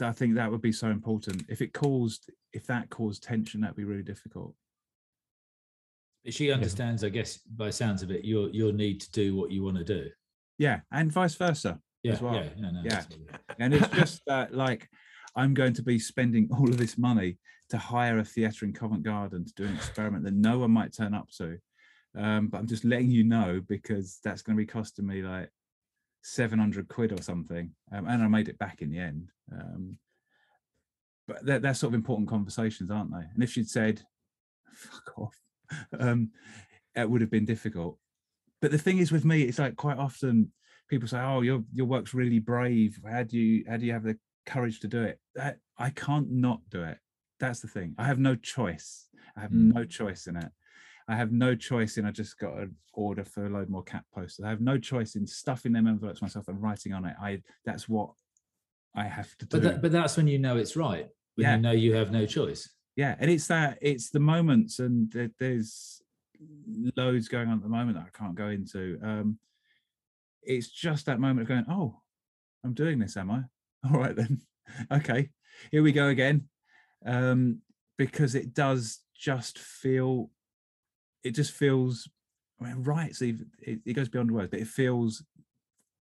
[0.03, 1.45] I think that would be so important.
[1.49, 4.55] If it caused, if that caused tension, that'd be really difficult.
[6.29, 9.65] She understands, I guess, by sounds of it, your your need to do what you
[9.65, 10.09] want to do.
[10.59, 11.81] Yeah, and vice versa.
[12.03, 12.35] Yeah, well.
[12.35, 13.03] yeah, no, no, Yeah.
[13.59, 14.89] And it's just that, like,
[15.37, 17.39] I'm going to be spending all of this money
[17.71, 20.95] to hire a theatre in Covent Garden to do an experiment that no one might
[20.95, 21.59] turn up to.
[22.17, 25.49] Um, but I'm just letting you know because that's going to be costing me like
[26.23, 27.71] 700 quid or something.
[27.93, 29.31] Um, and I made it back in the end.
[29.53, 29.99] Um,
[31.29, 33.25] but they're, they're sort of important conversations, aren't they?
[33.35, 34.03] And if she'd said,
[34.73, 35.39] fuck off,
[35.99, 36.31] um,
[36.95, 37.99] it would have been difficult.
[38.61, 40.53] But the thing is with me, it's like quite often
[40.89, 42.99] people say, "Oh, your your work's really brave.
[43.09, 44.17] How do you how do you have the
[44.47, 46.99] courage to do it?" That I can't not do it.
[47.41, 47.95] That's the thing.
[47.99, 49.09] I have no choice.
[49.37, 49.73] I have Mm.
[49.75, 50.53] no choice in it.
[51.09, 52.05] I have no choice in.
[52.07, 54.45] I just got an order for a load more cat posters.
[54.45, 57.15] I have no choice in stuffing them envelopes myself and writing on it.
[57.21, 58.11] I that's what
[58.95, 59.57] I have to do.
[59.59, 61.09] But that, but that's when you know it's right.
[61.35, 61.57] When Yeah.
[61.57, 62.69] you know you have no choice.
[62.95, 66.03] yeah and it's that it's the moments and there- there's
[66.97, 68.99] loads going on at the moment that I can't go into.
[69.03, 69.39] Um,
[70.43, 72.01] it's just that moment of going, oh,
[72.65, 73.43] I'm doing this, am I?
[73.89, 74.41] All right then.
[74.93, 75.31] okay,
[75.71, 76.49] here we go again.
[77.07, 77.61] Um,
[77.97, 80.31] because it does just feel,
[81.25, 82.09] it just feels
[82.63, 83.15] I mean, right.
[83.15, 83.27] So
[83.61, 85.23] it, it goes beyond words, but it feels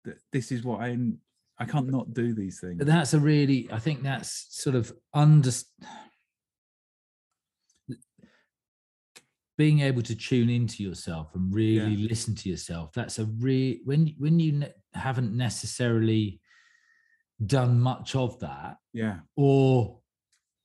[0.04, 1.18] that this is what I'm.
[1.58, 2.84] I can't not do these things.
[2.84, 3.68] That's a really.
[3.72, 5.50] I think that's sort of under
[9.56, 12.08] being able to tune into yourself and really yeah.
[12.08, 16.40] listen to yourself that's a real when when you ne- haven't necessarily
[17.46, 20.00] done much of that yeah or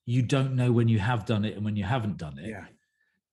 [0.07, 2.65] you don't know when you have done it and when you haven't done it yeah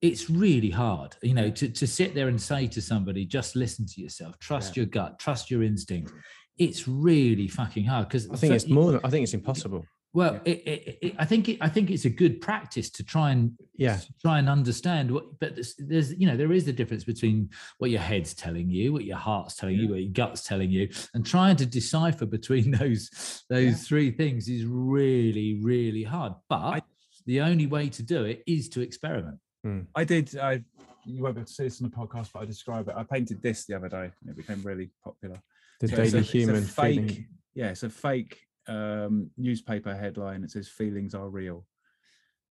[0.02, 3.86] it's really hard you know to, to sit there and say to somebody just listen
[3.86, 4.82] to yourself trust yeah.
[4.82, 6.12] your gut trust your instinct
[6.58, 9.84] it's really fucking hard because i think it's more than i think it's impossible
[10.16, 10.52] well, yeah.
[10.52, 14.00] it, it, it, I think I think it's a good practice to try and yeah
[14.22, 15.38] try and understand what.
[15.38, 18.94] But there's, there's, you know there is the difference between what your head's telling you,
[18.94, 19.82] what your heart's telling yeah.
[19.82, 24.48] you, what your gut's telling you, and trying to decipher between those those three things
[24.48, 26.32] is really really hard.
[26.48, 26.82] But I,
[27.26, 29.38] the only way to do it is to experiment.
[29.66, 29.80] Hmm.
[29.96, 30.38] I did.
[30.38, 30.62] I
[31.04, 32.94] you won't be able to see this on the podcast, but I describe it.
[32.96, 35.42] I painted this the other day, and it became really popular.
[35.80, 37.00] The so daily human fake.
[37.00, 37.28] Feeling.
[37.56, 38.38] Yeah, it's a fake
[38.68, 41.66] um, newspaper headline It says "Feelings are real,"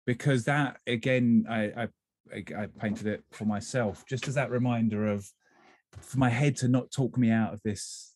[0.07, 1.89] because that again, I, I
[2.57, 5.29] I painted it for myself just as that reminder of
[6.01, 8.15] for my head to not talk me out of this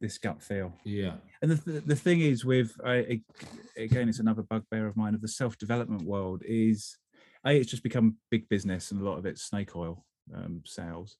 [0.00, 0.72] this gut feel.
[0.84, 1.14] Yeah.
[1.42, 3.20] And the the thing is with I
[3.76, 6.98] again, it's another bugbear of mine of the self development world is
[7.46, 10.04] a it's just become big business and a lot of it's snake oil
[10.34, 11.16] um, sales.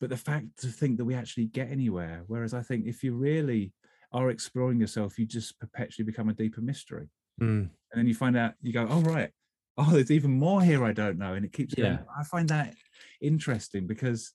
[0.00, 3.14] But the fact to think that we actually get anywhere, whereas I think if you
[3.14, 3.72] really
[4.12, 7.08] are exploring yourself, you just perpetually become a deeper mystery.
[7.40, 7.70] Mm.
[7.90, 9.30] And then you find out, you go, oh, right.
[9.76, 11.34] Oh, there's even more here I don't know.
[11.34, 11.98] And it keeps going.
[12.18, 12.74] I find that
[13.20, 14.32] interesting because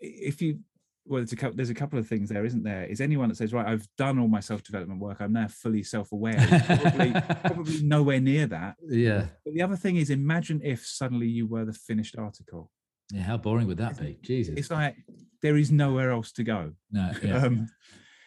[0.00, 0.60] if you,
[1.04, 2.84] well, there's a, couple, there's a couple of things there, isn't there?
[2.84, 5.82] Is anyone that says, right, I've done all my self development work, I'm now fully
[5.82, 7.12] self aware, probably,
[7.44, 8.76] probably nowhere near that.
[8.86, 9.26] Yeah.
[9.44, 12.70] But the other thing is, imagine if suddenly you were the finished article.
[13.12, 14.18] Yeah, how boring would that be?
[14.22, 14.54] Jesus.
[14.56, 14.96] It's like
[15.42, 16.72] there is nowhere else to go.
[16.90, 17.10] No.
[17.22, 17.46] Yeah.
[17.46, 17.68] Um,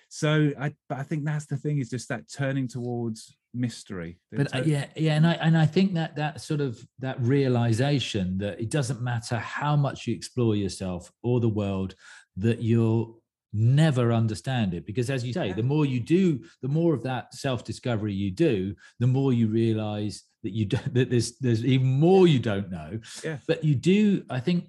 [0.10, 4.18] so I, but I think that's the thing is just that turning towards mystery.
[4.31, 8.38] But uh, yeah, yeah, and I and I think that that sort of that realization
[8.38, 11.95] that it doesn't matter how much you explore yourself or the world,
[12.37, 13.21] that you'll
[13.53, 17.33] never understand it because as you say the more you do the more of that
[17.33, 22.27] self-discovery you do the more you realize that you don't that there's there's even more
[22.27, 23.37] you don't know yeah.
[23.47, 24.65] but you do i think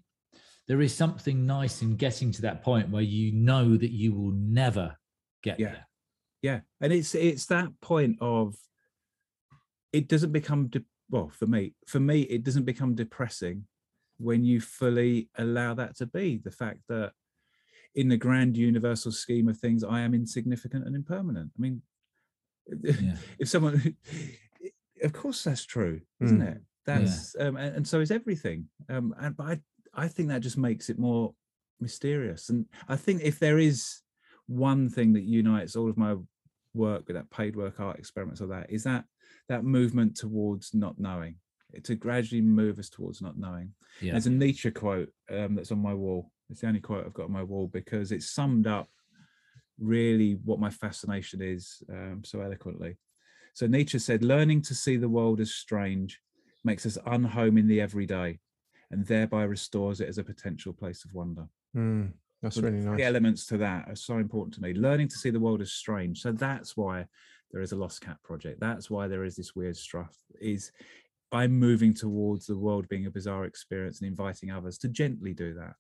[0.68, 4.32] there is something nice in getting to that point where you know that you will
[4.32, 4.97] never
[5.43, 5.66] get yeah.
[5.66, 5.86] there.
[6.43, 8.55] Yeah, and it's it's that point of
[9.93, 11.74] it doesn't become de- well for me.
[11.86, 13.64] For me, it doesn't become depressing
[14.18, 17.12] when you fully allow that to be the fact that
[17.97, 21.51] in the grand universal scheme of things, I am insignificant and impermanent.
[21.56, 21.82] I mean,
[22.82, 23.16] yeah.
[23.39, 23.97] if someone,
[25.02, 26.56] of course, that's true, isn't mm.
[26.56, 26.62] it?
[26.85, 27.47] That's yeah.
[27.47, 28.66] um, and, and, so is everything.
[28.89, 29.60] Um, and but I
[29.94, 31.35] I think that just makes it more
[31.81, 32.51] mysterious.
[32.51, 34.02] And I think if there is
[34.47, 36.16] one thing that unites all of my
[36.74, 39.05] work with that paid work art experiments or that is that
[39.48, 41.35] that movement towards not knowing
[41.82, 44.12] to gradually move us towards not knowing yeah.
[44.12, 47.24] there's a nietzsche quote um, that's on my wall it's the only quote i've got
[47.24, 48.89] on my wall because it summed up
[49.78, 52.97] really what my fascination is um, so eloquently
[53.55, 56.20] so nietzsche said learning to see the world as strange
[56.64, 58.39] makes us unhome in the everyday
[58.90, 61.47] and thereby restores it as a potential place of wonder
[61.77, 62.10] mm.
[62.43, 62.98] That's really nice.
[62.98, 64.74] The elements to that are so important to me.
[64.74, 66.20] Learning to see the world as strange.
[66.20, 67.06] So that's why
[67.51, 68.60] there is a Lost Cat project.
[68.60, 70.16] That's why there is this weird stuff.
[70.40, 70.70] Is
[71.32, 75.55] I'm moving towards the world being a bizarre experience and inviting others to gently do
[75.55, 75.74] that.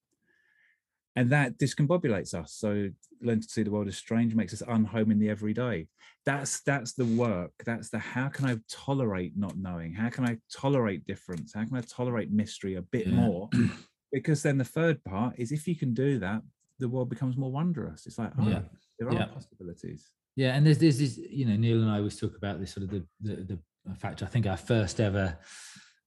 [1.16, 2.52] And that discombobulates us.
[2.52, 2.90] So
[3.22, 5.88] learn to see the world as strange makes us unhome in the everyday.
[6.26, 7.52] That's that's the work.
[7.64, 9.94] That's the how can I tolerate not knowing?
[9.94, 11.54] How can I tolerate difference?
[11.54, 13.14] How can I tolerate mystery a bit yeah.
[13.14, 13.48] more?
[14.12, 16.42] because then the third part is if you can do that,
[16.78, 18.06] the world becomes more wondrous.
[18.06, 18.60] It's like, oh, yeah.
[18.98, 19.26] there are yeah.
[19.26, 20.10] possibilities.
[20.34, 22.84] Yeah, and there's there's this, you know, Neil and I always talk about this sort
[22.84, 24.22] of the the, the fact.
[24.22, 25.38] I think our first ever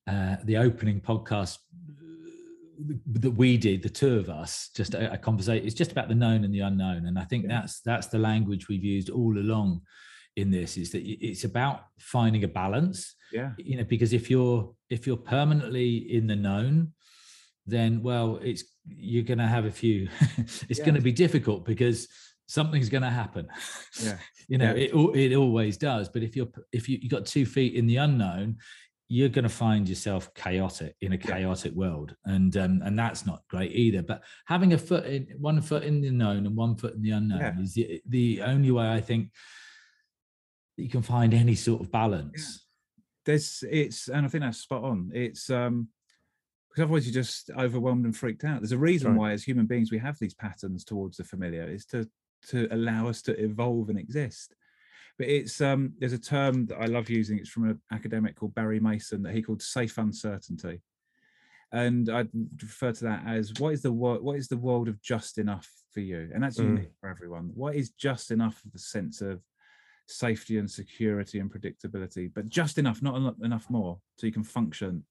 [0.06, 1.58] uh, the opening podcast
[3.12, 5.66] that we did, the two of us, just a, a conversation.
[5.66, 7.62] It's just about the known and the unknown, and I think yeah.
[7.62, 9.82] that's that's the language we've used all along
[10.36, 10.78] in this.
[10.78, 13.16] Is that it's about finding a balance.
[13.32, 16.94] Yeah, you know, because if you're if you're permanently in the known,
[17.66, 20.10] then well, it's you're going to have a few.
[20.38, 20.86] it's yeah.
[20.86, 22.08] going to be difficult because
[22.48, 23.48] something's going to happen.
[24.02, 24.88] Yeah, you know, yeah.
[24.94, 26.10] it it always does.
[26.10, 28.58] But if you're if you you got two feet in the unknown,
[29.12, 33.42] you're going to find yourself chaotic in a chaotic world, and um, and that's not
[33.50, 34.04] great either.
[34.04, 37.12] But having a foot in one foot in the known and one foot in the
[37.12, 37.60] unknown Yeah.
[37.60, 39.32] is the, the only way I think
[40.78, 42.68] that you can find any sort of balance.
[43.26, 45.12] there's it's and I think that's spot on.
[45.14, 45.90] It's um
[46.70, 48.62] because otherwise you're just overwhelmed and freaked out.
[48.62, 49.18] There's a reason Right.
[49.20, 52.08] why as human beings we have these patterns towards the familiar is to
[52.50, 54.54] to allow us to evolve and exist.
[55.20, 58.56] But it's um there's a term that I love using, it's from an academic called
[58.56, 60.82] Barry Mason that he called safe uncertainty.
[61.72, 62.30] And I'd
[62.64, 65.70] refer to that as what is the world what is the world of just enough
[65.92, 66.32] for you?
[66.34, 66.78] And that's Mm.
[66.78, 67.52] unique for everyone.
[67.54, 69.44] What is just enough of a sense of
[70.08, 74.44] safety and security and predictability, but just enough, not eno- enough more, so you can
[74.44, 75.04] function,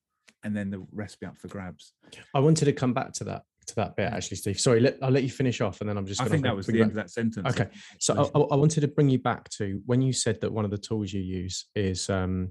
[0.42, 1.92] and then the rest be up for grabs.
[2.34, 4.60] I wanted to come back to that to that bit actually, Steve.
[4.60, 6.20] Sorry, let, I'll let you finish off, and then I'm just.
[6.20, 7.48] I think that was the end of that sentence.
[7.48, 10.64] Okay, so I, I wanted to bring you back to when you said that one
[10.64, 12.50] of the tools you use is um,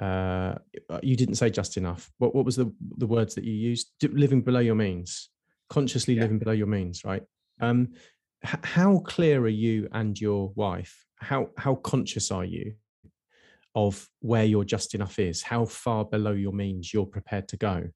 [0.00, 0.54] uh,
[1.02, 2.10] you didn't say just enough.
[2.18, 3.92] What what was the the words that you used?
[4.00, 5.30] D- Living below your means,
[5.68, 6.22] consciously Yeah.
[6.22, 7.22] living below your means, right?
[7.60, 7.88] Um,
[8.46, 11.04] h- how clear are you and your wife?
[11.16, 12.74] How how conscious are you
[13.74, 15.42] of where your just enough is?
[15.42, 17.88] How far below your means you're prepared to go?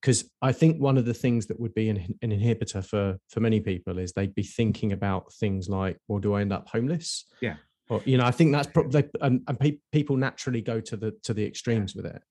[0.00, 3.40] Because I think one of the things that would be an, an inhibitor for for
[3.40, 7.26] many people is they'd be thinking about things like, well, do I end up homeless?
[7.42, 7.56] Yeah.
[7.90, 11.12] Or you know, I think that's probably and, and pe- people naturally go to the
[11.24, 12.22] to the extremes with it.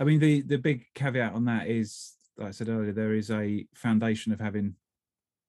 [0.00, 3.30] I mean, the the big caveat on that is, like I said earlier, there is
[3.30, 4.74] a foundation of having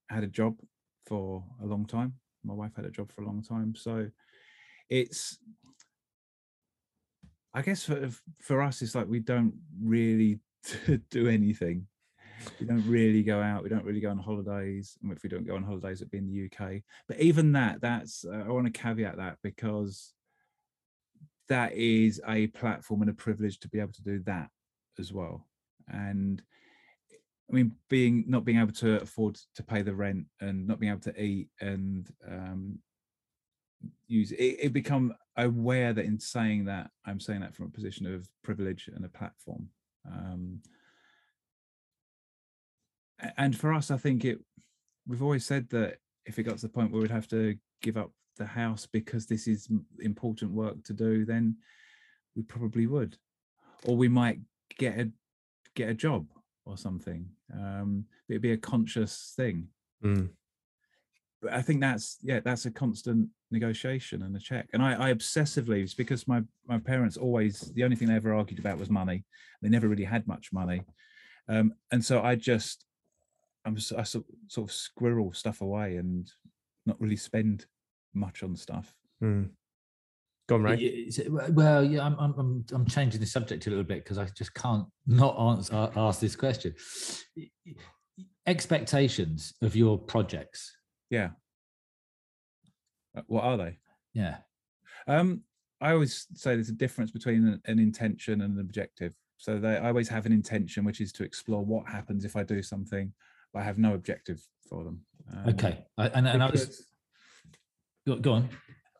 [0.09, 0.57] had a job
[1.05, 2.15] for a long time.
[2.43, 4.09] My wife had a job for a long time, so
[4.89, 5.39] it's.
[7.55, 8.09] I guess for
[8.41, 10.39] for us, it's like we don't really
[11.09, 11.87] do anything.
[12.59, 13.63] We don't really go out.
[13.63, 14.97] We don't really go on holidays.
[15.01, 16.81] And if we don't go on holidays, it'd be in the UK.
[17.07, 20.13] But even that, that's uh, I want to caveat that because
[21.49, 24.49] that is a platform and a privilege to be able to do that
[24.99, 25.47] as well.
[25.87, 26.41] And
[27.49, 30.91] I mean, being not being able to afford to pay the rent and not being
[30.91, 32.79] able to eat and um,
[34.07, 38.11] use it, it become aware that in saying that, I'm saying that from a position
[38.13, 39.69] of privilege and a platform.
[40.05, 40.61] Um,
[43.37, 44.39] and for us, I think it.
[45.07, 47.97] We've always said that if it got to the point where we'd have to give
[47.97, 49.67] up the house because this is
[49.99, 51.57] important work to do, then
[52.35, 53.17] we probably would,
[53.85, 54.39] or we might
[54.77, 55.11] get a
[55.75, 56.27] get a job
[56.65, 57.27] or something.
[57.53, 59.67] Um, it'd be a conscious thing.
[60.03, 60.29] Mm.
[61.41, 64.67] But I think that's yeah, that's a constant negotiation and a check.
[64.73, 68.33] And I, I obsessively, it's because my my parents always the only thing they ever
[68.33, 69.23] argued about was money.
[69.61, 70.81] They never really had much money,
[71.47, 72.85] um, and so I just
[73.65, 76.29] I'm s- I sort sort of squirrel stuff away and
[76.85, 77.65] not really spend
[78.13, 78.93] much on stuff.
[79.23, 79.49] Mm.
[80.49, 80.75] Go on, Ray.
[80.75, 84.03] Y- is it- Well, yeah, I'm, I'm, I'm, I'm changing the subject a little bit
[84.03, 86.75] because I just can't not answer, ask this question.
[87.37, 87.75] Y- y-
[88.45, 90.75] Expectations of your projects.
[91.09, 91.29] Yeah.
[93.15, 93.77] Uh, What are they?
[94.13, 94.37] Yeah.
[95.07, 95.41] Um,
[95.81, 99.13] I always say there's a difference between an, an intention and an objective.
[99.37, 102.43] So they, I always have an intention, which is to explore what happens if I
[102.43, 103.11] do something,
[103.51, 105.01] but I have no objective for them.
[105.31, 105.85] Um, Okay.
[105.97, 106.87] I, and, and I was,
[108.05, 108.49] because- go, on.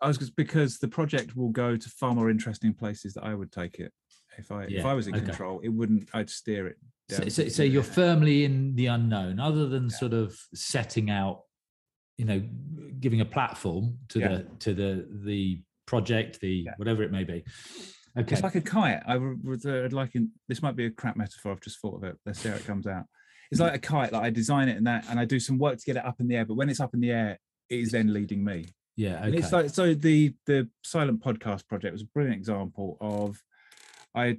[0.01, 3.33] I was just because the project will go to far more interesting places that I
[3.33, 3.93] would take it.
[4.37, 5.25] If I if I was in okay.
[5.25, 6.09] control, it wouldn't.
[6.13, 6.77] I'd steer it.
[7.09, 11.43] So, so, so you're firmly in the unknown, other than sort of setting out,
[12.17, 12.41] you know,
[12.99, 14.27] giving a platform to Yeah.
[14.29, 16.73] the to the the project, the Yeah.
[16.77, 17.43] whatever it may be.
[18.17, 18.33] Okay.
[18.35, 19.01] It's like a kite.
[19.07, 21.51] I would uh, like in, this might be a crap metaphor.
[21.51, 22.15] I've just thought of it.
[22.25, 23.05] Let's see how it comes out.
[23.51, 24.11] It's like a kite.
[24.13, 26.19] Like I design it and that, and I do some work to get it up
[26.19, 26.45] in the air.
[26.45, 28.73] But when it's up in the air, it is then leading me.
[28.95, 29.17] yeah.
[29.17, 29.25] okay.
[29.27, 33.41] And it's like so the the silent podcast project was a brilliant example of
[34.15, 34.37] i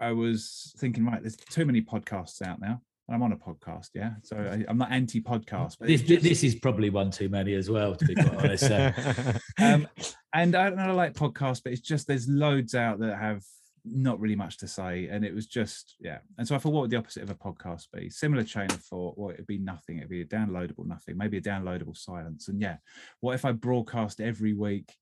[0.00, 2.80] i was thinking right there's too many podcasts out now
[3.12, 6.44] I'm on a podcast yeah so I, I'm not anti podcast but this, just- this
[6.44, 8.66] is probably one too many as well, to be quite honest.
[8.66, 8.92] So.
[9.60, 9.88] um,
[10.34, 13.42] and I don't know I like podcasts but it's just there's loads out that have
[13.84, 16.82] not really much to say and it was just yeah and so I thought what
[16.82, 19.98] would the opposite of a podcast be similar chain of thought well it'd be nothing
[19.98, 22.76] it'd be a downloadable nothing maybe a downloadable silence and yeah
[23.20, 24.94] what if I broadcast every week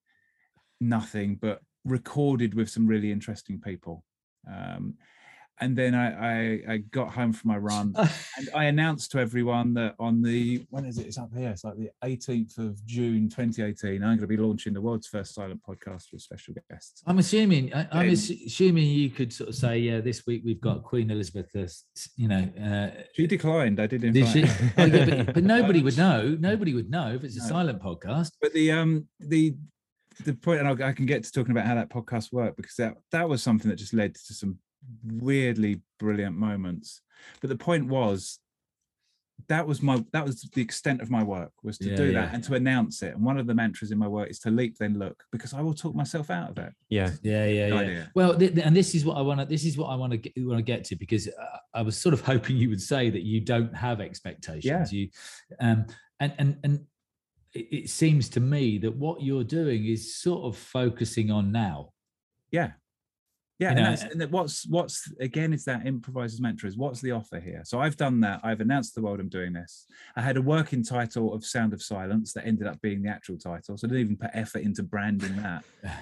[0.80, 4.02] nothing but recorded with some really interesting people
[4.50, 4.94] um,
[5.60, 7.94] and then I, I I got home from my run
[8.38, 11.06] and I announced to everyone that on the when is it?
[11.06, 11.50] It's up here.
[11.50, 13.96] It's like the 18th of June, 2018.
[14.02, 17.02] I'm going to be launching the world's first silent podcast with special guests.
[17.06, 17.72] I'm assuming.
[17.74, 21.10] I, I'm Um, assuming you could sort of say, yeah, this week we've got Queen
[21.10, 21.54] Elizabeth.
[21.56, 21.84] as,
[22.16, 23.80] You know, uh, She declined.
[23.80, 24.44] I did did she?
[24.78, 26.36] Oh, yeah, but, but nobody would know.
[26.40, 27.48] Nobody would know if it's a No.
[27.48, 28.32] silent podcast.
[28.40, 29.54] but the um the
[30.24, 32.94] the point, and I can get to talking about how that podcast worked because that
[33.12, 34.58] that was something that just led to some
[35.04, 37.00] weirdly brilliant moments.
[37.40, 38.38] But the point was
[39.48, 42.12] that was my that was the extent of my work was to Yeah, do yeah.
[42.26, 43.14] that and to announce it.
[43.14, 45.60] And one of the mantras in my work is to leap then look because I
[45.62, 46.72] will talk myself out of it.
[46.88, 47.10] Yeah.
[47.22, 47.80] Yeah, yeah, No yeah.
[47.80, 48.10] idea.
[48.14, 49.46] Well, th- th- and this is what I want to.
[49.46, 52.12] This is what I want to want to get to because uh, I was sort
[52.12, 54.92] of hoping you would say that you don't have expectations.
[54.92, 54.98] Yeah.
[54.98, 55.08] You,
[55.58, 55.86] um,
[56.20, 56.80] and and and
[57.52, 61.90] it seems to me that what you're doing is sort of focusing on now.
[62.52, 62.72] Yeah.
[63.60, 67.02] Yeah, You and, know, that's, and what's what's again is that improviser's mantra is what's
[67.02, 67.60] the offer here?
[67.64, 68.40] So I've done that.
[68.42, 69.86] I've announced the world I'm doing this.
[70.16, 73.36] I had a working title of Sound of Silence that ended up being the actual
[73.36, 73.76] title.
[73.76, 75.64] So I didn't even put effort into branding that.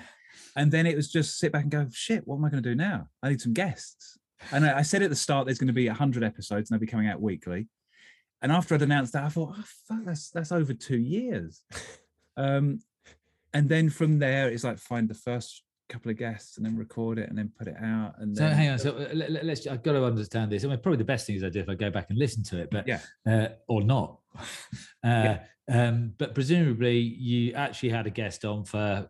[0.56, 2.68] And then it was just sit back and go, shit, what am I going to
[2.68, 3.06] do now?
[3.22, 4.18] I need some guests.
[4.50, 6.84] And I I said at the start there's going to be 100 episodes and they'll
[6.84, 7.68] be coming out weekly.
[8.42, 11.62] And after I'd announced that, I thought, oh, fuck, that's, that's over two years.
[12.36, 12.78] Um,
[13.52, 17.18] and then from there, it's like find the first couple of guests and then record
[17.18, 18.14] it and then put it out.
[18.18, 18.78] And So then, hang on.
[18.78, 19.66] So uh, let, let's.
[19.66, 20.64] I've got to understand this.
[20.64, 22.42] I mean, probably the best thing is I do if I go back and listen
[22.44, 23.00] to it, but Yeah.
[23.26, 24.18] uh, or not.
[25.04, 25.44] Uh, Yeah.
[25.68, 29.08] um, but presumably you actually had a guest on for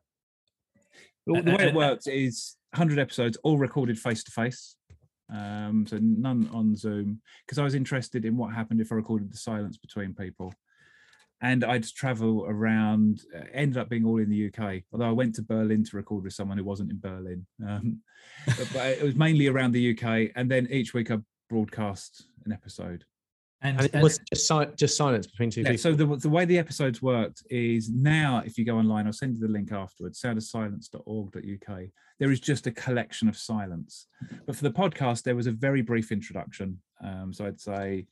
[1.27, 4.77] Well, the Uh, way uh, it works is 100 episodes, all recorded face to face.
[5.31, 9.31] Um, so none on Zoom because I was interested in what happened if I recorded
[9.33, 10.55] the silence between people.
[11.41, 14.83] And I'd travel around, uh, ended up being all in the UK.
[14.93, 17.47] Although I went to Berlin to record with someone who wasn't in Berlin.
[17.67, 18.01] Um,
[18.47, 20.33] but, but it was mainly around the UK.
[20.35, 23.05] And then each week I broadcast an episode.
[23.63, 25.83] and, And it was just, si- just silence between two Yeah, people.
[25.83, 29.35] so the, the way the episodes worked is now, if you go online, I'll send
[29.35, 31.81] you the link afterwards, soundofsilence.org.uk.
[32.19, 34.09] There is just a collection of silence.
[34.47, 36.81] But for the podcast, there was a very brief introduction.
[37.03, 38.07] Um, so I'd say,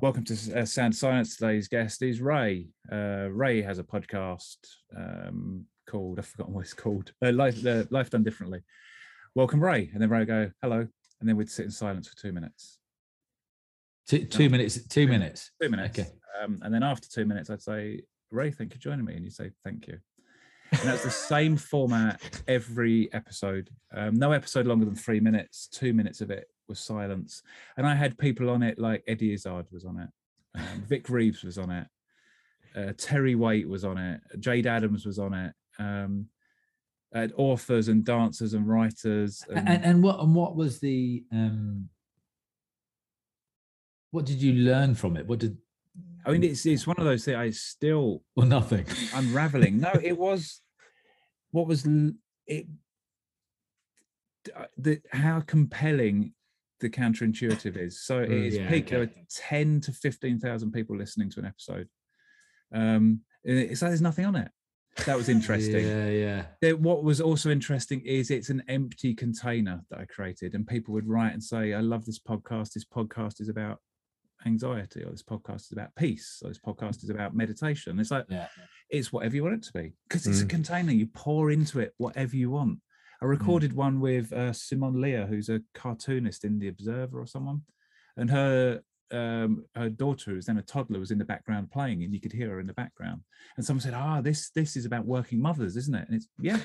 [0.00, 1.36] Welcome to uh, Sound Science.
[1.36, 2.68] Today's guest is Ray.
[2.90, 4.56] Uh, Ray has a podcast
[4.96, 7.58] um, called, I've forgotten what it's called, uh, Life,
[7.90, 8.60] Life Done Differently.
[9.34, 9.90] Welcome, Ray.
[9.92, 10.86] And then Ray would go, hello.
[11.18, 12.78] And then we'd sit in silence for two minutes.
[14.06, 14.86] two, two minutes.
[14.86, 15.50] Two minutes.
[15.60, 15.98] two minutes.
[15.98, 16.08] Okay.
[16.40, 19.14] Um, and then after two minutes, I'd say, Ray, thank you for joining me.
[19.16, 19.98] And you say, thank you.
[20.70, 23.68] And that's the same format every episode.
[23.92, 25.66] Um, no episode longer than three minutes.
[25.66, 27.42] Two minutes of it was silence.
[27.76, 30.08] And I had people on it like Eddie Izzard was on it,
[30.54, 31.86] um, Vic Reeves was on it,
[32.76, 35.52] uh, Terry Waite was on it, Jade Adams was on it.
[35.78, 36.26] Um,
[37.14, 39.42] had authors and dancers and writers.
[39.48, 41.88] And, and, and what and what was the um
[44.10, 45.26] what did you learn from it?
[45.26, 45.56] What did
[46.26, 47.36] I mean, it's it's one of those things.
[47.38, 48.84] I still or nothing?
[49.14, 49.80] unraveling.
[49.80, 50.60] No, it was
[51.50, 51.86] what was
[52.46, 52.66] it.
[54.54, 56.34] uh, The how compelling
[56.80, 58.00] the counterintuitive is.
[58.00, 58.88] So it Mm, is yeah, peak.
[58.88, 59.20] There okay.
[59.20, 61.88] are ten to fifteen thousand people listening to an episode.
[62.72, 64.50] Um, it's like there's nothing on it.
[65.06, 65.86] That was interesting.
[65.86, 66.46] Yeah, yeah.
[66.60, 70.92] There- what was also interesting is it's an empty container that I created, and people
[70.94, 72.72] would write and say, "I love this podcast.
[72.72, 73.80] This podcast is about
[74.46, 78.26] anxiety, or this podcast is about peace, or this podcast is about meditation." It's like
[78.28, 78.48] Yeah.
[78.90, 80.50] it's whatever you want it to be because it's a Mm.
[80.50, 80.92] container.
[80.92, 82.80] You pour into it whatever you want.
[83.20, 87.62] I recorded one with uh, Simone Lia, who's a cartoonist in The Observer or someone,
[88.16, 88.80] and her
[89.10, 92.32] um, her daughter, who's then a toddler, was in the background playing, and you could
[92.32, 93.22] hear her in the background.
[93.56, 96.60] And someone said, "Ah, this this is about working mothers, isn't it?" And it's yeah,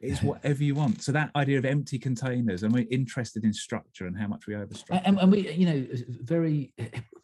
[0.00, 1.02] it's whatever you want.
[1.02, 4.54] So that idea of empty containers, and we're interested in structure and how much we
[4.54, 5.02] overstructure.
[5.04, 5.86] And, and we, you know,
[6.22, 6.74] very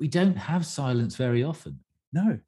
[0.01, 1.81] we don't have silence very often.
[2.12, 2.39] no,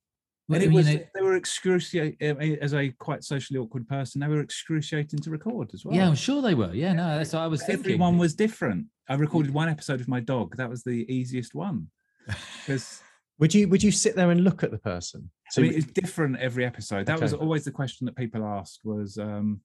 [0.48, 4.20] Well, and it was know- they were excruciating as a quite socially awkward person.
[4.20, 5.94] They were excruciating to record as well.
[5.94, 6.74] yeah, I'm sure they were.
[6.74, 7.80] Yeah, no, that's what I was thinking.
[7.80, 8.86] everyone was different.
[9.08, 10.56] I recorded one episode with my dog.
[10.56, 11.88] That was the easiest one
[12.66, 13.02] because
[13.38, 15.30] Would you would you sit there and look at the person?
[15.56, 17.06] I mean it's different every episode.
[17.06, 19.60] That was always the question that people asked was, um,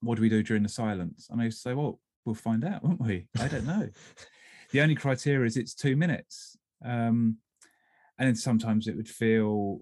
[0.00, 2.64] "What do we do during the silence?" And I used to say, "Well, we'll find
[2.64, 3.88] out, won't we?" I don't know.
[4.72, 7.38] the only criteria is it's two minutes, um,
[8.18, 9.80] and then sometimes it would feel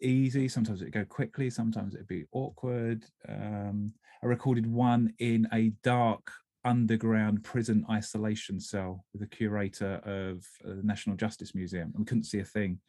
[0.00, 0.48] easy.
[0.48, 1.50] Sometimes it'd go quickly.
[1.50, 3.04] Sometimes it'd be awkward.
[3.28, 3.92] Um,
[4.22, 6.30] I recorded one in a dark
[6.64, 12.04] underground prison isolation cell with a curator of uh, the National Justice Museum, and we
[12.04, 12.80] couldn't see a thing.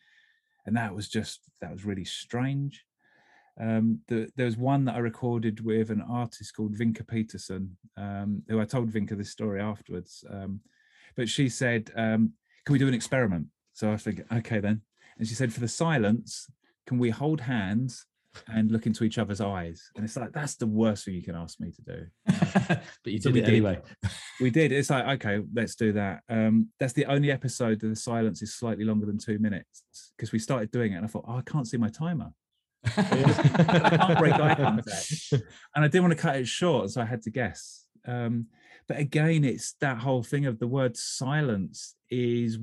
[0.66, 2.86] And that was just that was really strange.
[3.60, 8.44] Um, the, there was one that I recorded with an artist called Vinka Peterson, um,
[8.48, 10.24] who I told Vinka this story afterwards.
[10.30, 10.62] Um,
[11.16, 12.34] but she said, um,
[12.66, 14.82] "Can we do an experiment?" So I think, okay, then.
[15.18, 16.50] And she said, "For the silence,
[16.90, 18.06] can we hold hands
[18.48, 21.36] and look into each other's eyes?" And it's like that's the worst thing you can
[21.36, 22.06] ask me to do.
[23.04, 23.50] but you So did it did.
[23.50, 23.80] anyway.
[24.42, 24.72] We did.
[24.72, 26.22] It's like, okay, let's do that.
[26.30, 29.84] Um, that's the only episode that the silence is slightly longer than two minutes
[30.18, 32.30] because we started doing it and I thought, oh, I can't see my timer.
[32.86, 35.34] I can't break eye contact.
[35.76, 37.86] And I didn't want to cut it short, so I had to guess.
[38.08, 38.48] Um,
[38.88, 42.58] but again, it's that whole thing of the word silence is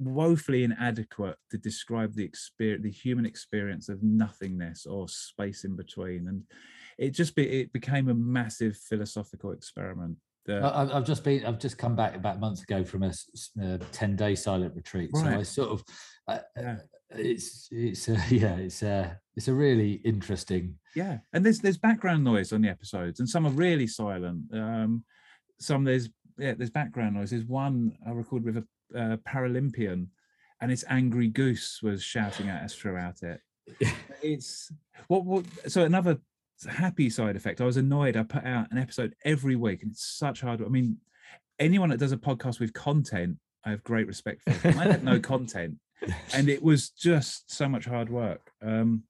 [0.00, 6.26] woefully inadequate to describe the experience, the human experience of nothingness or space in between.
[6.28, 6.42] And
[6.98, 10.16] it just be, it became a massive philosophical experiment.
[10.48, 11.44] I- I've just been.
[11.44, 13.12] I've just come back about a month ago from a
[13.92, 15.10] ten day silent retreat.
[15.14, 15.84] So I sort of,
[16.26, 16.76] uh, Yeah.
[17.10, 20.76] it's it's uh, yeah, it's uh, it's a really interesting.
[20.96, 25.04] yeah and there's there's background noise on the episodes and some are really silent um
[25.60, 30.08] some there's yeah there's background noise there's one i recorded with a uh, paralympian
[30.60, 33.40] and its angry goose was shouting at us throughout it.
[34.22, 34.70] It's
[35.08, 36.18] what what so another
[36.68, 40.04] happy side effect i was annoyed i put out an episode every week and it's
[40.04, 40.98] such hard i mean
[41.58, 45.18] anyone that does a podcast with content i have great respect for i had no
[45.32, 45.76] content
[46.34, 49.02] and it was just so much hard work um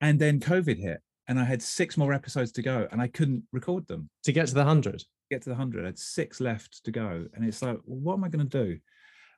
[0.00, 3.42] and then covid hit and i had six more episodes to go and i couldn't
[3.52, 4.08] record them.
[4.24, 5.02] To get to the 100
[5.32, 8.14] get to the 100 i had six left to go and it's like well, what
[8.14, 8.78] am i going to do?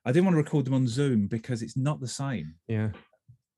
[0.05, 2.53] I didn't want to record them on zoom because it's not the same.
[2.67, 2.89] Yeah.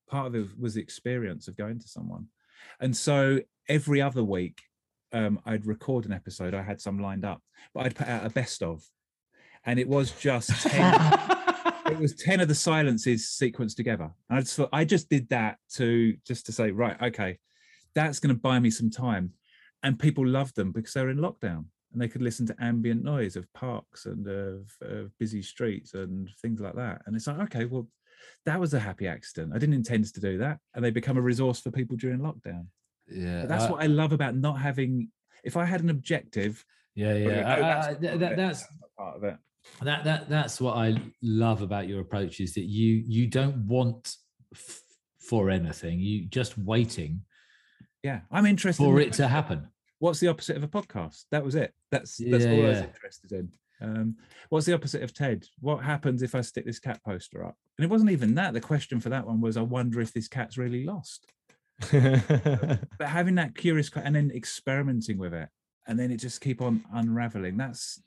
[0.10, 2.28] Part of it was the experience of going to someone.
[2.80, 4.62] And so every other week
[5.14, 7.42] um, i'd record an episode i had some lined up
[7.74, 8.84] but i'd put out a best of.
[9.66, 10.96] And it was just 10
[11.88, 14.10] it was 10 of the silences sequenced together.
[14.30, 17.40] And i just thought i just did that to just to say right okay
[17.96, 19.32] that's going to buy me some time.
[19.82, 21.66] And people loved them because they were in lockdown
[21.98, 26.30] and they could listen to ambient noise of parks and of, of busy streets and
[26.44, 27.88] things like that and it's like okay well
[28.46, 31.22] that was a happy accident i didn't intend to do that and they become a
[31.22, 32.68] resource for people during lockdown
[33.10, 35.10] Yeah, but that's uh, what i love about not having
[35.44, 36.64] if i had an objective
[36.94, 37.28] Yeah, yeah.
[37.28, 38.64] "No, I- that's I- part that- of it, that's
[38.96, 39.38] part of it
[39.82, 44.16] that that that's what I love about your approach is that you you don't want
[44.54, 44.82] f-
[45.20, 46.00] for anything.
[46.00, 47.22] You just waiting
[48.02, 49.68] yeah i'm interested for in it to happen.
[50.00, 51.26] What's the opposite of a podcast?
[51.32, 51.74] That was it.
[51.92, 53.52] That's that's Yeah, all I was interested in.
[53.80, 54.16] Um,
[54.50, 55.46] what's the opposite of TED?
[55.60, 57.56] What happens if I stick this cat poster up?
[57.78, 58.54] And it wasn't even that.
[58.54, 61.26] The question for that one was, I wonder if this cat's really lost.
[61.92, 65.50] But having that curious and then experimenting with it,
[65.88, 67.56] and then it just keep on unraveling.
[67.56, 68.02] That's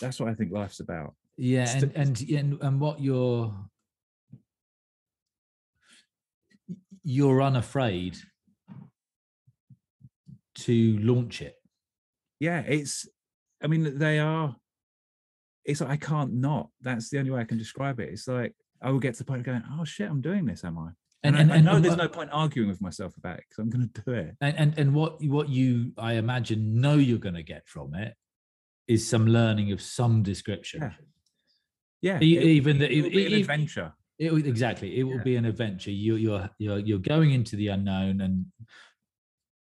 [0.00, 1.14] that's what I think life's about.
[1.36, 3.54] Yeah, and and and, and what you're
[7.02, 8.18] you're unafraid
[10.66, 11.54] to launch it.
[12.38, 13.08] Yeah, it's.
[13.62, 14.56] I mean, they are.
[15.64, 16.70] It's like I can't not.
[16.80, 18.08] That's the only way I can describe it.
[18.10, 20.64] It's like I will get to the point of going, "Oh shit, I'm doing this,
[20.64, 20.88] am I?"
[21.22, 23.68] And, I, I know there's what- no point arguing with myself about it because I'm
[23.68, 24.36] going to do it.
[24.40, 28.14] and, and and what what you I imagine know you're going to get from it
[28.88, 30.80] is some learning of some description.
[30.80, 30.92] Yeah.
[32.02, 33.92] Yeah, E- it- even the- it will be an adventure.
[34.18, 34.98] It, exactly.
[34.98, 35.22] It will Yeah.
[35.22, 35.90] be an adventure.
[35.90, 38.46] You, you're you're you're going into the unknown, and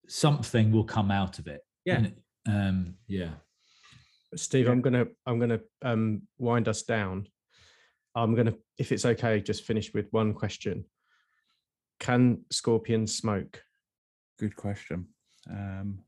[0.09, 1.61] something will come out of it.
[1.85, 1.97] Yeah.
[1.97, 2.15] And,
[2.47, 2.95] um.
[3.07, 3.31] Yeah.
[4.35, 4.73] Steve, Yeah.
[4.73, 7.29] I'm gonna I'm gonna um, wind us down.
[8.15, 10.85] I'm gonna, if it's okay, just finish with one question.
[12.01, 13.63] Can scorpions smoke?
[14.39, 15.09] Good question.
[15.51, 16.01] Um,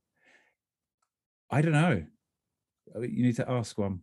[1.51, 2.03] I don't know.
[3.01, 4.01] You need to ask one.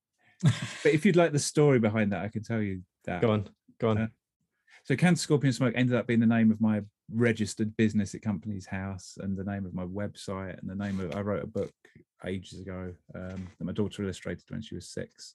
[0.42, 3.20] but if you'd like the story behind that, I can tell you that.
[3.20, 3.48] Go on,
[3.80, 3.98] go on.
[3.98, 4.06] Uh,
[4.84, 6.82] So Can Scorpion Smoke ended up being the name of my
[7.12, 11.14] registered business at Companies House and the name of my website and the name of
[11.14, 11.72] I wrote a book
[12.26, 15.34] ages ago um, that my daughter illustrated when she was six.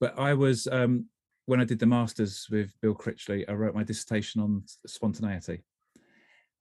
[0.00, 1.06] But I was um,
[1.46, 5.62] when I did the masters with Bill Critchley, I wrote my dissertation on spontaneity.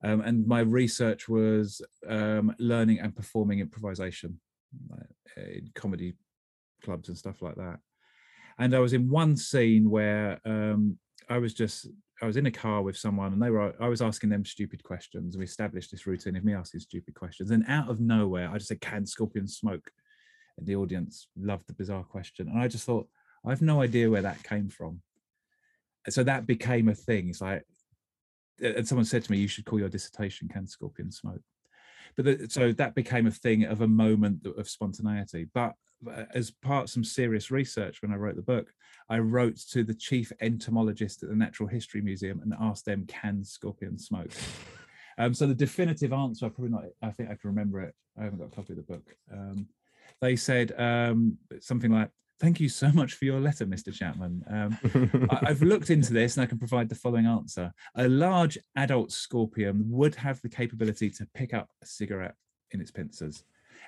[0.04, 4.40] Um, and my research was um, learning and performing improvisation
[4.90, 5.08] like,
[5.38, 6.14] in comedy
[6.84, 7.80] clubs and stuff like that.
[8.58, 10.98] And I was in one scene where um,
[11.30, 11.88] I was just
[12.22, 14.84] I was in a car with someone and they were I was asking them stupid
[14.84, 15.38] questions.
[15.38, 17.52] We established this routine of me asking stupid questions.
[17.52, 19.90] And out of nowhere, I just said, Can scorpions smoke?
[20.58, 22.48] And the audience loved the bizarre question.
[22.48, 23.08] And I just thought,
[23.46, 25.02] I have no idea where that came from.
[26.06, 27.30] And so that became a thing.
[27.30, 27.64] It's like
[28.62, 31.42] and someone said to me, you should call your dissertation Can Scorpions Smoke?
[32.16, 35.48] But the, so that became a thing of a moment of spontaneity.
[35.54, 35.74] But
[36.10, 38.74] uh, as part of some serious research when I wrote the book,
[39.10, 43.44] I wrote to the chief entomologist at the Natural History Museum and asked them, can
[43.44, 44.32] scorpions smoke?
[45.18, 47.94] Um, so the definitive answer, I probably not, I think I can remember it.
[48.20, 49.16] I haven't got a copy of the book.
[49.32, 49.68] Um,
[50.22, 52.10] they said um, something like,
[52.42, 53.94] thank you so much for your letter, Mr.
[53.94, 54.44] Chapman.
[54.50, 54.78] Um,
[55.30, 57.72] I- I've looked into this and I can provide the following answer.
[57.96, 62.36] A large adult scorpion would have the capability to pick up a cigarette
[62.72, 63.44] in its pincers,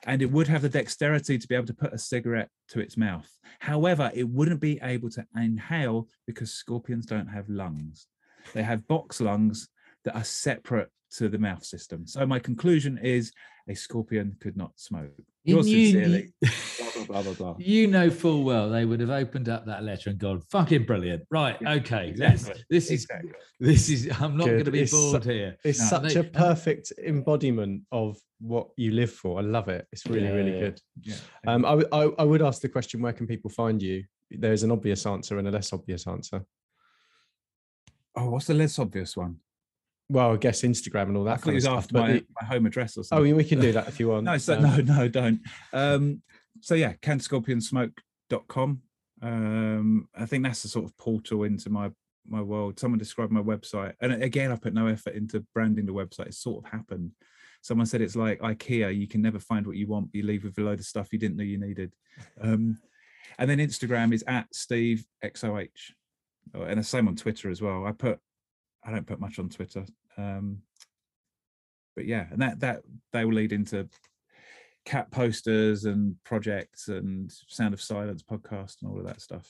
[0.06, 2.96] and it would have the dexterity to be able to put a cigarette to its
[2.96, 3.30] mouth.
[3.60, 8.08] However, it wouldn't be able to inhale because scorpions don't have lungs.
[8.54, 9.70] They have book lungs,
[10.04, 12.06] that are separate to the mouth system.
[12.08, 13.32] So my conclusion is
[13.70, 15.12] a scorpion could not smoke.
[15.46, 16.34] You Yours knew- sincerely.
[16.42, 17.56] blah, blah, blah, blah, blah.
[17.60, 21.24] You know full well they would have opened up that letter and gone, fucking brilliant.
[21.30, 22.14] Right, okay.
[22.18, 23.32] Let's exactly, this is Exactly.
[23.60, 24.58] this is I'm not Good.
[24.60, 25.58] gonna be It's so- bored here.
[25.64, 29.40] It's No, such they- a perfect embodiment of what you live for.
[29.40, 29.88] I love it.
[29.92, 30.82] It's really, really good.
[31.02, 31.16] Yeah.
[31.48, 34.04] Um, I, w- I, I would ask the question, where can people find you?
[34.32, 36.44] There's an obvious answer and a less obvious answer.
[38.16, 39.38] oh, what's the less obvious one?
[40.10, 41.34] Well, I guess Instagram and all that.
[41.34, 41.78] I thought it was stuff.
[41.78, 43.26] after my, the- my home address or oh, something.
[43.28, 44.26] yeah, we can do that if you want.
[44.26, 45.40] no, so, Um, no, no, don't.
[45.72, 46.22] Um,
[46.62, 48.82] so yeah, canscorpionsmoke.com.
[49.22, 51.92] Um, I think that's the sort of portal into my
[52.26, 52.80] my world.
[52.80, 56.28] Someone described my website, and again, I put no effort into branding the website.
[56.28, 57.12] It sort of happened.
[57.62, 58.96] Someone said it's like IKEA.
[58.98, 60.12] You can never find what you want.
[60.12, 61.94] but You leave with a load of stuff you didn't know you needed.
[62.42, 62.78] Um,
[63.40, 65.70] and then Instagram is at Steve XOH,
[66.54, 67.86] Oh, and the same on Twitter as well.
[67.86, 68.20] I put,
[68.86, 69.86] I don't put much on Twitter.
[70.18, 70.60] Um,
[71.96, 72.82] but yeah, and that that
[73.12, 73.88] they will lead into
[74.86, 79.50] cat posters and projects and Sound of Silence podcast and all of that stuff.